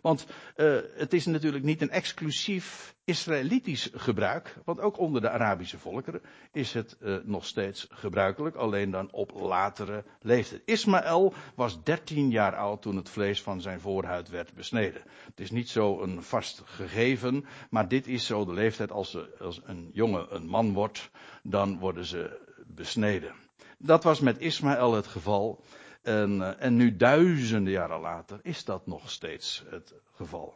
Want 0.00 0.26
uh, 0.56 0.78
het 0.94 1.12
is 1.12 1.26
natuurlijk 1.26 1.64
niet 1.64 1.82
een 1.82 1.90
exclusief 1.90 2.94
Israëlitisch 3.04 3.90
gebruik. 3.92 4.56
Want 4.64 4.80
ook 4.80 4.98
onder 4.98 5.20
de 5.20 5.30
Arabische 5.30 5.78
volkeren 5.78 6.22
is 6.52 6.72
het 6.72 6.96
uh, 7.00 7.16
nog 7.24 7.46
steeds 7.46 7.86
gebruikelijk. 7.90 8.56
Alleen 8.56 8.90
dan 8.90 9.12
op 9.12 9.32
latere 9.34 10.04
leeftijd. 10.20 10.62
Ismaël 10.64 11.34
was 11.54 11.82
13 11.82 12.30
jaar 12.30 12.56
oud 12.56 12.82
toen 12.82 12.96
het 12.96 13.08
vlees 13.08 13.42
van 13.42 13.60
zijn 13.60 13.80
voorhuid 13.80 14.28
werd 14.28 14.54
besneden. 14.54 15.02
Het 15.24 15.40
is 15.40 15.50
niet 15.50 15.68
zo 15.68 16.00
een 16.00 16.22
vast 16.22 16.62
gegeven. 16.64 17.44
Maar 17.70 17.88
dit 17.88 18.06
is 18.06 18.26
zo 18.26 18.44
de 18.44 18.52
leeftijd. 18.52 18.90
Als, 18.90 19.10
ze, 19.10 19.36
als 19.38 19.60
een 19.64 19.90
jongen 19.92 20.34
een 20.34 20.46
man 20.46 20.72
wordt, 20.72 21.10
dan 21.42 21.78
worden 21.78 22.04
ze 22.04 22.48
besneden. 22.66 23.34
Dat 23.82 24.04
was 24.04 24.20
met 24.20 24.38
Ismaël 24.38 24.92
het 24.92 25.06
geval. 25.06 25.64
En, 26.02 26.42
eh, 26.42 26.64
en, 26.64 26.76
nu 26.76 26.96
duizenden 26.96 27.72
jaren 27.72 28.00
later 28.00 28.40
is 28.42 28.64
dat 28.64 28.86
nog 28.86 29.10
steeds 29.10 29.64
het 29.70 29.94
geval. 30.12 30.54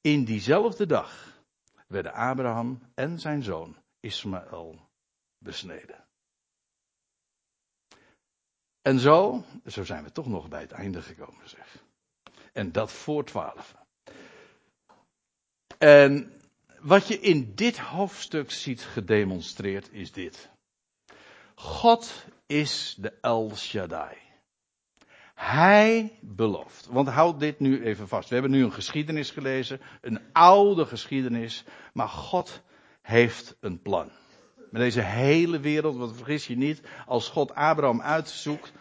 In 0.00 0.24
diezelfde 0.24 0.86
dag 0.86 1.38
werden 1.86 2.12
Abraham 2.12 2.82
en 2.94 3.20
zijn 3.20 3.42
zoon 3.42 3.76
Ismaël 4.00 4.88
besneden. 5.38 6.04
En 8.82 8.98
zo, 8.98 9.44
zo 9.66 9.84
zijn 9.84 10.04
we 10.04 10.12
toch 10.12 10.26
nog 10.26 10.48
bij 10.48 10.60
het 10.60 10.72
einde 10.72 11.02
gekomen, 11.02 11.48
zeg. 11.48 11.84
En 12.52 12.72
dat 12.72 12.92
voor 12.92 13.24
twaalf. 13.24 13.74
En 15.78 16.32
wat 16.80 17.08
je 17.08 17.20
in 17.20 17.54
dit 17.54 17.78
hoofdstuk 17.78 18.50
ziet 18.50 18.82
gedemonstreerd 18.82 19.92
is 19.92 20.12
dit. 20.12 20.50
God 21.54 22.24
is 22.50 22.96
de 22.98 23.12
El 23.20 23.52
Shaddai. 23.56 24.16
Hij 25.34 26.18
belooft. 26.20 26.88
Want 26.90 27.08
houd 27.08 27.40
dit 27.40 27.60
nu 27.60 27.84
even 27.84 28.08
vast. 28.08 28.28
We 28.28 28.34
hebben 28.34 28.52
nu 28.52 28.64
een 28.64 28.72
geschiedenis 28.72 29.30
gelezen, 29.30 29.80
een 30.00 30.20
oude 30.32 30.86
geschiedenis, 30.86 31.64
maar 31.92 32.08
God 32.08 32.62
heeft 33.02 33.56
een 33.60 33.82
plan. 33.82 34.10
Met 34.70 34.82
deze 34.82 35.00
hele 35.00 35.60
wereld, 35.60 35.96
want 35.96 36.16
vergis 36.16 36.46
je 36.46 36.56
niet, 36.56 36.82
als 37.06 37.28
God 37.28 37.54
Abraham 37.54 38.00
uitzoekt 38.00 38.72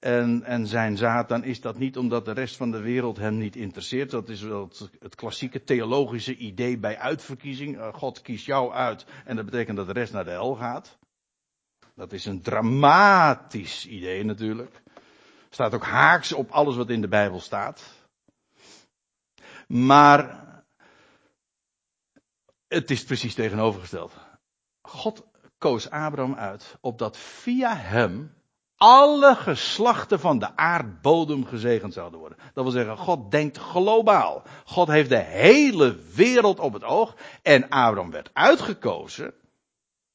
en, 0.00 0.42
en 0.42 0.66
zijn 0.66 0.96
zaad, 0.96 1.28
dan 1.28 1.44
is 1.44 1.60
dat 1.60 1.78
niet 1.78 1.96
omdat 1.96 2.24
de 2.24 2.32
rest 2.32 2.56
van 2.56 2.70
de 2.70 2.80
wereld 2.80 3.16
hem 3.16 3.38
niet 3.38 3.56
interesseert. 3.56 4.10
Dat 4.10 4.28
is 4.28 4.42
wel 4.42 4.70
het, 4.98 5.14
klassieke 5.14 5.64
theologische 5.64 6.36
idee 6.36 6.78
bij 6.78 6.98
uitverkiezing. 6.98 7.78
Eh, 7.78 7.94
God 7.94 8.22
kiest 8.22 8.46
jou 8.46 8.72
uit 8.72 9.06
en 9.24 9.36
dat 9.36 9.44
betekent 9.44 9.76
dat 9.76 9.86
de 9.86 9.92
rest 9.92 10.12
naar 10.12 10.24
de 10.24 10.30
hel 10.30 10.54
gaat. 10.54 10.98
Dat 11.96 12.12
is 12.12 12.24
een 12.24 12.42
dramatisch 12.42 13.86
idee 13.86 14.24
natuurlijk. 14.24 14.82
Staat 15.50 15.74
ook 15.74 15.84
haaks 15.84 16.32
op 16.32 16.50
alles 16.50 16.76
wat 16.76 16.90
in 16.90 17.00
de 17.00 17.08
Bijbel 17.08 17.40
staat. 17.40 17.82
Maar 19.66 20.44
het 22.68 22.90
is 22.90 23.04
precies 23.04 23.34
tegenovergesteld. 23.34 24.12
God 24.82 25.26
koos 25.58 25.90
Abraham 25.90 26.34
uit, 26.34 26.76
opdat 26.80 27.16
via 27.16 27.76
hem 27.76 28.34
alle 28.76 29.34
geslachten 29.34 30.20
van 30.20 30.38
de 30.38 30.56
aardbodem 30.56 31.44
gezegend 31.44 31.92
zouden 31.92 32.20
worden. 32.20 32.38
Dat 32.54 32.64
wil 32.64 32.72
zeggen, 32.72 32.96
God 32.96 33.30
denkt 33.30 33.58
globaal. 33.58 34.42
God 34.64 34.88
heeft 34.88 35.08
de 35.08 35.22
hele 35.22 35.96
wereld 36.14 36.58
op 36.58 36.72
het 36.72 36.84
oog. 36.84 37.16
En 37.42 37.68
Abraham 37.68 38.10
werd 38.10 38.30
uitgekozen 38.32 39.34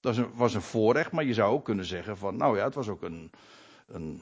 dat 0.02 0.18
was 0.34 0.54
een, 0.54 0.62
voorrecht, 0.62 1.12
maar 1.12 1.24
je 1.24 1.34
zou 1.34 1.54
ook 1.54 1.66
kunnen 1.66 1.86
zeggen 1.86 2.18
van, 2.18 2.38
nou 2.38 2.58
ja, 2.58 2.64
het 2.64 2.76
was 2.76 2.88
ook 2.88 3.02
een, 3.02 3.32
een, 3.88 4.22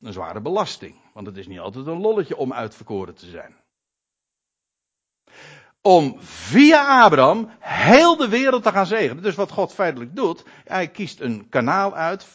een 0.00 0.12
zware 0.12 0.40
belasting. 0.40 0.94
Want 1.12 1.26
het 1.26 1.36
is 1.36 1.46
niet 1.46 1.58
altijd 1.58 1.86
een 1.86 2.00
lolletje 2.00 2.36
om 2.36 2.52
uitverkoren 2.52 3.14
te 3.14 3.26
zijn. 3.26 3.56
Om 5.80 6.16
via 6.20 7.04
Abraham 7.04 7.50
heel 7.58 8.16
de 8.16 8.28
wereld 8.28 8.62
te 8.62 8.70
gaan 8.70 8.86
zegenen. 8.86 9.22
Dus 9.22 9.34
wat 9.34 9.50
God 9.50 9.72
feitelijk 9.72 10.16
doet, 10.16 10.44
hij 10.64 10.88
kiest 10.88 11.20
een 11.20 11.48
kanaal 11.48 11.94
uit 11.94 12.26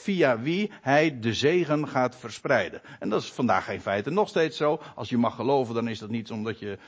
via 0.00 0.40
wie 0.40 0.72
hij 0.80 1.20
de 1.20 1.34
zegen 1.34 1.88
gaat 1.88 2.16
verspreiden. 2.16 2.82
En 2.98 3.08
dat 3.08 3.22
is 3.22 3.32
vandaag 3.32 3.64
geen 3.64 3.80
feite 3.80 4.10
nog 4.10 4.28
steeds 4.28 4.56
zo. 4.56 4.80
Als 4.94 5.08
je 5.08 5.18
mag 5.18 5.34
geloven, 5.34 5.74
dan 5.74 5.88
is 5.88 5.98
dat 5.98 6.10
niet 6.10 6.30
omdat 6.30 6.58
je 6.58 6.78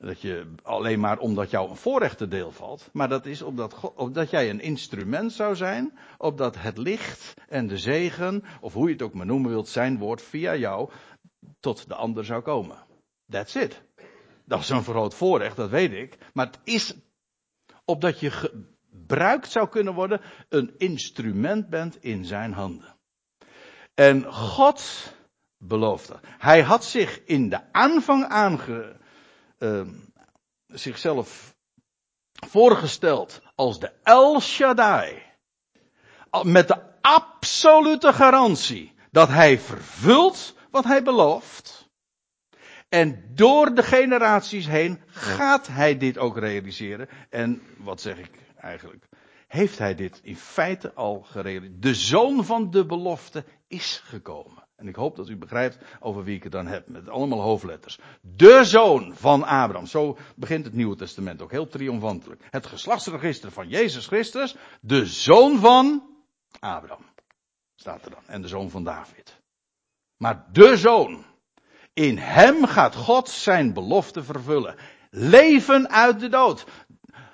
dat 0.00 0.20
je 0.20 0.54
alleen 0.62 1.00
maar 1.00 1.18
omdat 1.18 1.50
jou 1.50 1.70
een 1.70 1.76
voorrecht 1.76 2.30
deel 2.30 2.50
valt. 2.50 2.88
Maar 2.92 3.08
dat 3.08 3.26
is 3.26 3.42
opdat, 3.42 3.92
opdat 3.94 4.30
jij 4.30 4.50
een 4.50 4.60
instrument 4.60 5.32
zou 5.32 5.56
zijn. 5.56 5.98
Opdat 6.18 6.56
het 6.58 6.78
licht 6.78 7.34
en 7.48 7.66
de 7.66 7.78
zegen, 7.78 8.44
of 8.60 8.72
hoe 8.72 8.86
je 8.86 8.92
het 8.92 9.02
ook 9.02 9.14
maar 9.14 9.26
noemen 9.26 9.50
wilt, 9.50 9.68
zijn 9.68 9.98
woord 9.98 10.22
via 10.22 10.56
jou 10.56 10.90
tot 11.60 11.88
de 11.88 11.94
ander 11.94 12.24
zou 12.24 12.42
komen. 12.42 12.76
That's 13.28 13.54
it. 13.54 13.82
Dat 14.44 14.60
is 14.60 14.68
een 14.68 14.82
groot 14.82 15.14
voorrecht, 15.14 15.56
dat 15.56 15.70
weet 15.70 15.92
ik. 15.92 16.18
Maar 16.32 16.46
het 16.46 16.60
is 16.64 16.94
opdat 17.84 18.20
je 18.20 18.30
gebruikt 18.30 19.50
zou 19.50 19.68
kunnen 19.68 19.94
worden, 19.94 20.20
een 20.48 20.74
instrument 20.78 21.68
bent 21.68 22.02
in 22.02 22.24
zijn 22.24 22.52
handen. 22.52 22.96
En 23.94 24.32
God 24.32 25.12
beloofde. 25.58 26.20
Hij 26.38 26.62
had 26.62 26.84
zich 26.84 27.24
in 27.24 27.48
de 27.48 27.72
aanvang 27.72 28.24
aange, 28.24 28.99
uh, 29.60 29.80
zichzelf 30.66 31.54
voorgesteld 32.32 33.42
als 33.54 33.80
de 33.80 33.92
El 34.02 34.40
Shaddai. 34.40 35.22
Met 36.42 36.68
de 36.68 36.78
absolute 37.00 38.12
garantie 38.12 38.94
dat 39.10 39.28
hij 39.28 39.58
vervult 39.58 40.54
wat 40.70 40.84
hij 40.84 41.02
belooft. 41.02 41.88
En 42.88 43.24
door 43.34 43.74
de 43.74 43.82
generaties 43.82 44.66
heen 44.66 45.02
gaat 45.06 45.66
hij 45.66 45.96
dit 45.96 46.18
ook 46.18 46.38
realiseren. 46.38 47.08
En 47.28 47.62
wat 47.78 48.00
zeg 48.00 48.18
ik 48.18 48.30
eigenlijk? 48.56 49.08
Heeft 49.46 49.78
hij 49.78 49.94
dit 49.94 50.20
in 50.22 50.36
feite 50.36 50.94
al 50.94 51.22
gerealiseerd? 51.22 51.82
De 51.82 51.94
zoon 51.94 52.44
van 52.44 52.70
de 52.70 52.86
belofte 52.86 53.44
is 53.68 54.02
gekomen. 54.04 54.68
En 54.80 54.88
ik 54.88 54.94
hoop 54.94 55.16
dat 55.16 55.28
u 55.28 55.36
begrijpt 55.36 55.78
over 56.00 56.24
wie 56.24 56.36
ik 56.36 56.42
het 56.42 56.52
dan 56.52 56.66
heb, 56.66 56.88
met 56.88 57.08
allemaal 57.08 57.40
hoofdletters. 57.40 57.98
De 58.20 58.64
zoon 58.64 59.12
van 59.14 59.44
Abraham. 59.44 59.86
Zo 59.86 60.18
begint 60.36 60.64
het 60.64 60.74
Nieuwe 60.74 60.96
Testament 60.96 61.42
ook 61.42 61.50
heel 61.50 61.68
triomfantelijk. 61.68 62.42
Het 62.50 62.66
geslachtsregister 62.66 63.50
van 63.50 63.68
Jezus 63.68 64.06
Christus, 64.06 64.56
de 64.80 65.06
zoon 65.06 65.58
van 65.58 66.02
Abraham. 66.60 67.04
Staat 67.74 68.04
er 68.04 68.10
dan. 68.10 68.22
En 68.26 68.42
de 68.42 68.48
zoon 68.48 68.70
van 68.70 68.84
David. 68.84 69.40
Maar 70.16 70.46
de 70.52 70.76
zoon. 70.76 71.24
In 71.92 72.18
hem 72.18 72.66
gaat 72.66 72.94
God 72.94 73.28
zijn 73.28 73.72
belofte 73.72 74.22
vervullen. 74.22 74.76
Leven 75.10 75.90
uit 75.90 76.20
de 76.20 76.28
dood. 76.28 76.64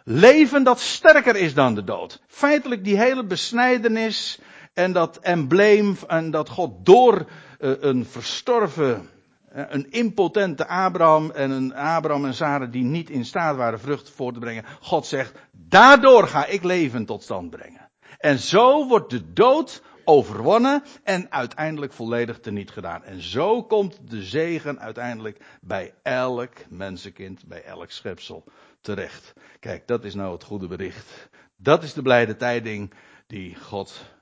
Leven 0.04 0.62
dat 0.62 0.80
sterker 0.80 1.36
is 1.36 1.54
dan 1.54 1.74
de 1.74 1.84
dood. 1.84 2.22
Feitelijk 2.26 2.84
die 2.84 2.96
hele 2.96 3.24
besnijdenis 3.24 4.38
en 4.76 4.92
dat 4.92 5.18
embleem 5.18 5.96
en 6.06 6.30
dat 6.30 6.48
God 6.48 6.86
door 6.86 7.26
uh, 7.58 7.72
een 7.80 8.04
verstorven, 8.04 9.08
uh, 9.54 9.64
een 9.68 9.90
impotente 9.90 10.66
Abraham 10.66 11.30
en 11.30 11.50
een 11.50 11.74
Abraham 11.74 12.24
en 12.24 12.34
Sarah 12.34 12.72
die 12.72 12.84
niet 12.84 13.10
in 13.10 13.24
staat 13.24 13.56
waren 13.56 13.80
vrucht 13.80 14.10
voor 14.10 14.32
te 14.32 14.38
brengen. 14.38 14.64
God 14.80 15.06
zegt, 15.06 15.38
daardoor 15.52 16.28
ga 16.28 16.46
ik 16.46 16.62
leven 16.62 17.04
tot 17.04 17.22
stand 17.22 17.50
brengen. 17.50 17.90
En 18.18 18.38
zo 18.38 18.86
wordt 18.86 19.10
de 19.10 19.32
dood 19.32 19.82
overwonnen 20.04 20.82
en 21.02 21.32
uiteindelijk 21.32 21.92
volledig 21.92 22.40
teniet 22.40 22.70
gedaan. 22.70 23.04
En 23.04 23.20
zo 23.20 23.62
komt 23.62 24.10
de 24.10 24.22
zegen 24.22 24.80
uiteindelijk 24.80 25.44
bij 25.60 25.94
elk 26.02 26.52
mensenkind, 26.68 27.46
bij 27.46 27.64
elk 27.64 27.90
schepsel 27.90 28.44
terecht. 28.80 29.32
Kijk, 29.60 29.86
dat 29.86 30.04
is 30.04 30.14
nou 30.14 30.32
het 30.32 30.44
goede 30.44 30.66
bericht. 30.66 31.28
Dat 31.56 31.82
is 31.82 31.92
de 31.92 32.02
blijde 32.02 32.36
tijding 32.36 32.92
die 33.26 33.54
God 33.54 34.15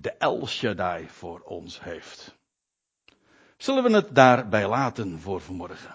de 0.00 0.10
El 0.10 0.46
Shaddai 0.46 1.08
voor 1.08 1.40
ons 1.40 1.82
heeft. 1.82 2.34
Zullen 3.56 3.82
we 3.82 3.90
het 3.94 4.14
daarbij 4.14 4.68
laten 4.68 5.20
voor 5.20 5.40
vanmorgen? 5.40 5.94